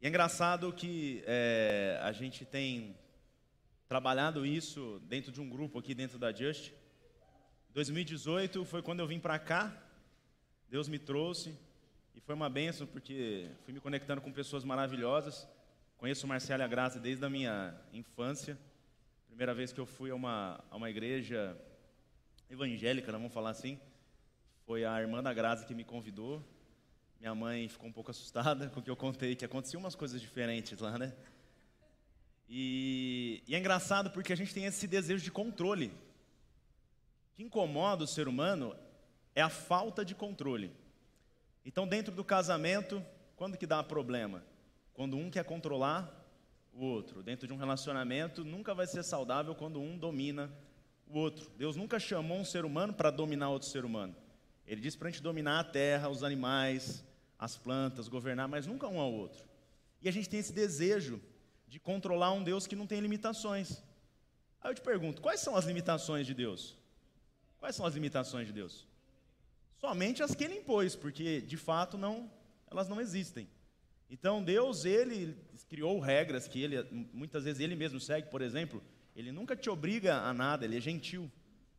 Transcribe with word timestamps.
E 0.00 0.04
é 0.04 0.08
engraçado 0.10 0.70
que 0.74 1.22
é, 1.26 1.98
a 2.02 2.12
gente 2.12 2.44
tem 2.44 2.94
trabalhado 3.88 4.44
isso 4.44 5.00
dentro 5.08 5.32
de 5.32 5.40
um 5.40 5.48
grupo 5.48 5.78
aqui 5.78 5.94
dentro 5.94 6.18
da 6.18 6.30
Just. 6.30 6.72
2018 7.72 8.62
foi 8.66 8.82
quando 8.82 9.00
eu 9.00 9.06
vim 9.06 9.18
para 9.18 9.38
cá, 9.38 9.74
Deus 10.68 10.86
me 10.86 10.98
trouxe 10.98 11.56
e 12.14 12.20
foi 12.20 12.34
uma 12.34 12.50
benção 12.50 12.86
porque 12.86 13.48
fui 13.64 13.72
me 13.72 13.80
conectando 13.80 14.20
com 14.20 14.30
pessoas 14.30 14.64
maravilhosas. 14.64 15.48
Conheço 15.96 16.26
o 16.26 16.28
Marcelo 16.28 16.62
e 16.62 16.64
a 16.64 16.68
Graça 16.68 17.00
desde 17.00 17.24
a 17.24 17.30
minha 17.30 17.74
infância. 17.90 18.58
Primeira 19.28 19.54
vez 19.54 19.72
que 19.72 19.80
eu 19.80 19.86
fui 19.86 20.10
a 20.10 20.14
uma, 20.14 20.62
a 20.70 20.76
uma 20.76 20.90
igreja 20.90 21.56
evangélica, 22.50 23.10
né, 23.10 23.16
vamos 23.16 23.32
falar 23.32 23.50
assim, 23.50 23.80
foi 24.66 24.84
a 24.84 25.00
irmã 25.00 25.22
da 25.22 25.32
Graça 25.32 25.64
que 25.64 25.74
me 25.74 25.84
convidou. 25.84 26.44
Minha 27.20 27.34
mãe 27.34 27.68
ficou 27.68 27.88
um 27.88 27.92
pouco 27.92 28.10
assustada 28.10 28.68
com 28.68 28.80
o 28.80 28.82
que 28.82 28.90
eu 28.90 28.96
contei, 28.96 29.34
que 29.34 29.44
aconteciam 29.44 29.80
umas 29.80 29.94
coisas 29.94 30.20
diferentes 30.20 30.78
lá, 30.80 30.98
né? 30.98 31.12
E, 32.48 33.42
e 33.46 33.54
é 33.54 33.58
engraçado 33.58 34.10
porque 34.10 34.32
a 34.32 34.36
gente 34.36 34.54
tem 34.54 34.64
esse 34.64 34.86
desejo 34.86 35.24
de 35.24 35.30
controle. 35.30 35.86
O 37.32 37.36
que 37.36 37.42
incomoda 37.42 38.04
o 38.04 38.06
ser 38.06 38.28
humano 38.28 38.76
é 39.34 39.42
a 39.42 39.48
falta 39.48 40.04
de 40.04 40.14
controle. 40.14 40.70
Então, 41.64 41.86
dentro 41.86 42.14
do 42.14 42.22
casamento, 42.22 43.04
quando 43.34 43.58
que 43.58 43.66
dá 43.66 43.82
problema? 43.82 44.42
Quando 44.94 45.16
um 45.16 45.30
quer 45.30 45.44
controlar 45.44 46.24
o 46.72 46.84
outro. 46.84 47.22
Dentro 47.22 47.46
de 47.46 47.52
um 47.52 47.56
relacionamento, 47.56 48.44
nunca 48.44 48.74
vai 48.74 48.86
ser 48.86 49.02
saudável 49.02 49.54
quando 49.54 49.80
um 49.80 49.98
domina 49.98 50.52
o 51.08 51.18
outro. 51.18 51.50
Deus 51.56 51.76
nunca 51.76 51.98
chamou 51.98 52.38
um 52.38 52.44
ser 52.44 52.64
humano 52.64 52.92
para 52.92 53.10
dominar 53.10 53.48
outro 53.48 53.68
ser 53.68 53.84
humano. 53.84 54.14
Ele 54.66 54.80
disse 54.80 54.98
para 54.98 55.08
a 55.08 55.10
gente 55.10 55.22
dominar 55.22 55.60
a 55.60 55.64
terra, 55.64 56.08
os 56.08 56.22
animais, 56.22 57.04
as 57.38 57.56
plantas, 57.56 58.08
governar, 58.08 58.48
mas 58.48 58.66
nunca 58.66 58.88
um 58.88 58.98
ao 58.98 59.12
outro. 59.12 59.44
E 60.02 60.08
a 60.08 60.12
gente 60.12 60.28
tem 60.28 60.40
esse 60.40 60.52
desejo 60.52 61.20
de 61.68 61.78
controlar 61.78 62.32
um 62.32 62.42
Deus 62.42 62.66
que 62.66 62.76
não 62.76 62.86
tem 62.86 63.00
limitações. 63.00 63.82
Aí 64.60 64.70
eu 64.70 64.74
te 64.74 64.80
pergunto, 64.80 65.22
quais 65.22 65.40
são 65.40 65.56
as 65.56 65.64
limitações 65.64 66.26
de 66.26 66.34
Deus? 66.34 66.76
Quais 67.58 67.76
são 67.76 67.86
as 67.86 67.94
limitações 67.94 68.46
de 68.46 68.52
Deus? 68.52 68.86
Somente 69.76 70.22
as 70.22 70.34
que 70.34 70.44
ele 70.44 70.58
impôs, 70.58 70.96
porque 70.96 71.40
de 71.40 71.56
fato 71.56 71.96
não, 71.98 72.30
elas 72.70 72.88
não 72.88 73.00
existem. 73.00 73.48
Então 74.08 74.42
Deus, 74.42 74.84
ele 74.84 75.36
criou 75.68 75.98
regras 76.00 76.46
que 76.48 76.62
ele 76.62 76.82
muitas 77.12 77.44
vezes 77.44 77.60
ele 77.60 77.74
mesmo 77.74 78.00
segue, 78.00 78.28
por 78.30 78.40
exemplo, 78.40 78.82
ele 79.14 79.32
nunca 79.32 79.56
te 79.56 79.68
obriga 79.70 80.16
a 80.16 80.34
nada, 80.34 80.64
ele 80.64 80.76
é 80.76 80.80
gentil. 80.80 81.30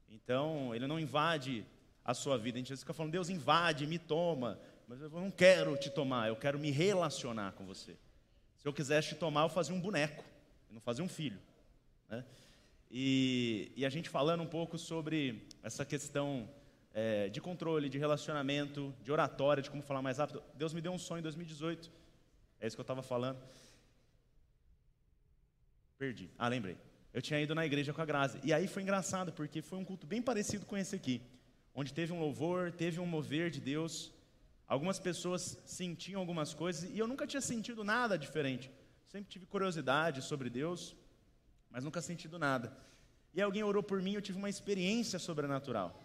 Então, 0.10 0.74
ele 0.74 0.88
não 0.88 1.00
invade 1.00 1.66
a 2.08 2.14
sua 2.14 2.38
vida. 2.38 2.58
A 2.58 2.60
gente 2.60 2.76
fica 2.78 2.94
falando, 2.94 3.12
Deus 3.12 3.28
invade, 3.30 3.86
me 3.86 4.00
toma. 4.00 4.58
Mas 4.88 5.02
eu 5.02 5.10
não 5.10 5.30
quero 5.30 5.76
te 5.76 5.90
tomar, 5.90 6.30
eu 6.30 6.38
quero 6.38 6.58
me 6.58 6.72
relacionar 6.72 7.52
com 7.52 7.66
você. 7.66 7.98
Se 8.56 8.66
eu 8.66 8.72
quisesse 8.72 9.10
te 9.10 9.16
tomar, 9.16 9.42
eu 9.44 9.50
fazia 9.50 9.76
um 9.76 9.82
boneco, 9.82 10.24
eu 10.70 10.76
não 10.76 10.80
fazia 10.80 11.04
um 11.04 11.10
filho. 11.10 11.38
Né? 12.08 12.24
E, 12.90 13.74
e, 13.76 13.86
a 13.86 13.90
gente 13.90 14.10
falando 14.10 14.42
um 14.42 14.48
pouco 14.48 14.78
sobre 14.78 15.46
essa 15.62 15.84
questão 15.84 16.50
é, 16.94 17.28
de 17.28 17.42
controle, 17.42 17.90
de 17.90 17.98
relacionamento, 17.98 18.96
de 19.04 19.12
oratória, 19.12 19.62
de 19.62 19.70
como 19.70 19.84
falar 19.84 20.02
mais 20.02 20.18
rápido. 20.18 20.42
Deus 20.56 20.74
me 20.74 20.80
deu 20.80 20.94
um 20.94 20.98
sonho 20.98 21.20
em 21.20 21.24
2018. 21.24 21.92
É 22.62 22.66
isso 22.66 22.78
que 22.78 22.80
eu 22.80 22.84
estava 22.84 23.04
falando. 23.04 23.44
Perdi. 25.98 26.32
Ah, 26.38 26.48
lembrei. 26.48 26.78
Eu 27.14 27.22
tinha 27.22 27.42
ido 27.42 27.54
na 27.54 27.66
igreja 27.66 27.92
com 27.92 28.02
a 28.02 28.06
Grazi. 28.06 28.40
E 28.42 28.54
aí 28.54 28.68
foi 28.68 28.84
engraçado, 28.84 29.34
porque 29.34 29.62
foi 29.62 29.78
um 29.78 29.84
culto 29.84 30.08
bem 30.08 30.22
parecido 30.22 30.66
com 30.66 30.78
esse 30.78 30.96
aqui 30.96 31.22
onde 31.78 31.94
teve 31.94 32.11
um 32.11 32.20
louvor, 32.20 32.72
teve 32.72 33.00
um 33.00 33.06
mover 33.06 33.52
de 33.52 33.61
Deus. 33.61 34.11
Algumas 34.67 35.00
pessoas 35.00 35.59
sentiam 35.64 36.20
algumas 36.20 36.52
coisas 36.52 36.89
e 36.89 36.97
eu 36.97 37.08
nunca 37.08 37.28
tinha 37.28 37.39
sentido 37.39 37.83
nada 37.83 38.17
diferente. 38.17 38.72
Sempre 39.08 39.30
tive 39.30 39.45
curiosidade 39.45 40.23
sobre 40.23 40.50
Deus, 40.50 40.95
mas 41.70 41.83
nunca 41.83 42.02
sentido 42.02 42.39
nada. 42.39 42.75
E 43.31 43.39
alguém 43.39 43.64
orou 43.64 43.83
por 43.83 44.02
mim 44.02 44.14
e 44.14 44.16
eu 44.16 44.22
tive 44.23 44.39
uma 44.39 44.50
experiência 44.50 45.20
sobrenatural. 45.20 46.02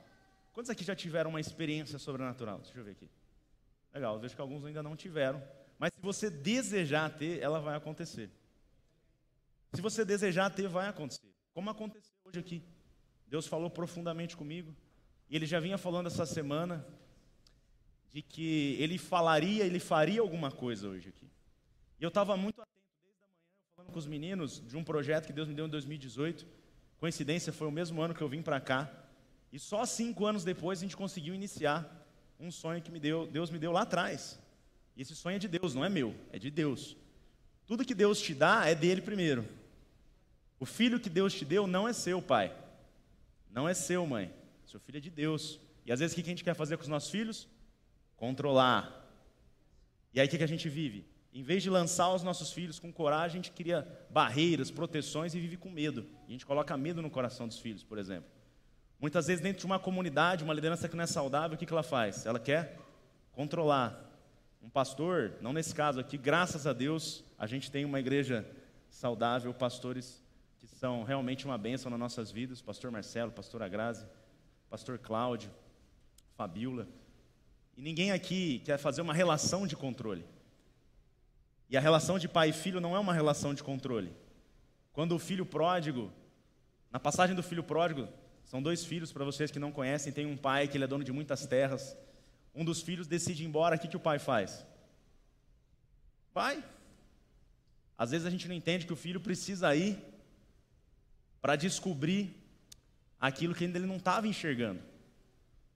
Quantos 0.52 0.68
aqui 0.68 0.84
já 0.84 0.94
tiveram 0.94 1.30
uma 1.30 1.40
experiência 1.40 1.98
sobrenatural? 1.98 2.58
Deixa 2.58 2.78
eu 2.78 2.84
ver 2.84 2.90
aqui. 2.90 3.08
Legal, 3.94 4.20
vejo 4.20 4.34
que 4.34 4.42
alguns 4.42 4.66
ainda 4.66 4.82
não 4.82 4.94
tiveram. 4.94 5.42
Mas 5.78 5.94
se 5.94 6.00
você 6.02 6.28
desejar 6.28 7.08
ter, 7.16 7.40
ela 7.40 7.60
vai 7.60 7.74
acontecer. 7.74 8.30
Se 9.72 9.80
você 9.80 10.04
desejar 10.04 10.50
ter, 10.50 10.68
vai 10.68 10.86
acontecer. 10.88 11.32
Como 11.54 11.70
aconteceu 11.70 12.14
hoje 12.26 12.38
aqui. 12.38 12.62
Deus 13.26 13.46
falou 13.46 13.70
profundamente 13.70 14.36
comigo. 14.36 14.76
E 15.32 15.36
ele 15.36 15.46
já 15.46 15.58
vinha 15.58 15.78
falando 15.78 16.08
essa 16.08 16.26
semana 16.26 16.86
de 18.10 18.20
que 18.20 18.76
ele 18.78 18.98
falaria, 18.98 19.64
ele 19.64 19.78
faria 19.78 20.20
alguma 20.20 20.50
coisa 20.50 20.86
hoje 20.86 21.08
aqui. 21.08 21.26
E 21.98 22.04
eu 22.04 22.08
estava 22.08 22.36
muito 22.36 22.60
atento 22.60 22.76
desde 23.02 23.08
a 23.08 23.26
manhã, 23.26 23.40
falando 23.74 23.92
com 23.92 23.98
os 23.98 24.06
meninos 24.06 24.60
de 24.60 24.76
um 24.76 24.84
projeto 24.84 25.26
que 25.26 25.32
Deus 25.32 25.48
me 25.48 25.54
deu 25.54 25.64
em 25.64 25.70
2018. 25.70 26.46
Coincidência, 26.98 27.50
foi 27.50 27.66
o 27.66 27.70
mesmo 27.70 28.02
ano 28.02 28.14
que 28.14 28.20
eu 28.20 28.28
vim 28.28 28.42
para 28.42 28.60
cá. 28.60 28.92
E 29.50 29.58
só 29.58 29.86
cinco 29.86 30.26
anos 30.26 30.44
depois 30.44 30.80
a 30.80 30.82
gente 30.82 30.98
conseguiu 30.98 31.34
iniciar 31.34 32.06
um 32.38 32.50
sonho 32.50 32.82
que 32.82 32.90
me 32.90 33.00
deu, 33.00 33.26
Deus 33.26 33.50
me 33.50 33.58
deu 33.58 33.72
lá 33.72 33.82
atrás. 33.82 34.38
E 34.94 35.00
esse 35.00 35.16
sonho 35.16 35.36
é 35.36 35.38
de 35.38 35.48
Deus, 35.48 35.74
não 35.74 35.82
é 35.82 35.88
meu, 35.88 36.14
é 36.30 36.38
de 36.38 36.50
Deus. 36.50 36.94
Tudo 37.66 37.86
que 37.86 37.94
Deus 37.94 38.20
te 38.20 38.34
dá 38.34 38.68
é 38.68 38.74
dele 38.74 39.00
primeiro. 39.00 39.48
O 40.60 40.66
filho 40.66 41.00
que 41.00 41.08
Deus 41.08 41.32
te 41.32 41.46
deu 41.46 41.66
não 41.66 41.88
é 41.88 41.94
seu, 41.94 42.20
pai. 42.20 42.54
Não 43.50 43.66
é 43.66 43.72
seu, 43.72 44.06
mãe. 44.06 44.41
Seu 44.72 44.80
filho 44.80 44.96
é 44.96 45.00
de 45.00 45.10
Deus. 45.10 45.60
E 45.84 45.92
às 45.92 46.00
vezes 46.00 46.14
o 46.14 46.16
que 46.16 46.22
a 46.22 46.32
gente 46.32 46.42
quer 46.42 46.54
fazer 46.54 46.78
com 46.78 46.82
os 46.82 46.88
nossos 46.88 47.10
filhos? 47.10 47.46
Controlar. 48.16 49.06
E 50.14 50.18
aí 50.18 50.26
o 50.26 50.30
que 50.30 50.42
a 50.42 50.48
gente 50.48 50.66
vive? 50.66 51.06
Em 51.30 51.42
vez 51.42 51.62
de 51.62 51.68
lançar 51.68 52.10
os 52.14 52.22
nossos 52.22 52.52
filhos 52.52 52.78
com 52.78 52.90
coragem, 52.90 53.38
a 53.38 53.42
gente 53.42 53.52
cria 53.52 53.86
barreiras, 54.08 54.70
proteções 54.70 55.34
e 55.34 55.40
vive 55.40 55.58
com 55.58 55.68
medo. 55.68 56.06
E 56.22 56.28
a 56.28 56.32
gente 56.32 56.46
coloca 56.46 56.74
medo 56.74 57.02
no 57.02 57.10
coração 57.10 57.46
dos 57.46 57.58
filhos, 57.58 57.84
por 57.84 57.98
exemplo. 57.98 58.30
Muitas 58.98 59.26
vezes, 59.26 59.42
dentro 59.42 59.60
de 59.60 59.66
uma 59.66 59.78
comunidade, 59.78 60.42
uma 60.42 60.54
liderança 60.54 60.88
que 60.88 60.96
não 60.96 61.04
é 61.04 61.06
saudável, 61.06 61.54
o 61.54 61.58
que 61.58 61.70
ela 61.70 61.82
faz? 61.82 62.24
Ela 62.24 62.40
quer 62.40 62.78
controlar. 63.30 64.10
Um 64.62 64.70
pastor, 64.70 65.34
não 65.42 65.52
nesse 65.52 65.74
caso 65.74 66.00
aqui, 66.00 66.16
graças 66.16 66.66
a 66.66 66.72
Deus, 66.72 67.22
a 67.38 67.46
gente 67.46 67.70
tem 67.70 67.84
uma 67.84 68.00
igreja 68.00 68.48
saudável, 68.88 69.52
pastores 69.52 70.24
que 70.56 70.66
são 70.66 71.02
realmente 71.02 71.44
uma 71.44 71.58
bênção 71.58 71.90
nas 71.90 72.00
nossas 72.00 72.30
vidas, 72.30 72.62
pastor 72.62 72.90
Marcelo, 72.90 73.32
pastora 73.32 73.68
Grazi, 73.68 74.06
pastor 74.72 74.98
Cláudio, 74.98 75.50
Fabiola. 76.34 76.88
E 77.76 77.82
ninguém 77.82 78.10
aqui 78.10 78.60
quer 78.60 78.78
fazer 78.78 79.02
uma 79.02 79.12
relação 79.12 79.66
de 79.66 79.76
controle. 79.76 80.24
E 81.68 81.76
a 81.76 81.80
relação 81.80 82.18
de 82.18 82.26
pai 82.26 82.48
e 82.48 82.52
filho 82.54 82.80
não 82.80 82.96
é 82.96 82.98
uma 82.98 83.12
relação 83.12 83.52
de 83.52 83.62
controle. 83.62 84.10
Quando 84.90 85.14
o 85.14 85.18
filho 85.18 85.44
pródigo, 85.44 86.10
na 86.90 86.98
passagem 86.98 87.36
do 87.36 87.42
filho 87.42 87.62
pródigo, 87.62 88.08
são 88.46 88.62
dois 88.62 88.82
filhos, 88.82 89.12
para 89.12 89.26
vocês 89.26 89.50
que 89.50 89.58
não 89.58 89.70
conhecem, 89.70 90.10
tem 90.10 90.24
um 90.24 90.38
pai 90.38 90.66
que 90.66 90.78
ele 90.78 90.84
é 90.84 90.86
dono 90.86 91.04
de 91.04 91.12
muitas 91.12 91.46
terras. 91.46 91.94
Um 92.54 92.64
dos 92.64 92.80
filhos 92.80 93.06
decide 93.06 93.42
ir 93.42 93.46
embora, 93.46 93.76
o 93.76 93.78
que, 93.78 93.88
que 93.88 93.96
o 93.98 94.00
pai 94.00 94.18
faz? 94.18 94.66
Pai. 96.32 96.64
Às 97.98 98.12
vezes 98.12 98.26
a 98.26 98.30
gente 98.30 98.48
não 98.48 98.54
entende 98.54 98.86
que 98.86 98.92
o 98.94 98.96
filho 98.96 99.20
precisa 99.20 99.76
ir 99.76 100.02
para 101.42 101.56
descobrir 101.56 102.41
aquilo 103.22 103.54
que 103.54 103.64
ainda 103.64 103.78
ele 103.78 103.86
não 103.86 103.98
estava 103.98 104.26
enxergando. 104.26 104.82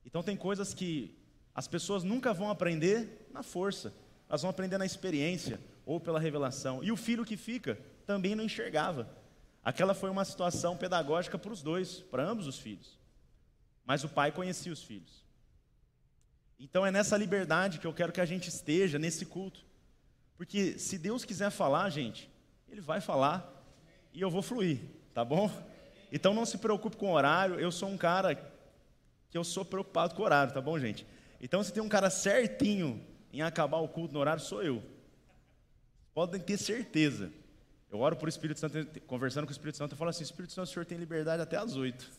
Então 0.05 0.21
tem 0.21 0.37
coisas 0.37 0.75
que 0.75 1.17
as 1.55 1.69
pessoas 1.69 2.03
nunca 2.03 2.35
vão 2.35 2.51
aprender 2.51 3.29
na 3.33 3.41
força, 3.41 3.95
elas 4.29 4.43
vão 4.43 4.51
aprender 4.51 4.77
na 4.79 4.85
experiência 4.85 5.61
ou 5.87 6.01
pela 6.01 6.19
revelação. 6.19 6.83
E 6.83 6.91
o 6.91 6.97
filho 6.97 7.25
que 7.25 7.37
fica 7.37 7.79
também 8.05 8.35
não 8.35 8.43
enxergava. 8.43 9.09
Aquela 9.63 9.95
foi 9.95 10.11
uma 10.11 10.25
situação 10.25 10.77
pedagógica 10.77 11.39
para 11.39 11.53
os 11.53 11.63
dois, 11.63 12.01
para 12.01 12.25
ambos 12.25 12.49
os 12.49 12.59
filhos. 12.59 12.99
Mas 13.85 14.03
o 14.03 14.09
pai 14.09 14.33
conhecia 14.33 14.73
os 14.73 14.83
filhos. 14.83 15.25
Então 16.59 16.85
é 16.85 16.91
nessa 16.91 17.17
liberdade 17.17 17.79
que 17.79 17.87
eu 17.87 17.95
quero 17.95 18.13
que 18.13 18.21
a 18.21 18.27
gente 18.27 18.49
esteja 18.49 18.99
nesse 18.99 19.25
culto. 19.25 19.65
Porque 20.37 20.81
se 20.81 20.99
Deus 20.99 21.25
quiser 21.25 21.51
falar, 21.51 21.89
gente, 21.91 22.29
Ele 22.69 22.81
vai 22.81 23.01
falar 23.01 23.65
e 24.13 24.21
eu 24.21 24.31
vou 24.31 24.43
fluir, 24.43 24.81
tá 25.15 25.25
bom? 25.25 25.49
Então 26.17 26.33
não 26.33 26.47
se 26.47 26.57
preocupe 26.57 26.97
com 26.97 27.13
horário, 27.13 27.61
eu 27.61 27.71
sou 27.71 27.91
um 27.91 27.99
cara 27.99 28.35
que 28.35 29.37
eu 29.37 29.45
sou 29.45 29.67
preocupado 29.67 30.15
com 30.15 30.23
horário, 30.23 30.51
tá 30.51 30.63
bom, 30.63 30.79
gente? 30.79 31.07
Então 31.39 31.63
se 31.63 31.71
tem 31.71 31.83
um 31.83 31.91
cara 31.91 32.09
certinho 32.09 33.05
em 33.31 33.43
acabar 33.43 33.77
o 33.81 33.89
culto 33.89 34.15
no 34.15 34.21
horário, 34.21 34.43
sou 34.43 34.63
eu. 34.63 34.83
Podem 36.15 36.41
ter 36.41 36.57
certeza. 36.57 37.31
Eu 37.93 38.01
oro 38.01 38.17
por 38.17 38.31
Espírito 38.31 38.59
Santo, 38.59 38.79
conversando 39.07 39.45
com 39.45 39.51
o 39.51 39.53
Espírito 39.53 39.77
Santo, 39.77 39.93
eu 39.93 39.99
falo 39.99 40.09
assim: 40.09 40.25
Espírito 40.25 40.55
Santo, 40.55 40.67
o 40.67 40.73
senhor 40.73 40.87
tem 40.87 40.97
liberdade 40.97 41.43
até 41.43 41.59
às 41.59 41.77
oito. 41.77 42.11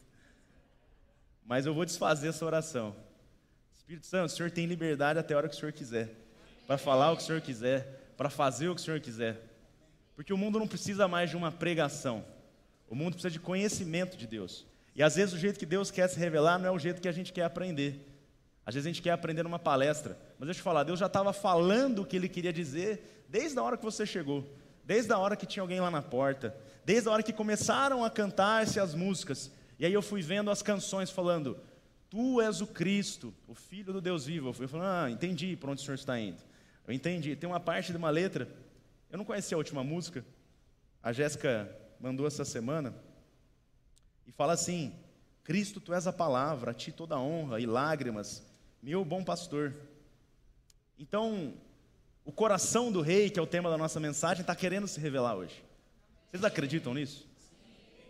Mas 1.44 1.66
eu 1.66 1.74
vou 1.74 1.84
desfazer 1.84 2.28
essa 2.28 2.46
oração. 2.46 2.96
Espírito 3.76 4.06
Santo, 4.06 4.28
o 4.28 4.36
senhor 4.36 4.52
tem 4.52 4.68
liberdade 4.68 5.18
até 5.18 5.34
a 5.34 5.38
hora 5.38 5.50
que 5.50 5.56
o 5.56 5.60
senhor 5.60 5.72
quiser. 5.72 6.14
Para 6.68 6.78
falar 6.78 7.14
o 7.14 7.18
que 7.18 7.24
o 7.24 7.26
senhor 7.26 7.42
quiser, 7.42 8.14
para 8.16 8.30
fazer 8.30 8.70
o 8.70 8.76
que 8.76 8.82
o 8.82 8.84
senhor 8.84 9.00
quiser. 9.00 9.42
Porque 10.16 10.32
o 10.32 10.38
mundo 10.38 10.60
não 10.60 10.68
precisa 10.68 11.08
mais 11.08 11.32
de 11.32 11.36
uma 11.36 11.52
pregação. 11.52 12.24
O 12.88 12.95
mundo 12.95 13.13
precisa 13.13 13.31
de 13.31 13.39
conhecimento 13.39 14.18
de 14.18 14.25
Deus. 14.25 14.66
E 14.95 15.04
às 15.04 15.16
vezes 15.16 15.34
o 15.34 15.38
jeito 15.38 15.60
que 15.60 15.66
Deus 15.66 15.92
quer 15.92 16.07
se 16.07 16.18
revelar 16.18 16.57
não 16.57 16.68
é 16.68 16.72
o 16.72 16.80
jeito 16.80 17.01
que 17.01 17.07
a 17.07 17.12
gente 17.12 17.31
quer 17.31 17.44
aprender. 17.44 18.06
Às 18.66 18.74
vezes 18.75 18.86
a 18.86 18.89
gente 18.89 19.01
quer 19.01 19.12
aprender 19.12 19.44
numa 19.44 19.60
palestra. 19.60 20.18
Mas 20.39 20.48
deixa 20.48 20.60
eu 20.60 20.62
te 20.62 20.63
falar, 20.63 20.84
Deus 20.84 21.00
já 21.00 21.06
estava 21.06 21.31
falando 21.31 22.01
o 22.01 22.06
que 22.06 22.16
Ele 22.16 22.28
queria 22.28 22.51
dizer 22.51 23.25
desde 23.30 23.60
a 23.60 23.63
hora 23.63 23.78
que 23.78 23.84
você 23.84 24.06
chegou, 24.06 24.44
desde 24.84 25.12
a 25.13 25.18
hora 25.18 25.36
que 25.36 25.45
tinha 25.45 25.62
alguém 25.62 25.80
lá 25.80 25.92
na 25.92 26.01
porta, 26.01 26.56
desde 26.84 27.07
a 27.07 27.12
hora 27.12 27.24
que 27.24 27.34
começaram 27.34 28.04
a 28.04 28.10
cantar-se 28.10 28.80
as 28.80 28.95
músicas. 28.95 29.51
E 29.78 29.86
aí 29.86 29.94
eu 29.94 30.01
fui 30.01 30.22
vendo 30.22 30.50
as 30.50 30.62
canções 30.62 31.12
falando: 31.12 31.60
Tu 32.10 32.42
és 32.42 32.62
o 32.62 32.68
Cristo, 32.68 33.33
o 33.48 33.54
Filho 33.54 33.94
do 33.94 34.01
Deus 34.01 34.25
vivo. 34.25 34.50
Eu 34.50 34.54
fui 34.54 34.68
falando: 34.68 34.88
Ah, 34.88 35.12
entendi 35.12 35.56
para 35.56 35.72
onde 35.72 35.81
o 35.81 35.86
senhor 35.86 35.95
está 35.95 36.19
indo. 36.19 36.42
Eu 36.88 36.94
entendi. 36.94 37.36
Tem 37.36 37.50
uma 37.50 37.60
parte 37.60 37.92
de 37.92 37.98
uma 37.98 38.10
letra, 38.10 38.48
eu 39.12 39.18
não 39.18 39.25
conhecia 39.25 39.56
a 39.56 39.60
última 39.60 39.83
música, 39.83 40.25
a 41.04 41.12
Jéssica 41.13 41.69
mandou 42.00 42.28
essa 42.28 42.46
semana, 42.46 42.94
e 44.26 44.32
fala 44.32 44.54
assim: 44.54 44.94
Cristo, 45.44 45.80
tu 45.80 45.94
és 45.94 46.08
a 46.08 46.14
palavra, 46.14 46.72
a 46.72 46.74
ti 46.74 46.92
toda 46.92 47.20
honra 47.20 47.60
e 47.60 47.66
lágrimas, 47.66 48.44
meu 48.82 49.04
bom 49.06 49.24
pastor. 49.24 49.74
Então, 51.00 51.54
o 52.26 52.32
coração 52.32 52.92
do 52.92 53.02
rei, 53.02 53.30
que 53.30 53.40
é 53.40 53.42
o 53.42 53.48
tema 53.48 53.70
da 53.70 53.78
nossa 53.78 54.00
mensagem, 54.00 54.42
está 54.42 54.56
querendo 54.56 54.88
se 54.88 55.00
revelar 55.00 55.36
hoje. 55.36 55.64
Vocês 56.30 56.44
acreditam 56.44 56.94
nisso? 56.94 57.26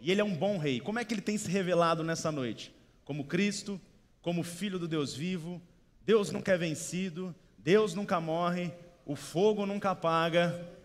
E 0.02 0.12
ele 0.12 0.22
é 0.22 0.24
um 0.24 0.36
bom 0.36 0.58
rei. 0.58 0.80
Como 0.80 1.00
é 1.00 1.06
que 1.06 1.14
ele 1.14 1.22
tem 1.22 1.38
se 1.38 1.50
revelado 1.50 2.04
nessa 2.04 2.32
noite? 2.32 2.74
Como 3.06 3.26
Cristo, 3.26 3.80
como 4.22 4.44
Filho 4.44 4.80
do 4.80 4.88
Deus 4.88 5.14
vivo. 5.14 5.62
Deus 6.04 6.32
nunca 6.32 6.54
é 6.54 6.58
vencido, 6.58 7.36
Deus 7.58 7.94
nunca 7.94 8.20
morre, 8.20 8.72
o 9.06 9.16
fogo 9.16 9.66
nunca 9.66 9.92
apaga. 9.92 10.77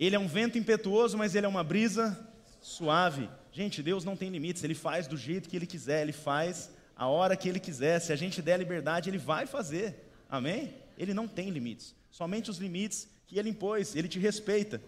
Ele 0.00 0.16
é 0.16 0.18
um 0.18 0.26
vento 0.26 0.56
impetuoso, 0.56 1.18
mas 1.18 1.34
ele 1.34 1.44
é 1.44 1.48
uma 1.48 1.62
brisa 1.62 2.18
suave. 2.58 3.28
Gente, 3.52 3.82
Deus 3.82 4.02
não 4.02 4.16
tem 4.16 4.30
limites, 4.30 4.64
ele 4.64 4.74
faz 4.74 5.06
do 5.06 5.14
jeito 5.14 5.46
que 5.46 5.54
ele 5.54 5.66
quiser, 5.66 6.00
ele 6.00 6.12
faz 6.12 6.70
a 6.96 7.06
hora 7.06 7.36
que 7.36 7.46
ele 7.46 7.60
quiser. 7.60 8.00
Se 8.00 8.10
a 8.10 8.16
gente 8.16 8.40
der 8.40 8.58
liberdade, 8.58 9.10
ele 9.10 9.18
vai 9.18 9.46
fazer. 9.46 10.10
Amém? 10.26 10.74
Ele 10.96 11.12
não 11.12 11.28
tem 11.28 11.50
limites, 11.50 11.94
somente 12.10 12.50
os 12.50 12.56
limites 12.56 13.08
que 13.26 13.38
ele 13.38 13.50
impôs, 13.50 13.94
ele 13.94 14.08
te 14.08 14.18
respeita. 14.18 14.80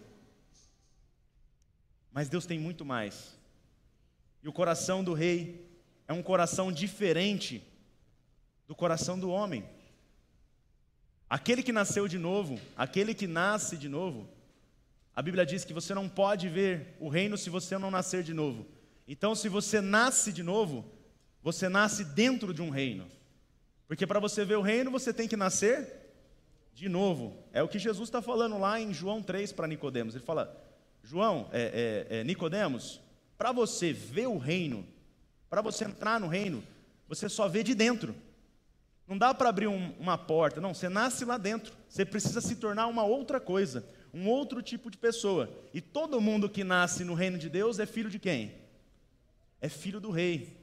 Mas 2.11 2.27
Deus 2.27 2.47
tem 2.47 2.59
muito 2.59 2.83
mais. 2.83 3.37
E 4.41 4.49
o 4.49 4.53
coração 4.53 5.03
do 5.03 5.13
rei 5.13 5.69
é 6.07 6.13
um 6.13 6.23
coração 6.23 6.71
diferente 6.71 7.63
do 8.67 8.73
coração 8.75 9.19
do 9.19 9.29
homem. 9.29 9.63
Aquele 11.29 11.61
que 11.61 11.71
nasceu 11.71 12.07
de 12.07 12.17
novo, 12.17 12.59
aquele 12.75 13.13
que 13.13 13.27
nasce 13.27 13.77
de 13.77 13.87
novo, 13.87 14.27
a 15.15 15.21
Bíblia 15.21 15.45
diz 15.45 15.63
que 15.63 15.73
você 15.73 15.93
não 15.93 16.09
pode 16.09 16.49
ver 16.49 16.95
o 16.99 17.07
reino 17.07 17.37
se 17.37 17.49
você 17.49 17.77
não 17.77 17.91
nascer 17.91 18.23
de 18.23 18.33
novo. 18.33 18.65
Então, 19.07 19.35
se 19.35 19.47
você 19.49 19.81
nasce 19.81 20.31
de 20.31 20.41
novo, 20.41 20.85
você 21.41 21.69
nasce 21.69 22.03
dentro 22.03 22.53
de 22.53 22.61
um 22.61 22.69
reino. 22.69 23.05
Porque 23.87 24.07
para 24.07 24.19
você 24.19 24.43
ver 24.43 24.57
o 24.57 24.61
reino, 24.61 24.89
você 24.89 25.13
tem 25.13 25.27
que 25.27 25.35
nascer 25.35 26.03
de 26.73 26.89
novo. 26.89 27.37
É 27.51 27.61
o 27.61 27.67
que 27.67 27.77
Jesus 27.77 28.07
está 28.07 28.21
falando 28.21 28.57
lá 28.57 28.79
em 28.79 28.93
João 28.93 29.21
3 29.21 29.51
para 29.51 29.67
Nicodemos. 29.67 30.15
Ele 30.15 30.23
fala: 30.23 30.55
João, 31.03 31.49
é, 31.51 32.07
é, 32.09 32.19
é, 32.19 32.23
Nicodemos, 32.23 32.99
para 33.37 33.51
você 33.51 33.93
ver 33.93 34.27
o 34.27 34.37
reino, 34.37 34.85
para 35.49 35.61
você 35.61 35.83
entrar 35.83 36.19
no 36.19 36.27
reino, 36.27 36.63
você 37.07 37.29
só 37.29 37.47
vê 37.47 37.61
de 37.61 37.75
dentro. 37.75 38.15
Não 39.07 39.17
dá 39.17 39.33
para 39.33 39.49
abrir 39.49 39.67
um, 39.67 39.93
uma 39.99 40.17
porta, 40.17 40.61
não, 40.61 40.73
você 40.73 40.87
nasce 40.87 41.25
lá 41.25 41.37
dentro. 41.37 41.73
Você 41.89 42.05
precisa 42.05 42.39
se 42.39 42.55
tornar 42.55 42.87
uma 42.87 43.03
outra 43.03 43.39
coisa, 43.39 43.85
um 44.13 44.29
outro 44.29 44.61
tipo 44.61 44.91
de 44.91 44.97
pessoa. 44.97 45.49
E 45.73 45.81
todo 45.81 46.21
mundo 46.21 46.49
que 46.49 46.63
nasce 46.63 47.03
no 47.03 47.15
reino 47.15 47.37
de 47.37 47.49
Deus 47.49 47.79
é 47.79 47.85
filho 47.85 48.09
de 48.09 48.19
quem? 48.19 48.53
É 49.59 49.67
filho 49.67 49.99
do 49.99 50.11
rei. 50.11 50.61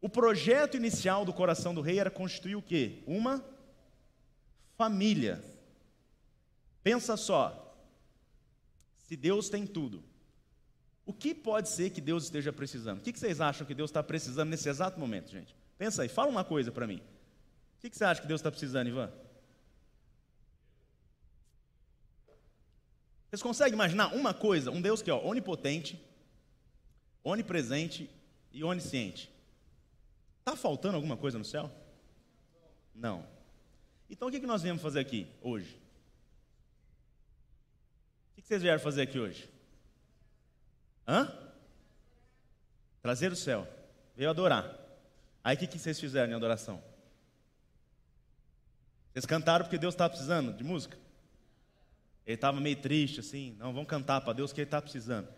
O 0.00 0.08
projeto 0.08 0.76
inicial 0.76 1.24
do 1.24 1.32
coração 1.32 1.74
do 1.74 1.80
rei 1.80 1.98
era 1.98 2.10
constituir 2.10 2.56
o 2.56 2.62
quê? 2.62 3.02
Uma 3.06 3.44
família. 4.76 5.44
Pensa 6.82 7.16
só. 7.16 7.58
Se 8.96 9.16
Deus 9.16 9.50
tem 9.50 9.66
tudo, 9.66 10.02
o 11.04 11.12
que 11.12 11.34
pode 11.34 11.68
ser 11.68 11.90
que 11.90 12.00
Deus 12.00 12.24
esteja 12.24 12.52
precisando? 12.52 12.98
O 12.98 13.02
que 13.02 13.16
vocês 13.16 13.40
acham 13.40 13.66
que 13.66 13.74
Deus 13.74 13.90
está 13.90 14.02
precisando 14.02 14.48
nesse 14.48 14.68
exato 14.68 14.98
momento, 14.98 15.30
gente? 15.30 15.54
Pensa 15.76 16.02
aí, 16.02 16.08
fala 16.08 16.30
uma 16.30 16.44
coisa 16.44 16.72
para 16.72 16.86
mim. 16.86 17.02
O 17.76 17.80
que 17.80 17.96
você 17.96 18.04
acha 18.04 18.22
que 18.22 18.26
Deus 18.26 18.40
está 18.40 18.50
precisando, 18.50 18.88
Ivan? 18.88 19.12
Vocês 23.32 23.42
conseguem 23.42 23.72
imaginar 23.72 24.14
uma 24.14 24.34
coisa, 24.34 24.70
um 24.70 24.82
Deus 24.82 25.00
que 25.00 25.10
é 25.10 25.14
onipotente, 25.14 25.98
onipresente 27.24 28.10
e 28.52 28.62
onisciente. 28.62 29.32
Está 30.40 30.54
faltando 30.54 30.96
alguma 30.96 31.16
coisa 31.16 31.38
no 31.38 31.44
céu? 31.44 31.72
Não. 32.94 33.26
Então 34.10 34.28
o 34.28 34.30
que 34.30 34.38
nós 34.40 34.60
viemos 34.60 34.82
fazer 34.82 35.00
aqui 35.00 35.26
hoje? 35.40 35.80
O 38.32 38.42
que 38.42 38.46
vocês 38.46 38.60
vieram 38.60 38.78
fazer 38.78 39.00
aqui 39.00 39.18
hoje? 39.18 39.48
Hã? 41.08 41.34
Trazer 43.00 43.32
o 43.32 43.36
céu. 43.36 43.66
Veio 44.14 44.28
adorar. 44.28 44.78
Aí 45.42 45.56
o 45.56 45.58
que 45.58 45.78
vocês 45.78 45.98
fizeram 45.98 46.32
em 46.32 46.34
adoração? 46.34 46.84
Vocês 49.10 49.24
cantaram 49.24 49.64
porque 49.64 49.78
Deus 49.78 49.94
estava 49.94 50.10
precisando 50.10 50.52
de 50.52 50.62
música? 50.62 51.00
Ele 52.26 52.34
estava 52.34 52.60
meio 52.60 52.76
triste, 52.76 53.20
assim. 53.20 53.56
Não, 53.58 53.72
vamos 53.72 53.88
cantar 53.88 54.20
para 54.20 54.32
Deus 54.32 54.52
que 54.52 54.60
ele 54.60 54.66
está 54.66 54.80
precisando. 54.80 55.28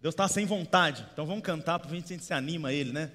Deus 0.00 0.12
está 0.12 0.28
sem 0.28 0.46
vontade, 0.46 1.04
então 1.12 1.26
vamos 1.26 1.42
cantar 1.42 1.78
para 1.78 1.90
a 1.90 1.94
gente 1.94 2.22
se 2.22 2.32
anima 2.32 2.72
ele, 2.72 2.92
né? 2.92 3.10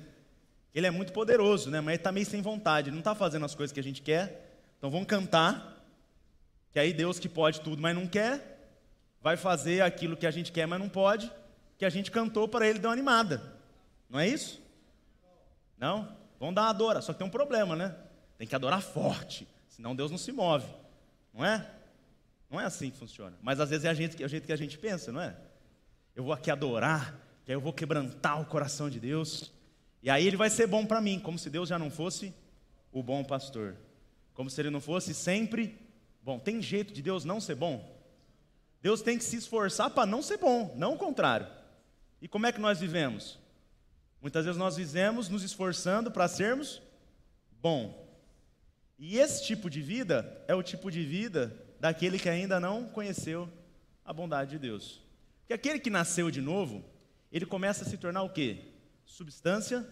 Ele 0.75 0.86
é 0.86 0.92
muito 0.92 1.14
poderoso, 1.14 1.70
né? 1.70 1.80
Mas 1.80 1.94
ele 1.94 2.00
está 2.02 2.12
meio 2.12 2.25
sem 2.25 2.42
vontade, 2.42 2.90
ele 2.90 2.96
não 2.96 3.00
está 3.00 3.16
fazendo 3.16 3.46
as 3.46 3.56
coisas 3.56 3.72
que 3.72 3.80
a 3.80 3.84
gente 3.84 4.02
quer. 4.02 4.60
Então 4.78 4.90
vamos 4.90 5.08
cantar, 5.08 5.81
que 6.72 6.80
aí 6.80 6.92
Deus 6.92 7.20
que 7.20 7.30
pode 7.30 7.62
tudo, 7.62 7.81
mas 7.81 7.96
não 7.96 8.06
quer, 8.06 8.54
vai 9.22 9.38
fazer 9.38 9.81
aquilo 9.81 10.18
que 10.18 10.28
a 10.28 10.31
gente 10.31 10.52
quer, 10.52 10.66
mas 10.66 10.80
não 10.80 10.90
pode, 10.90 11.31
que 11.78 11.86
a 11.86 11.90
gente 11.90 12.12
cantou 12.12 12.50
para 12.50 12.68
ele 12.68 12.80
dar 12.80 12.90
uma 12.90 12.94
animada. 12.94 13.42
Não 14.10 14.20
é 14.20 14.28
isso? 14.28 14.62
Não? 15.78 16.18
Vamos 16.38 16.56
dar 16.56 16.64
uma 16.64 16.70
adora, 16.70 17.02
só 17.02 17.14
que 17.14 17.20
tem 17.20 17.28
um 17.28 17.31
problema, 17.31 17.75
né? 17.75 17.96
Tem 18.38 18.46
que 18.46 18.56
adorar 18.56 18.81
forte. 18.81 19.48
Senão 19.70 19.96
Deus 19.96 20.12
não 20.12 20.18
se 20.18 20.31
move. 20.34 20.68
Não 21.34 21.46
é? 21.46 21.66
Não 22.53 22.61
é 22.61 22.65
assim 22.65 22.91
que 22.91 22.97
funciona. 23.00 23.35
Mas 23.41 23.59
às 23.59 23.71
vezes 23.71 23.83
é 23.83 23.89
a 23.89 23.95
gente, 23.95 24.21
é 24.21 24.25
o 24.27 24.29
jeito 24.29 24.45
que 24.45 24.53
a 24.53 24.55
gente 24.55 24.77
pensa, 24.77 25.11
não 25.11 25.19
é? 25.19 25.35
Eu 26.15 26.23
vou 26.23 26.31
aqui 26.31 26.51
adorar, 26.51 27.19
que 27.44 27.51
aí 27.51 27.55
eu 27.55 27.59
vou 27.59 27.73
quebrantar 27.73 28.39
o 28.39 28.45
coração 28.45 28.91
de 28.91 29.00
Deus. 29.00 29.51
E 30.03 30.09
aí 30.09 30.27
ele 30.27 30.38
vai 30.38 30.51
ser 30.51 30.67
bom 30.67 30.85
para 30.85 31.01
mim, 31.01 31.19
como 31.19 31.39
se 31.39 31.50
Deus 31.50 31.67
já 31.67 31.79
não 31.79 31.89
fosse 31.89 32.31
o 32.91 33.01
bom 33.01 33.23
pastor. 33.23 33.75
Como 34.35 34.51
se 34.51 34.61
ele 34.61 34.69
não 34.69 34.79
fosse 34.79 35.15
sempre 35.15 35.79
bom. 36.21 36.38
Tem 36.38 36.61
jeito 36.61 36.94
de 36.94 37.01
Deus 37.01 37.25
não 37.25 37.41
ser 37.41 37.55
bom? 37.55 37.91
Deus 38.83 39.01
tem 39.01 39.17
que 39.17 39.23
se 39.23 39.35
esforçar 39.35 39.89
para 39.89 40.05
não 40.05 40.22
ser 40.22 40.38
bom, 40.38 40.75
não 40.77 40.93
o 40.93 40.98
contrário. 40.98 41.48
E 42.22 42.27
como 42.27 42.45
é 42.45 42.51
que 42.51 42.62
nós 42.62 42.79
vivemos? 42.79 43.39
Muitas 44.22 44.45
vezes 44.45 44.60
nós 44.60 44.75
vivemos 44.75 45.27
nos 45.27 45.41
esforçando 45.41 46.12
para 46.12 46.27
sermos 46.27 46.83
bom. 47.60 48.07
E 49.00 49.17
esse 49.17 49.43
tipo 49.43 49.72
de 49.72 49.81
vida 49.81 50.39
é 50.48 50.53
o 50.53 50.62
tipo 50.62 50.91
de 50.91 51.03
vida 51.03 51.62
daquele 51.84 52.18
que 52.18 52.30
ainda 52.30 52.62
não 52.62 52.88
conheceu 52.88 53.52
a 54.06 54.13
bondade 54.13 54.52
de 54.52 54.58
Deus. 54.58 55.02
Porque 55.40 55.52
aquele 55.52 55.78
que 55.78 55.90
nasceu 55.90 56.32
de 56.32 56.40
novo, 56.40 56.82
ele 57.30 57.46
começa 57.46 57.84
a 57.84 57.86
se 57.86 57.98
tornar 57.98 58.24
o 58.24 58.30
quê? 58.30 58.72
Substância 59.04 59.86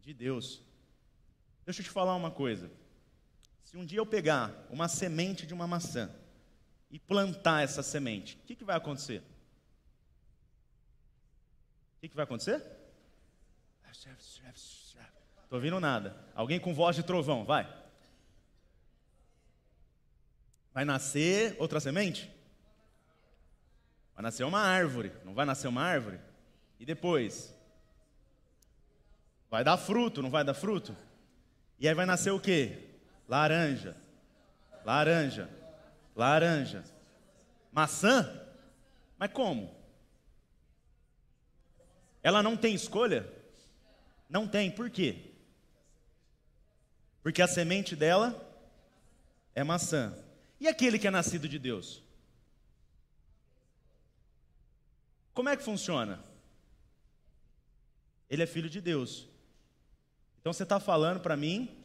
de 0.00 0.14
Deus. 0.14 0.62
Deixa 1.66 1.82
eu 1.82 1.84
te 1.84 1.90
falar 1.90 2.16
uma 2.16 2.30
coisa. 2.30 2.70
Se 3.62 3.76
um 3.76 3.84
dia 3.84 3.98
eu 3.98 4.06
pegar 4.06 4.66
uma 4.70 4.88
semente 4.88 5.46
de 5.46 5.52
uma 5.52 5.66
maçã 5.66 6.10
e 6.90 6.98
plantar 6.98 7.62
essa 7.62 7.82
semente, 7.82 8.38
o 8.42 8.46
que, 8.46 8.56
que 8.56 8.64
vai 8.64 8.78
acontecer? 8.78 9.22
O 11.98 12.00
que, 12.00 12.08
que 12.08 12.16
vai 12.16 12.24
acontecer? 12.24 12.64
Estou 15.42 15.58
ouvindo 15.58 15.78
nada. 15.78 16.16
Alguém 16.34 16.58
com 16.58 16.72
voz 16.72 16.96
de 16.96 17.02
trovão, 17.02 17.44
vai. 17.44 17.70
Vai 20.76 20.84
nascer 20.84 21.56
outra 21.58 21.80
semente? 21.80 22.30
Vai 24.14 24.22
nascer 24.22 24.44
uma 24.44 24.60
árvore. 24.60 25.10
Não 25.24 25.32
vai 25.32 25.46
nascer 25.46 25.68
uma 25.68 25.80
árvore? 25.80 26.20
E 26.78 26.84
depois? 26.84 27.50
Vai 29.50 29.64
dar 29.64 29.78
fruto, 29.78 30.20
não 30.20 30.28
vai 30.28 30.44
dar 30.44 30.52
fruto? 30.52 30.94
E 31.80 31.88
aí 31.88 31.94
vai 31.94 32.04
nascer 32.04 32.30
o 32.30 32.38
quê? 32.38 32.90
Laranja. 33.26 33.96
Laranja. 34.84 35.48
Laranja. 36.14 36.84
Maçã? 37.72 38.46
Mas 39.16 39.32
como? 39.32 39.74
Ela 42.22 42.42
não 42.42 42.54
tem 42.54 42.74
escolha? 42.74 43.26
Não 44.28 44.46
tem. 44.46 44.70
Por 44.70 44.90
quê? 44.90 45.30
Porque 47.22 47.40
a 47.40 47.48
semente 47.48 47.96
dela 47.96 48.38
é 49.54 49.64
maçã. 49.64 50.25
E 50.58 50.68
aquele 50.68 50.98
que 50.98 51.06
é 51.06 51.10
nascido 51.10 51.48
de 51.48 51.58
Deus? 51.58 52.02
Como 55.34 55.48
é 55.48 55.56
que 55.56 55.62
funciona? 55.62 56.24
Ele 58.28 58.42
é 58.42 58.46
filho 58.46 58.70
de 58.70 58.80
Deus. 58.80 59.28
Então 60.40 60.52
você 60.52 60.62
está 60.62 60.80
falando 60.80 61.20
para 61.20 61.36
mim 61.36 61.84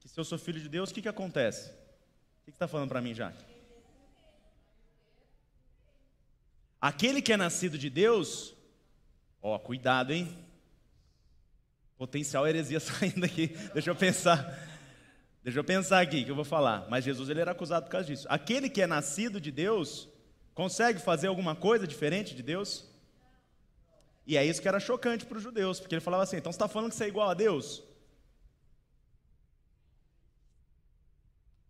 que 0.00 0.08
se 0.08 0.18
eu 0.18 0.24
sou 0.24 0.38
filho 0.38 0.60
de 0.60 0.68
Deus, 0.68 0.90
o 0.90 0.94
que, 0.94 1.02
que 1.02 1.08
acontece? 1.08 1.70
O 2.40 2.44
que, 2.44 2.50
está 2.50 2.66
falando 2.66 2.88
para 2.88 3.00
mim, 3.00 3.12
Jaque? 3.12 3.44
Aquele 6.80 7.20
que 7.20 7.32
é 7.32 7.36
nascido 7.36 7.76
de 7.76 7.90
Deus, 7.90 8.54
ó, 9.42 9.58
cuidado, 9.58 10.12
hein? 10.12 10.38
Potencial 11.98 12.46
heresia 12.46 12.78
saindo 12.80 13.24
aqui, 13.24 13.48
deixa 13.74 13.90
eu 13.90 13.96
pensar. 13.96 14.75
Deixa 15.46 15.60
eu 15.60 15.62
pensar 15.62 16.00
aqui 16.00 16.24
que 16.24 16.30
eu 16.32 16.34
vou 16.34 16.44
falar. 16.44 16.88
Mas 16.90 17.04
Jesus 17.04 17.28
ele 17.28 17.40
era 17.40 17.52
acusado 17.52 17.84
por 17.84 17.92
causa 17.92 18.04
disso. 18.04 18.26
Aquele 18.28 18.68
que 18.68 18.82
é 18.82 18.86
nascido 18.86 19.40
de 19.40 19.52
Deus 19.52 20.08
consegue 20.52 20.98
fazer 20.98 21.28
alguma 21.28 21.54
coisa 21.54 21.86
diferente 21.86 22.34
de 22.34 22.42
Deus? 22.42 22.84
E 24.26 24.36
é 24.36 24.44
isso 24.44 24.60
que 24.60 24.66
era 24.66 24.80
chocante 24.80 25.24
para 25.24 25.36
os 25.36 25.44
judeus, 25.44 25.78
porque 25.78 25.94
ele 25.94 26.00
falava 26.00 26.24
assim: 26.24 26.36
então 26.36 26.50
você 26.50 26.56
está 26.56 26.66
falando 26.66 26.90
que 26.90 26.96
você 26.96 27.04
é 27.04 27.08
igual 27.08 27.30
a 27.30 27.34
Deus? 27.34 27.84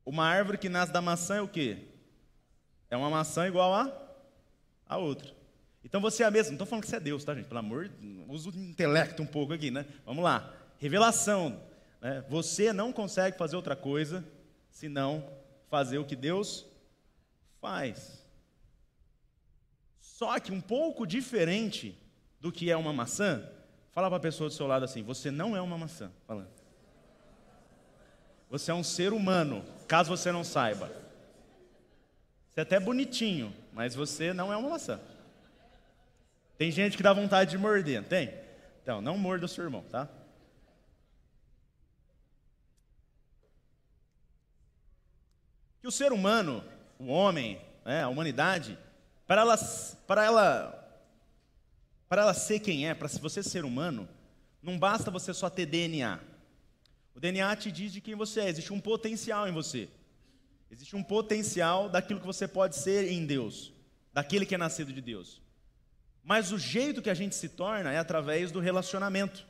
Uma 0.06 0.24
árvore 0.24 0.56
que 0.56 0.70
nasce 0.70 0.90
da 0.90 1.02
maçã 1.02 1.36
é 1.36 1.42
o 1.42 1.48
quê? 1.48 1.76
É 2.88 2.96
uma 2.96 3.10
maçã 3.10 3.46
igual 3.46 3.74
a, 3.74 3.92
a 4.88 4.96
outra. 4.96 5.30
Então 5.84 6.00
você 6.00 6.22
é 6.22 6.26
a 6.26 6.30
mesma. 6.30 6.52
Não 6.52 6.54
estou 6.54 6.66
falando 6.66 6.82
que 6.82 6.88
você 6.88 6.96
é 6.96 7.00
Deus, 7.00 7.22
tá, 7.22 7.34
gente? 7.34 7.46
Pelo 7.46 7.60
amor, 7.60 7.90
usa 8.26 8.48
o 8.48 8.54
intelecto 8.54 9.22
um 9.22 9.26
pouco 9.26 9.52
aqui, 9.52 9.70
né? 9.70 9.84
Vamos 10.06 10.24
lá. 10.24 10.50
Revelação. 10.78 11.75
Né? 12.06 12.24
Você 12.28 12.72
não 12.72 12.92
consegue 12.92 13.36
fazer 13.36 13.56
outra 13.56 13.74
coisa 13.74 14.24
senão 14.70 15.28
fazer 15.68 15.98
o 15.98 16.04
que 16.04 16.14
Deus 16.14 16.64
faz. 17.60 18.24
Só 20.00 20.38
que 20.38 20.52
um 20.52 20.60
pouco 20.60 21.04
diferente 21.04 21.98
do 22.40 22.52
que 22.52 22.70
é 22.70 22.76
uma 22.76 22.92
maçã, 22.92 23.44
fala 23.90 24.08
para 24.08 24.18
a 24.18 24.20
pessoa 24.20 24.48
do 24.48 24.54
seu 24.54 24.68
lado 24.68 24.84
assim: 24.84 25.02
você 25.02 25.32
não 25.32 25.56
é 25.56 25.60
uma 25.60 25.76
maçã. 25.76 26.12
Falando. 26.28 26.48
Você 28.48 28.70
é 28.70 28.74
um 28.74 28.84
ser 28.84 29.12
humano, 29.12 29.64
caso 29.88 30.08
você 30.08 30.30
não 30.30 30.44
saiba. 30.44 30.86
Você 32.52 32.60
é 32.60 32.62
até 32.62 32.78
bonitinho, 32.78 33.52
mas 33.72 33.96
você 33.96 34.32
não 34.32 34.52
é 34.52 34.56
uma 34.56 34.70
maçã. 34.70 35.00
Tem 36.56 36.70
gente 36.70 36.96
que 36.96 37.02
dá 37.02 37.12
vontade 37.12 37.50
de 37.50 37.58
morder, 37.58 38.04
tem? 38.04 38.32
Então, 38.80 39.00
não 39.00 39.18
morda 39.18 39.46
o 39.46 39.48
seu 39.48 39.64
irmão, 39.64 39.82
tá? 39.90 40.08
Que 45.86 45.88
o 45.88 45.92
ser 45.92 46.12
humano, 46.12 46.64
o 46.98 47.06
homem, 47.06 47.60
né, 47.84 48.02
a 48.02 48.08
humanidade, 48.08 48.76
para 49.24 49.42
ela, 49.42 49.56
para 50.04 50.24
ela, 50.24 51.00
para 52.08 52.22
ela 52.22 52.34
ser 52.34 52.58
quem 52.58 52.88
é, 52.88 52.92
para 52.92 53.06
você 53.06 53.40
ser 53.40 53.64
humano, 53.64 54.08
não 54.60 54.76
basta 54.76 55.12
você 55.12 55.32
só 55.32 55.48
ter 55.48 55.64
DNA. 55.64 56.18
O 57.14 57.20
DNA 57.20 57.54
te 57.54 57.70
diz 57.70 57.92
de 57.92 58.00
quem 58.00 58.16
você 58.16 58.40
é, 58.40 58.48
existe 58.48 58.72
um 58.72 58.80
potencial 58.80 59.46
em 59.46 59.52
você. 59.52 59.88
Existe 60.72 60.96
um 60.96 61.04
potencial 61.04 61.88
daquilo 61.88 62.18
que 62.18 62.26
você 62.26 62.48
pode 62.48 62.74
ser 62.74 63.08
em 63.08 63.24
Deus, 63.24 63.72
daquele 64.12 64.44
que 64.44 64.56
é 64.56 64.58
nascido 64.58 64.92
de 64.92 65.00
Deus. 65.00 65.40
Mas 66.20 66.50
o 66.50 66.58
jeito 66.58 67.00
que 67.00 67.10
a 67.10 67.14
gente 67.14 67.36
se 67.36 67.48
torna 67.48 67.92
é 67.92 67.98
através 67.98 68.50
do 68.50 68.58
relacionamento. 68.58 69.46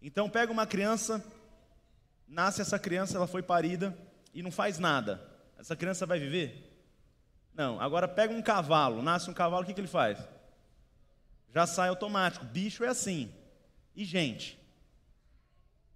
Então 0.00 0.30
pega 0.30 0.50
uma 0.50 0.66
criança, 0.66 1.22
nasce 2.26 2.62
essa 2.62 2.78
criança, 2.78 3.18
ela 3.18 3.26
foi 3.26 3.42
parida 3.42 3.94
e 4.32 4.42
não 4.42 4.50
faz 4.50 4.78
nada. 4.78 5.35
Essa 5.58 5.76
criança 5.76 6.06
vai 6.06 6.18
viver? 6.18 6.72
Não. 7.54 7.80
Agora 7.80 8.06
pega 8.06 8.34
um 8.34 8.42
cavalo, 8.42 9.02
nasce 9.02 9.30
um 9.30 9.34
cavalo, 9.34 9.62
o 9.62 9.66
que, 9.66 9.72
que 9.72 9.80
ele 9.80 9.88
faz? 9.88 10.18
Já 11.52 11.66
sai 11.66 11.88
automático. 11.88 12.44
Bicho 12.44 12.84
é 12.84 12.88
assim. 12.88 13.32
E 13.94 14.04
gente? 14.04 14.58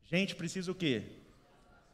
Gente 0.04 0.34
precisa 0.34 0.72
o 0.72 0.74
quê? 0.74 1.04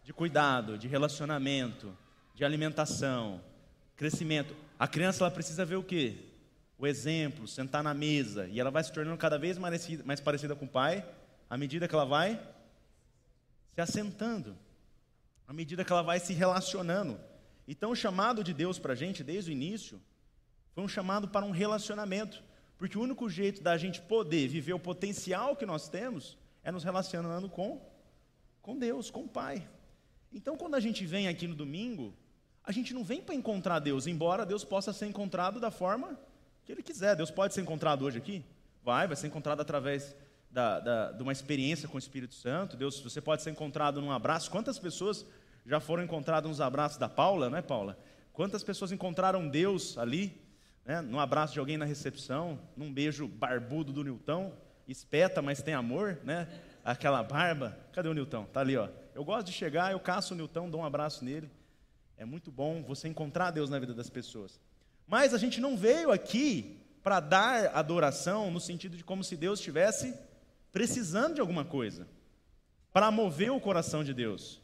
De 0.05 0.13
cuidado, 0.13 0.79
de 0.79 0.87
relacionamento, 0.87 1.97
de 2.35 2.45
alimentação, 2.45 3.41
crescimento. 3.97 4.55
A 4.79 4.87
criança 4.87 5.25
ela 5.25 5.31
precisa 5.31 5.65
ver 5.65 5.77
o 5.77 5.83
quê? 5.83 6.17
O 6.79 6.87
exemplo, 6.87 7.49
sentar 7.49 7.83
na 7.83 7.93
mesa. 7.93 8.47
E 8.47 8.61
ela 8.61 8.71
vai 8.71 8.85
se 8.85 8.93
tornando 8.93 9.19
cada 9.19 9.39
vez 9.39 9.59
mais, 9.59 10.05
mais 10.05 10.21
parecida 10.21 10.55
com 10.55 10.65
o 10.65 10.69
pai, 10.69 11.05
à 11.51 11.57
medida 11.57 11.89
que 11.89 11.95
ela 11.95 12.05
vai 12.05 12.41
se 13.75 13.81
assentando, 13.81 14.57
à 15.47 15.53
medida 15.53 15.85
que 15.85 15.93
ela 15.93 16.03
vai 16.03 16.21
se 16.21 16.33
relacionando. 16.33 17.19
Então, 17.67 17.91
o 17.91 17.97
chamado 17.97 18.45
de 18.45 18.55
Deus 18.55 18.79
para 18.79 18.93
a 18.93 18.97
gente, 18.97 19.25
desde 19.25 19.51
o 19.51 19.53
início, 19.53 20.01
foi 20.73 20.85
um 20.85 20.89
chamado 20.89 21.29
para 21.29 21.45
um 21.45 21.51
relacionamento. 21.51 22.43
Porque 22.79 22.99
o 22.99 23.03
único 23.03 23.29
jeito 23.29 23.63
da 23.63 23.77
gente 23.77 24.01
poder 24.03 24.49
viver 24.49 24.75
o 24.75 24.79
potencial 24.79 25.57
que 25.57 25.65
nós 25.65 25.89
temos 25.89 26.37
é 26.63 26.71
nos 26.71 26.85
relacionando 26.85 27.49
com 27.49 27.81
com 28.67 28.77
Deus, 28.77 29.13
com 29.13 29.21
o 29.21 29.29
Pai. 29.29 29.65
Então, 30.33 30.57
quando 30.57 30.75
a 30.75 30.81
gente 30.81 31.07
vem 31.07 31.29
aqui 31.29 31.47
no 31.47 31.55
domingo, 31.55 32.13
a 32.65 32.73
gente 32.73 32.93
não 32.93 33.05
vem 33.05 33.23
para 33.23 33.33
encontrar 33.33 33.79
Deus, 33.79 34.09
embora 34.09 34.45
Deus 34.45 34.65
possa 34.65 34.93
ser 34.93 35.07
encontrado 35.07 35.61
da 35.61 35.71
forma 35.71 36.19
que 36.65 36.73
Ele 36.73 36.83
quiser. 36.83 37.15
Deus 37.15 37.31
pode 37.31 37.55
ser 37.55 37.61
encontrado 37.61 38.05
hoje 38.05 38.19
aqui? 38.19 38.45
Vai, 38.83 39.07
vai 39.07 39.17
ser 39.17 39.29
encontrado 39.29 39.61
através 39.61 40.17
da, 40.51 40.81
da, 40.81 41.13
de 41.13 41.23
uma 41.23 41.31
experiência 41.31 41.89
com 41.89 41.95
o 41.95 41.99
Espírito 41.99 42.35
Santo. 42.35 42.77
Deus, 42.77 42.99
você 42.99 43.21
pode 43.21 43.43
ser 43.43 43.51
encontrado 43.51 44.01
num 44.01 44.11
abraço. 44.11 44.51
Quantas 44.51 44.81
pessoas 44.81 45.25
já 45.67 45.81
foram 45.81 46.03
encontradas 46.03 46.49
nos 46.49 46.61
abraços 46.61 46.99
da 46.99 47.09
Paula, 47.09 47.51
né, 47.51 47.61
Paula? 47.61 47.99
Quantas 48.33 48.63
pessoas 48.63 48.93
encontraram 48.93 49.49
Deus 49.49 49.99
ali, 49.99 50.41
né, 50.85 51.01
num 51.01 51.19
abraço 51.19 51.53
de 51.53 51.59
alguém 51.59 51.77
na 51.77 51.85
recepção, 51.85 52.59
num 52.77 52.93
beijo 52.93 53.27
barbudo 53.27 53.93
do 53.93 54.05
Nilton, 54.05 54.53
espeta, 54.87 55.43
mas 55.43 55.63
tem 55.63 55.75
amor, 55.75 56.19
né? 56.23 56.49
aquela 56.87 57.21
barba. 57.23 57.77
Cadê 57.93 58.09
o 58.09 58.15
Nilton? 58.15 58.45
Tá 58.45 58.61
ali, 58.61 58.77
ó. 58.77 58.89
Eu 59.13 59.25
gosto 59.25 59.49
de 59.49 59.53
chegar, 59.53 59.91
eu 59.91 59.99
caço 59.99 60.33
o 60.33 60.37
Nilton, 60.37 60.71
dou 60.71 60.81
um 60.81 60.85
abraço 60.85 61.25
nele. 61.25 61.51
É 62.17 62.25
muito 62.25 62.53
bom 62.53 62.83
você 62.83 63.09
encontrar 63.09 63.51
Deus 63.51 63.69
na 63.69 63.79
vida 63.79 63.93
das 63.93 64.09
pessoas. 64.09 64.61
Mas 65.07 65.35
a 65.35 65.39
gente 65.39 65.61
não 65.61 65.77
veio 65.77 66.13
aqui 66.13 66.81
para 67.03 67.19
dar 67.19 67.77
adoração 67.77 68.51
no 68.51 68.61
sentido 68.61 68.97
de 68.97 69.05
como 69.05 69.25
se 69.25 69.37
Deus 69.37 69.59
estivesse 69.59 70.15
precisando 70.73 71.35
de 71.35 71.41
alguma 71.41 71.65
coisa, 71.65 72.07
para 72.93 73.11
mover 73.11 73.51
o 73.51 73.61
coração 73.61 74.05
de 74.05 74.13
Deus. 74.13 74.61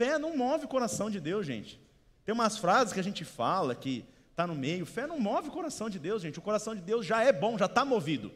Fé 0.00 0.18
não 0.18 0.34
move 0.34 0.64
o 0.64 0.68
coração 0.68 1.10
de 1.10 1.20
Deus, 1.20 1.44
gente. 1.44 1.78
Tem 2.24 2.34
umas 2.34 2.56
frases 2.56 2.94
que 2.94 3.00
a 3.00 3.04
gente 3.04 3.22
fala 3.22 3.74
que 3.74 4.06
está 4.30 4.46
no 4.46 4.54
meio. 4.54 4.86
Fé 4.86 5.06
não 5.06 5.20
move 5.20 5.48
o 5.48 5.52
coração 5.52 5.90
de 5.90 5.98
Deus, 5.98 6.22
gente. 6.22 6.38
O 6.38 6.42
coração 6.42 6.74
de 6.74 6.80
Deus 6.80 7.04
já 7.04 7.22
é 7.22 7.30
bom, 7.30 7.58
já 7.58 7.66
está 7.66 7.84
movido 7.84 8.32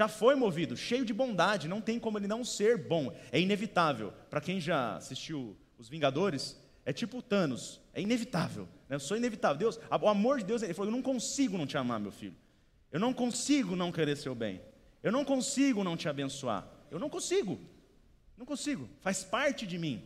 já 0.00 0.08
foi 0.08 0.34
movido, 0.34 0.78
cheio 0.78 1.04
de 1.04 1.12
bondade, 1.12 1.68
não 1.68 1.78
tem 1.78 1.98
como 1.98 2.16
ele 2.16 2.26
não 2.26 2.42
ser 2.42 2.78
bom, 2.78 3.14
é 3.30 3.38
inevitável. 3.38 4.14
Para 4.30 4.40
quem 4.40 4.58
já 4.58 4.96
assistiu 4.96 5.54
Os 5.76 5.90
Vingadores, 5.90 6.58
é 6.86 6.92
tipo 6.92 7.20
Thanos, 7.20 7.82
é 7.92 8.00
inevitável, 8.00 8.66
né? 8.88 8.96
eu 8.96 9.00
sou 9.00 9.14
inevitável. 9.14 9.58
Deus, 9.58 9.78
o 10.00 10.08
amor 10.08 10.38
de 10.38 10.46
Deus, 10.46 10.62
ele 10.62 10.72
falou: 10.72 10.90
eu 10.90 10.96
não 10.96 11.02
consigo 11.02 11.58
não 11.58 11.66
te 11.66 11.76
amar, 11.76 12.00
meu 12.00 12.10
filho, 12.10 12.34
eu 12.90 12.98
não 12.98 13.12
consigo 13.12 13.76
não 13.76 13.92
querer 13.92 14.16
seu 14.16 14.34
bem, 14.34 14.62
eu 15.02 15.12
não 15.12 15.22
consigo 15.22 15.84
não 15.84 15.98
te 15.98 16.08
abençoar, 16.08 16.66
eu 16.90 16.98
não 16.98 17.10
consigo, 17.10 17.60
não 18.40 18.46
consigo, 18.46 18.88
faz 19.02 19.22
parte 19.22 19.66
de 19.66 19.76
mim. 19.76 20.02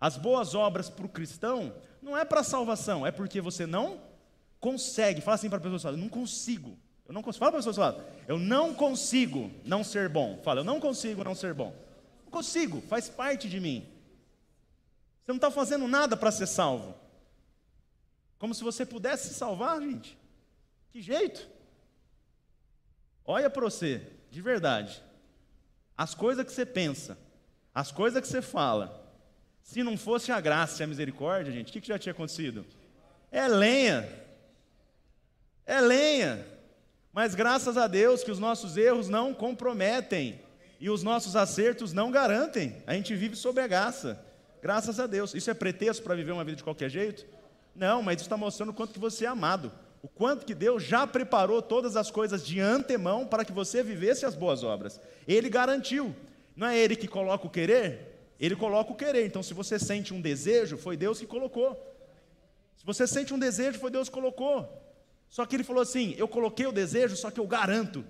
As 0.00 0.16
boas 0.16 0.54
obras 0.54 0.88
para 0.88 1.04
o 1.04 1.08
cristão 1.08 1.74
não 2.00 2.16
é 2.16 2.24
para 2.24 2.44
salvação, 2.44 3.04
é 3.04 3.10
porque 3.10 3.40
você 3.40 3.66
não 3.66 4.00
consegue. 4.60 5.20
Fala 5.20 5.34
assim 5.34 5.48
para 5.48 5.58
a 5.58 5.60
pessoa: 5.60 5.92
eu 5.92 5.96
não 5.96 6.08
consigo. 6.08 6.78
Eu 7.08 7.12
não 7.12 7.24
consigo. 7.24 7.40
Fala 7.40 7.50
para 7.50 7.60
a 7.60 7.64
pessoa 7.64 7.86
lado. 7.86 8.04
Eu 8.28 8.38
não 8.38 8.72
consigo 8.72 9.50
não 9.64 9.82
ser 9.82 10.08
bom. 10.08 10.40
Fala, 10.44 10.60
eu 10.60 10.64
não 10.64 10.78
consigo 10.78 11.24
não 11.24 11.34
ser 11.34 11.54
bom. 11.54 11.74
Não 12.24 12.30
consigo, 12.30 12.80
faz 12.82 13.08
parte 13.08 13.48
de 13.48 13.58
mim. 13.58 13.84
Você 15.24 15.32
não 15.32 15.36
está 15.36 15.50
fazendo 15.50 15.88
nada 15.88 16.16
para 16.16 16.30
ser 16.30 16.46
salvo. 16.46 16.94
Como 18.38 18.54
se 18.54 18.62
você 18.62 18.86
pudesse 18.86 19.28
se 19.28 19.34
salvar, 19.34 19.80
gente. 19.80 20.16
Que 20.92 21.02
jeito? 21.02 21.48
Olha 23.24 23.50
para 23.50 23.64
você, 23.64 24.06
de 24.30 24.40
verdade. 24.40 25.02
As 25.96 26.14
coisas 26.14 26.44
que 26.44 26.52
você 26.52 26.64
pensa, 26.64 27.18
as 27.76 27.92
coisas 27.92 28.22
que 28.22 28.26
você 28.26 28.40
fala, 28.40 29.06
se 29.62 29.82
não 29.82 29.98
fosse 29.98 30.32
a 30.32 30.40
graça 30.40 30.82
e 30.82 30.84
a 30.84 30.86
misericórdia, 30.86 31.52
gente, 31.52 31.68
o 31.68 31.72
que, 31.74 31.82
que 31.82 31.88
já 31.88 31.98
tinha 31.98 32.12
acontecido? 32.12 32.64
É 33.30 33.46
lenha. 33.46 34.08
É 35.66 35.78
lenha. 35.78 36.46
Mas 37.12 37.34
graças 37.34 37.76
a 37.76 37.86
Deus 37.86 38.24
que 38.24 38.30
os 38.30 38.38
nossos 38.38 38.78
erros 38.78 39.10
não 39.10 39.34
comprometem 39.34 40.40
e 40.80 40.88
os 40.88 41.02
nossos 41.02 41.36
acertos 41.36 41.92
não 41.92 42.10
garantem. 42.10 42.82
A 42.86 42.94
gente 42.94 43.14
vive 43.14 43.36
sob 43.36 43.60
a 43.60 43.66
graça. 43.66 44.24
Graças 44.62 44.98
a 44.98 45.06
Deus. 45.06 45.34
Isso 45.34 45.50
é 45.50 45.54
pretexto 45.54 46.02
para 46.02 46.14
viver 46.14 46.32
uma 46.32 46.44
vida 46.44 46.56
de 46.56 46.64
qualquer 46.64 46.88
jeito? 46.88 47.26
Não, 47.74 48.02
mas 48.02 48.16
isso 48.16 48.24
está 48.24 48.38
mostrando 48.38 48.70
o 48.70 48.74
quanto 48.74 48.94
que 48.94 48.98
você 48.98 49.26
é 49.26 49.28
amado. 49.28 49.70
O 50.02 50.08
quanto 50.08 50.46
que 50.46 50.54
Deus 50.54 50.82
já 50.82 51.06
preparou 51.06 51.60
todas 51.60 51.94
as 51.94 52.10
coisas 52.10 52.42
de 52.42 52.58
antemão 52.58 53.26
para 53.26 53.44
que 53.44 53.52
você 53.52 53.82
vivesse 53.82 54.24
as 54.24 54.34
boas 54.34 54.62
obras. 54.62 54.98
Ele 55.28 55.50
garantiu. 55.50 56.16
Não 56.56 56.66
é 56.66 56.78
Ele 56.78 56.96
que 56.96 57.06
coloca 57.06 57.46
o 57.46 57.50
querer? 57.50 58.32
Ele 58.40 58.56
coloca 58.56 58.90
o 58.90 58.96
querer. 58.96 59.26
Então, 59.26 59.42
se 59.42 59.54
você 59.54 59.78
sente 59.78 60.12
um 60.12 60.20
desejo, 60.20 60.76
foi 60.78 60.96
Deus 60.96 61.20
que 61.20 61.26
colocou. 61.26 61.76
Se 62.76 62.84
você 62.84 63.06
sente 63.06 63.32
um 63.32 63.38
desejo, 63.38 63.78
foi 63.78 63.90
Deus 63.90 64.08
que 64.08 64.14
colocou. 64.14 64.66
Só 65.28 65.44
que 65.44 65.54
ele 65.56 65.64
falou 65.64 65.82
assim: 65.82 66.14
eu 66.16 66.26
coloquei 66.26 66.66
o 66.66 66.72
desejo, 66.72 67.16
só 67.16 67.30
que 67.30 67.40
eu 67.40 67.46
garanto, 67.46 68.04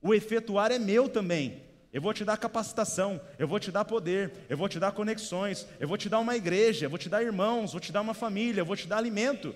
o 0.00 0.14
efetuar 0.14 0.70
é 0.70 0.78
meu 0.78 1.08
também. 1.08 1.62
Eu 1.92 2.00
vou 2.00 2.14
te 2.14 2.24
dar 2.24 2.38
capacitação, 2.38 3.20
eu 3.38 3.46
vou 3.46 3.60
te 3.60 3.70
dar 3.70 3.84
poder, 3.84 4.32
eu 4.48 4.56
vou 4.56 4.68
te 4.68 4.80
dar 4.80 4.92
conexões, 4.92 5.66
eu 5.78 5.86
vou 5.86 5.98
te 5.98 6.08
dar 6.08 6.20
uma 6.20 6.34
igreja, 6.34 6.86
eu 6.86 6.90
vou 6.90 6.98
te 6.98 7.08
dar 7.08 7.22
irmãos, 7.22 7.72
vou 7.72 7.80
te 7.80 7.92
dar 7.92 8.00
uma 8.00 8.14
família, 8.14 8.62
eu 8.62 8.64
vou 8.64 8.76
te 8.76 8.88
dar 8.88 8.96
alimento. 8.96 9.54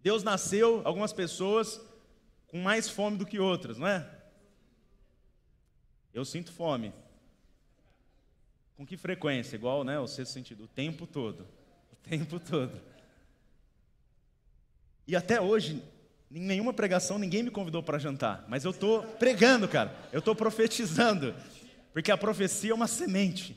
Deus 0.00 0.22
nasceu 0.22 0.82
algumas 0.84 1.12
pessoas 1.12 1.80
com 2.46 2.60
mais 2.60 2.88
fome 2.88 3.16
do 3.16 3.26
que 3.26 3.40
outras, 3.40 3.76
não 3.76 3.88
é? 3.88 4.08
Eu 6.16 6.24
sinto 6.24 6.50
fome. 6.50 6.94
Com 8.74 8.86
que 8.86 8.96
frequência? 8.96 9.54
Igual, 9.54 9.84
né? 9.84 10.00
O 10.00 10.06
sexto 10.06 10.32
sentido, 10.32 10.64
o 10.64 10.66
tempo 10.66 11.06
todo. 11.06 11.46
O 11.92 11.96
tempo 12.08 12.40
todo. 12.40 12.80
E 15.06 15.14
até 15.14 15.38
hoje, 15.38 15.82
em 16.30 16.40
nenhuma 16.40 16.72
pregação, 16.72 17.18
ninguém 17.18 17.42
me 17.42 17.50
convidou 17.50 17.82
para 17.82 17.98
jantar. 17.98 18.46
Mas 18.48 18.64
eu 18.64 18.70
estou 18.70 19.02
pregando, 19.02 19.68
cara. 19.68 19.94
Eu 20.10 20.20
estou 20.20 20.34
profetizando. 20.34 21.34
Porque 21.92 22.10
a 22.10 22.16
profecia 22.16 22.70
é 22.70 22.74
uma 22.74 22.88
semente. 22.88 23.54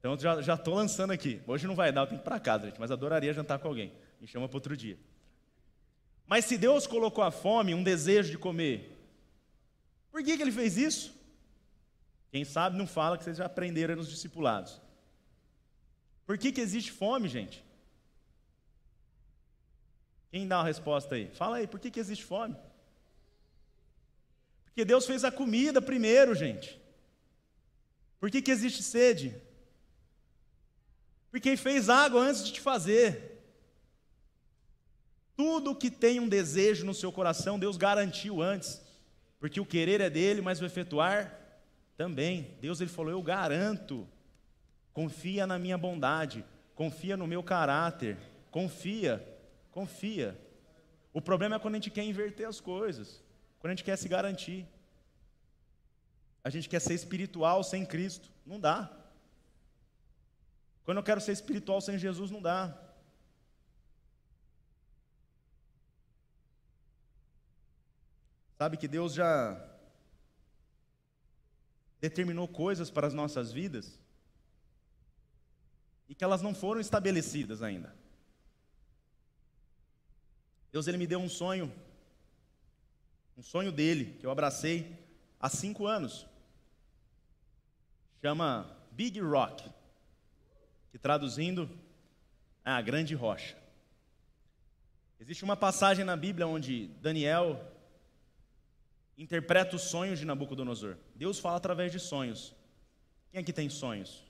Então 0.00 0.18
já 0.18 0.54
estou 0.54 0.74
lançando 0.74 1.12
aqui. 1.12 1.40
Hoje 1.46 1.68
não 1.68 1.76
vai 1.76 1.92
dar, 1.92 2.00
eu 2.00 2.06
tenho 2.08 2.18
que 2.18 2.24
ir 2.24 2.28
para 2.28 2.40
casa, 2.40 2.66
gente. 2.66 2.80
Mas 2.80 2.90
adoraria 2.90 3.32
jantar 3.32 3.60
com 3.60 3.68
alguém. 3.68 3.92
Me 4.20 4.26
chama 4.26 4.48
para 4.48 4.56
outro 4.56 4.76
dia. 4.76 4.98
Mas 6.26 6.46
se 6.46 6.58
Deus 6.58 6.84
colocou 6.84 7.22
a 7.22 7.30
fome, 7.30 7.74
um 7.74 7.82
desejo 7.84 8.32
de 8.32 8.38
comer, 8.38 8.91
por 10.12 10.22
que, 10.22 10.36
que 10.36 10.42
ele 10.42 10.52
fez 10.52 10.76
isso? 10.76 11.12
Quem 12.30 12.44
sabe 12.44 12.76
não 12.76 12.86
fala 12.86 13.18
que 13.18 13.24
vocês 13.24 13.38
já 13.38 13.46
aprenderam 13.46 13.96
nos 13.96 14.08
discipulados. 14.08 14.80
Por 16.26 16.38
que, 16.38 16.52
que 16.52 16.60
existe 16.60 16.92
fome, 16.92 17.28
gente? 17.28 17.64
Quem 20.30 20.46
dá 20.46 20.58
uma 20.58 20.64
resposta 20.64 21.14
aí? 21.14 21.28
Fala 21.30 21.56
aí, 21.56 21.66
por 21.66 21.80
que, 21.80 21.90
que 21.90 22.00
existe 22.00 22.24
fome? 22.24 22.56
Porque 24.64 24.84
Deus 24.84 25.06
fez 25.06 25.24
a 25.24 25.32
comida 25.32 25.82
primeiro, 25.82 26.34
gente. 26.34 26.80
Por 28.18 28.30
que, 28.30 28.40
que 28.40 28.50
existe 28.50 28.82
sede? 28.82 29.36
Porque 31.30 31.56
fez 31.56 31.88
água 31.88 32.22
antes 32.22 32.44
de 32.44 32.52
te 32.52 32.60
fazer. 32.60 33.42
Tudo 35.36 35.74
que 35.74 35.90
tem 35.90 36.20
um 36.20 36.28
desejo 36.28 36.86
no 36.86 36.94
seu 36.94 37.10
coração, 37.10 37.58
Deus 37.58 37.76
garantiu 37.76 38.40
antes. 38.40 38.80
Porque 39.42 39.60
o 39.60 39.66
querer 39.66 40.00
é 40.00 40.08
dele, 40.08 40.40
mas 40.40 40.60
o 40.60 40.64
efetuar 40.64 41.36
também. 41.96 42.56
Deus 42.60 42.80
ele 42.80 42.88
falou: 42.88 43.10
Eu 43.10 43.20
garanto. 43.20 44.08
Confia 44.92 45.48
na 45.48 45.58
minha 45.58 45.76
bondade, 45.76 46.44
confia 46.76 47.16
no 47.16 47.26
meu 47.26 47.42
caráter, 47.42 48.16
confia. 48.52 49.20
Confia. 49.72 50.40
O 51.12 51.20
problema 51.20 51.56
é 51.56 51.58
quando 51.58 51.74
a 51.74 51.78
gente 51.78 51.90
quer 51.90 52.04
inverter 52.04 52.46
as 52.46 52.60
coisas, 52.60 53.20
quando 53.58 53.72
a 53.72 53.74
gente 53.74 53.82
quer 53.82 53.96
se 53.96 54.08
garantir. 54.08 54.64
A 56.44 56.48
gente 56.48 56.68
quer 56.68 56.80
ser 56.80 56.94
espiritual 56.94 57.64
sem 57.64 57.84
Cristo. 57.84 58.30
Não 58.46 58.60
dá. 58.60 58.96
Quando 60.84 60.98
eu 60.98 61.02
quero 61.02 61.20
ser 61.20 61.32
espiritual 61.32 61.80
sem 61.80 61.98
Jesus, 61.98 62.30
não 62.30 62.40
dá. 62.40 62.78
Sabe 68.62 68.76
que 68.76 68.86
Deus 68.86 69.12
já 69.12 69.60
determinou 72.00 72.46
coisas 72.46 72.92
para 72.92 73.08
as 73.08 73.12
nossas 73.12 73.50
vidas 73.50 73.98
e 76.08 76.14
que 76.14 76.22
elas 76.22 76.42
não 76.42 76.54
foram 76.54 76.80
estabelecidas 76.80 77.60
ainda. 77.60 77.92
Deus 80.70 80.86
ele 80.86 80.96
me 80.96 81.08
deu 81.08 81.18
um 81.18 81.28
sonho, 81.28 81.74
um 83.36 83.42
sonho 83.42 83.72
dele, 83.72 84.16
que 84.20 84.26
eu 84.26 84.30
abracei 84.30 84.96
há 85.40 85.48
cinco 85.48 85.88
anos. 85.88 86.24
Chama 88.20 88.78
Big 88.92 89.18
Rock, 89.18 89.68
que 90.92 90.98
traduzindo 91.00 91.68
é 92.64 92.70
a 92.70 92.80
grande 92.80 93.12
rocha. 93.12 93.58
Existe 95.18 95.42
uma 95.42 95.56
passagem 95.56 96.04
na 96.04 96.16
Bíblia 96.16 96.46
onde 96.46 96.86
Daniel 97.00 97.71
interpreta 99.16 99.76
os 99.76 99.82
sonhos 99.82 100.18
de 100.18 100.24
Nabucodonosor. 100.24 100.96
Deus 101.14 101.38
fala 101.38 101.56
através 101.56 101.92
de 101.92 101.98
sonhos. 101.98 102.54
Quem 103.30 103.40
aqui 103.40 103.52
tem 103.52 103.68
sonhos? 103.68 104.24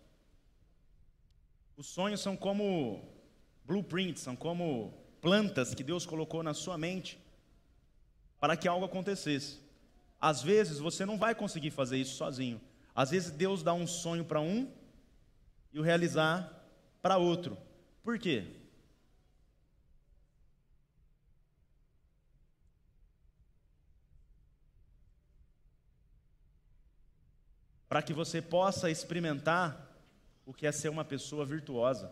Os 1.76 1.86
sonhos 1.86 2.20
são 2.20 2.36
como 2.36 3.02
blueprints, 3.64 4.22
são 4.22 4.36
como 4.36 4.92
plantas 5.20 5.74
que 5.74 5.82
Deus 5.82 6.04
colocou 6.04 6.42
na 6.42 6.54
sua 6.54 6.76
mente 6.76 7.18
para 8.38 8.56
que 8.56 8.68
algo 8.68 8.84
acontecesse. 8.84 9.60
Às 10.20 10.42
vezes 10.42 10.78
você 10.78 11.06
não 11.06 11.18
vai 11.18 11.34
conseguir 11.34 11.70
fazer 11.70 11.96
isso 11.96 12.16
sozinho. 12.16 12.60
Às 12.94 13.10
vezes 13.10 13.30
Deus 13.30 13.62
dá 13.62 13.72
um 13.72 13.86
sonho 13.86 14.24
para 14.24 14.40
um 14.40 14.70
e 15.72 15.78
o 15.78 15.82
realizar 15.82 16.68
para 17.00 17.16
outro. 17.16 17.56
Por 18.02 18.18
quê? 18.18 18.61
Para 27.92 28.00
que 28.00 28.14
você 28.14 28.40
possa 28.40 28.90
experimentar 28.90 29.86
o 30.46 30.54
que 30.54 30.66
é 30.66 30.72
ser 30.72 30.88
uma 30.88 31.04
pessoa 31.04 31.44
virtuosa, 31.44 32.10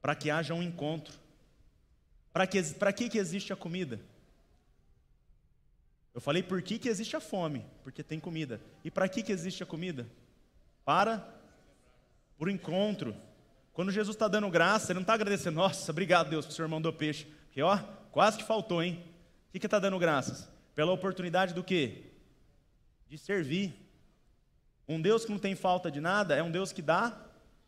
para 0.00 0.14
que 0.14 0.30
haja 0.30 0.54
um 0.54 0.62
encontro. 0.62 1.12
Para 2.32 2.46
que, 2.46 2.62
que, 2.94 3.08
que 3.08 3.18
existe 3.18 3.52
a 3.52 3.56
comida? 3.56 3.98
Eu 6.14 6.20
falei 6.20 6.40
por 6.40 6.62
que, 6.62 6.78
que 6.78 6.88
existe 6.88 7.16
a 7.16 7.20
fome? 7.20 7.66
Porque 7.82 8.04
tem 8.04 8.20
comida. 8.20 8.60
E 8.84 8.92
para 8.92 9.08
que, 9.08 9.24
que 9.24 9.32
existe 9.32 9.60
a 9.60 9.66
comida? 9.66 10.06
Para 10.84 11.18
por 12.38 12.48
encontro. 12.48 13.16
Quando 13.72 13.90
Jesus 13.90 14.14
está 14.14 14.28
dando 14.28 14.48
graça, 14.50 14.92
ele 14.92 14.98
não 14.98 15.02
está 15.02 15.14
agradecendo, 15.14 15.56
nossa, 15.56 15.90
obrigado 15.90 16.30
Deus 16.30 16.46
que 16.46 16.52
o 16.52 16.54
Senhor 16.54 16.68
mandou 16.68 16.92
peixe. 16.92 17.24
Porque 17.46 17.60
ó, 17.60 17.76
quase 18.12 18.38
que 18.38 18.44
faltou, 18.44 18.80
hein? 18.80 19.04
O 19.48 19.58
que 19.58 19.66
está 19.66 19.80
dando 19.80 19.98
graças? 19.98 20.48
Pela 20.76 20.92
oportunidade 20.92 21.54
do 21.54 21.64
quê? 21.64 22.12
De 23.08 23.18
servir. 23.18 23.89
Um 24.90 25.00
Deus 25.00 25.24
que 25.24 25.30
não 25.30 25.38
tem 25.38 25.54
falta 25.54 25.88
de 25.88 26.00
nada 26.00 26.34
é 26.34 26.42
um 26.42 26.50
Deus 26.50 26.72
que 26.72 26.82
dá 26.82 27.16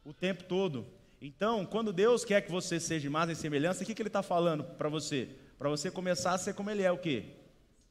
o 0.05 0.13
tempo 0.13 0.43
todo. 0.43 0.85
Então, 1.21 1.65
quando 1.65 1.93
Deus 1.93 2.25
quer 2.25 2.41
que 2.41 2.51
você 2.51 2.81
seja 2.81 3.07
imagem 3.07 3.35
e 3.35 3.37
semelhança, 3.37 3.85
o 3.85 3.87
que, 3.87 3.95
que 3.95 4.03
Ele 4.03 4.09
está 4.09 4.25
falando 4.25 4.65
para 4.65 4.89
você? 4.89 5.29
Para 5.57 5.69
você 5.69 5.89
começar 5.89 6.33
a 6.33 6.39
ser 6.39 6.53
como 6.53 6.69
Ele 6.69 6.83
é, 6.83 6.91
o 6.91 6.99
quê? 6.99 7.27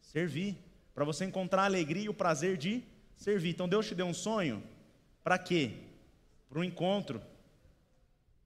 Servir. 0.02 0.58
Para 0.94 1.06
você 1.06 1.24
encontrar 1.24 1.62
a 1.62 1.66
alegria 1.66 2.04
e 2.04 2.10
o 2.10 2.14
prazer 2.14 2.58
de 2.58 2.84
servir. 3.16 3.52
Então, 3.52 3.70
Deus 3.70 3.88
te 3.88 3.96
deu 3.96 4.06
um 4.06 4.14
sonho, 4.14 4.62
para 5.24 5.38
quê? 5.38 5.76
Para 6.50 6.60
um 6.60 6.64
encontro, 6.66 7.22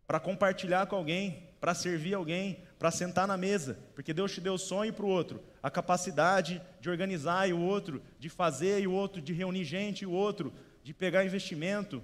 para 0.06 0.20
compartilhar 0.20 0.86
com 0.86 0.98
alguém, 0.98 1.48
para 1.60 1.74
servir 1.74 2.14
alguém, 2.14 2.60
para 2.78 2.92
sentar 2.92 3.28
na 3.28 3.36
mesa, 3.36 3.80
porque 3.96 4.14
Deus 4.14 4.32
te 4.32 4.40
deu 4.40 4.54
o 4.54 4.60
sonho 4.60 4.94
para 4.94 5.04
o 5.04 5.10
outro, 5.10 5.42
a 5.64 5.72
capacidade 5.72 6.62
de 6.80 6.92
organizar 6.92 7.50
e 7.50 7.54
o 7.54 7.60
outro, 7.60 8.04
de 8.20 8.30
fazer 8.30 8.82
e 8.82 8.86
o 8.86 8.92
outro, 8.92 9.20
de 9.20 9.34
reunir 9.34 9.64
gente 9.64 10.04
e 10.04 10.06
o 10.06 10.12
outro, 10.12 10.54
de 10.86 10.94
pegar 10.94 11.26
investimento, 11.26 12.00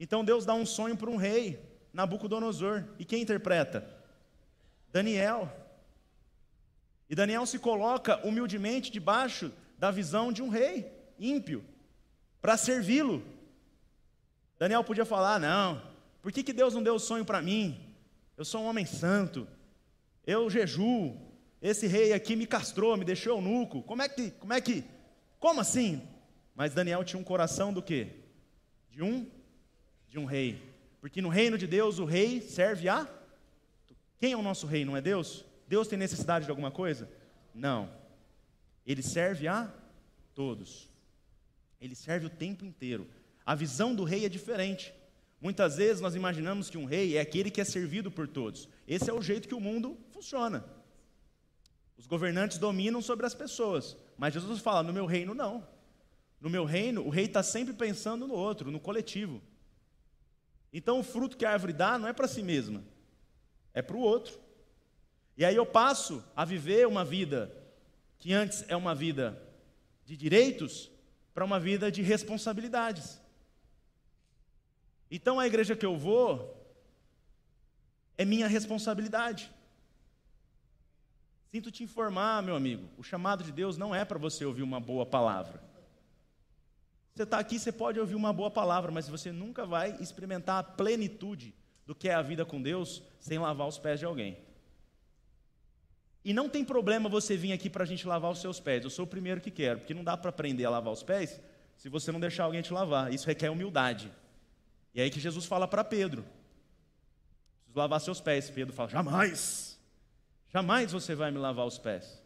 então 0.00 0.24
Deus 0.24 0.46
dá 0.46 0.54
um 0.54 0.64
sonho 0.64 0.96
para 0.96 1.10
um 1.10 1.16
rei, 1.16 1.60
Nabucodonosor. 1.92 2.82
E 2.98 3.04
quem 3.04 3.20
interpreta? 3.20 3.86
Daniel. 4.90 5.54
E 7.10 7.14
Daniel 7.14 7.44
se 7.44 7.58
coloca 7.58 8.26
humildemente 8.26 8.90
debaixo 8.90 9.52
da 9.78 9.90
visão 9.90 10.32
de 10.32 10.42
um 10.42 10.48
rei 10.48 10.90
ímpio, 11.18 11.62
para 12.40 12.56
servi-lo. 12.56 13.22
Daniel 14.58 14.82
podia 14.82 15.04
falar: 15.04 15.38
não, 15.38 15.82
por 16.22 16.32
que, 16.32 16.42
que 16.42 16.54
Deus 16.54 16.72
não 16.72 16.82
deu 16.82 16.94
o 16.94 16.98
sonho 16.98 17.26
para 17.26 17.42
mim? 17.42 17.94
Eu 18.34 18.46
sou 18.46 18.62
um 18.62 18.66
homem 18.66 18.86
santo, 18.86 19.46
eu 20.26 20.48
jejuo, 20.48 21.14
esse 21.60 21.86
rei 21.86 22.14
aqui 22.14 22.34
me 22.34 22.46
castrou, 22.46 22.96
me 22.96 23.04
deixou 23.04 23.36
eunuco. 23.36 23.82
Como 23.82 24.00
é 24.00 24.08
que, 24.08 24.30
como 24.30 24.54
é 24.54 24.60
que, 24.62 24.84
como 25.38 25.60
assim? 25.60 26.15
Mas 26.56 26.72
Daniel 26.72 27.04
tinha 27.04 27.20
um 27.20 27.24
coração 27.24 27.72
do 27.72 27.82
quê? 27.82 28.08
De 28.90 29.02
um 29.02 29.30
de 30.08 30.18
um 30.18 30.24
rei. 30.24 30.60
Porque 31.00 31.20
no 31.20 31.28
reino 31.28 31.58
de 31.58 31.66
Deus, 31.66 31.98
o 31.98 32.06
rei 32.06 32.40
serve 32.40 32.88
a. 32.88 33.06
Quem 34.18 34.32
é 34.32 34.36
o 34.36 34.42
nosso 34.42 34.66
rei? 34.66 34.84
Não 34.84 34.96
é 34.96 35.00
Deus? 35.02 35.44
Deus 35.68 35.86
tem 35.86 35.98
necessidade 35.98 36.46
de 36.46 36.50
alguma 36.50 36.70
coisa? 36.70 37.10
Não. 37.54 37.90
Ele 38.86 39.02
serve 39.02 39.46
a 39.46 39.70
todos. 40.34 40.88
Ele 41.78 41.94
serve 41.94 42.26
o 42.26 42.30
tempo 42.30 42.64
inteiro. 42.64 43.06
A 43.44 43.54
visão 43.54 43.94
do 43.94 44.04
rei 44.04 44.24
é 44.24 44.28
diferente. 44.28 44.94
Muitas 45.40 45.76
vezes 45.76 46.00
nós 46.00 46.14
imaginamos 46.14 46.70
que 46.70 46.78
um 46.78 46.86
rei 46.86 47.18
é 47.18 47.20
aquele 47.20 47.50
que 47.50 47.60
é 47.60 47.64
servido 47.64 48.10
por 48.10 48.26
todos. 48.26 48.68
Esse 48.88 49.10
é 49.10 49.12
o 49.12 49.20
jeito 49.20 49.46
que 49.46 49.54
o 49.54 49.60
mundo 49.60 49.98
funciona. 50.10 50.64
Os 51.98 52.06
governantes 52.06 52.56
dominam 52.56 53.02
sobre 53.02 53.26
as 53.26 53.34
pessoas. 53.34 53.96
Mas 54.16 54.32
Jesus 54.32 54.60
fala: 54.60 54.82
no 54.82 54.92
meu 54.92 55.04
reino, 55.04 55.34
não. 55.34 55.75
No 56.40 56.50
meu 56.50 56.64
reino, 56.64 57.04
o 57.04 57.10
rei 57.10 57.24
está 57.24 57.42
sempre 57.42 57.72
pensando 57.72 58.26
no 58.26 58.34
outro, 58.34 58.70
no 58.70 58.80
coletivo. 58.80 59.42
Então 60.72 61.00
o 61.00 61.02
fruto 61.02 61.36
que 61.36 61.44
a 61.44 61.52
árvore 61.52 61.72
dá 61.72 61.98
não 61.98 62.08
é 62.08 62.12
para 62.12 62.28
si 62.28 62.42
mesma, 62.42 62.84
é 63.72 63.80
para 63.80 63.96
o 63.96 64.00
outro. 64.00 64.38
E 65.36 65.44
aí 65.44 65.56
eu 65.56 65.66
passo 65.66 66.24
a 66.34 66.44
viver 66.44 66.86
uma 66.86 67.04
vida 67.04 67.54
que 68.18 68.32
antes 68.32 68.64
é 68.68 68.76
uma 68.76 68.94
vida 68.94 69.42
de 70.04 70.16
direitos 70.16 70.90
para 71.34 71.44
uma 71.44 71.60
vida 71.60 71.90
de 71.90 72.02
responsabilidades. 72.02 73.20
Então 75.10 75.38
a 75.38 75.46
igreja 75.46 75.76
que 75.76 75.84
eu 75.84 75.96
vou 75.96 76.56
é 78.16 78.24
minha 78.24 78.46
responsabilidade. 78.46 79.50
Sinto 81.50 81.70
te 81.70 81.84
informar, 81.84 82.42
meu 82.42 82.56
amigo, 82.56 82.88
o 82.98 83.02
chamado 83.02 83.44
de 83.44 83.52
Deus 83.52 83.76
não 83.76 83.94
é 83.94 84.04
para 84.04 84.18
você 84.18 84.44
ouvir 84.44 84.62
uma 84.62 84.80
boa 84.80 85.06
palavra. 85.06 85.65
Você 87.16 87.22
está 87.22 87.38
aqui, 87.38 87.58
você 87.58 87.72
pode 87.72 87.98
ouvir 87.98 88.14
uma 88.14 88.30
boa 88.30 88.50
palavra, 88.50 88.92
mas 88.92 89.08
você 89.08 89.32
nunca 89.32 89.64
vai 89.64 89.96
experimentar 90.00 90.58
a 90.58 90.62
plenitude 90.62 91.54
do 91.86 91.94
que 91.94 92.10
é 92.10 92.14
a 92.14 92.20
vida 92.20 92.44
com 92.44 92.60
Deus 92.60 93.02
sem 93.18 93.38
lavar 93.38 93.66
os 93.66 93.78
pés 93.78 93.98
de 93.98 94.04
alguém. 94.04 94.36
E 96.22 96.34
não 96.34 96.46
tem 96.46 96.62
problema 96.62 97.08
você 97.08 97.34
vir 97.34 97.54
aqui 97.54 97.70
para 97.70 97.84
a 97.84 97.86
gente 97.86 98.06
lavar 98.06 98.30
os 98.30 98.38
seus 98.38 98.60
pés. 98.60 98.84
Eu 98.84 98.90
sou 98.90 99.06
o 99.06 99.08
primeiro 99.08 99.40
que 99.40 99.50
quero, 99.50 99.78
porque 99.78 99.94
não 99.94 100.04
dá 100.04 100.14
para 100.14 100.28
aprender 100.28 100.66
a 100.66 100.70
lavar 100.70 100.92
os 100.92 101.02
pés 101.02 101.40
se 101.78 101.88
você 101.88 102.12
não 102.12 102.20
deixar 102.20 102.44
alguém 102.44 102.60
te 102.60 102.70
lavar. 102.70 103.10
Isso 103.10 103.26
requer 103.26 103.48
humildade. 103.48 104.12
E 104.92 105.00
é 105.00 105.04
aí 105.04 105.10
que 105.10 105.18
Jesus 105.18 105.46
fala 105.46 105.66
para 105.66 105.82
Pedro: 105.82 106.22
preciso 107.62 107.78
lavar 107.78 107.98
seus 108.02 108.20
pés. 108.20 108.50
Pedro 108.50 108.74
fala: 108.74 108.90
jamais, 108.90 109.80
jamais 110.52 110.92
você 110.92 111.14
vai 111.14 111.30
me 111.30 111.38
lavar 111.38 111.64
os 111.64 111.78
pés. 111.78 112.22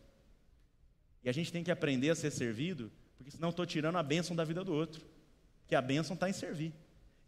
E 1.23 1.29
a 1.29 1.33
gente 1.33 1.53
tem 1.53 1.63
que 1.63 1.71
aprender 1.71 2.11
a 2.11 2.17
ser 2.17 2.33
servido, 2.33 2.91
porque 3.21 3.31
senão 3.31 3.51
estou 3.51 3.67
tirando 3.67 3.97
a 3.97 4.03
bênção 4.03 4.35
da 4.35 4.45
vida 4.45 4.65
do 4.65 4.73
outro. 4.73 5.03
Porque 5.61 5.75
a 5.75 5.83
bênção 5.83 6.15
está 6.15 6.27
em 6.27 6.33
servir. 6.33 6.73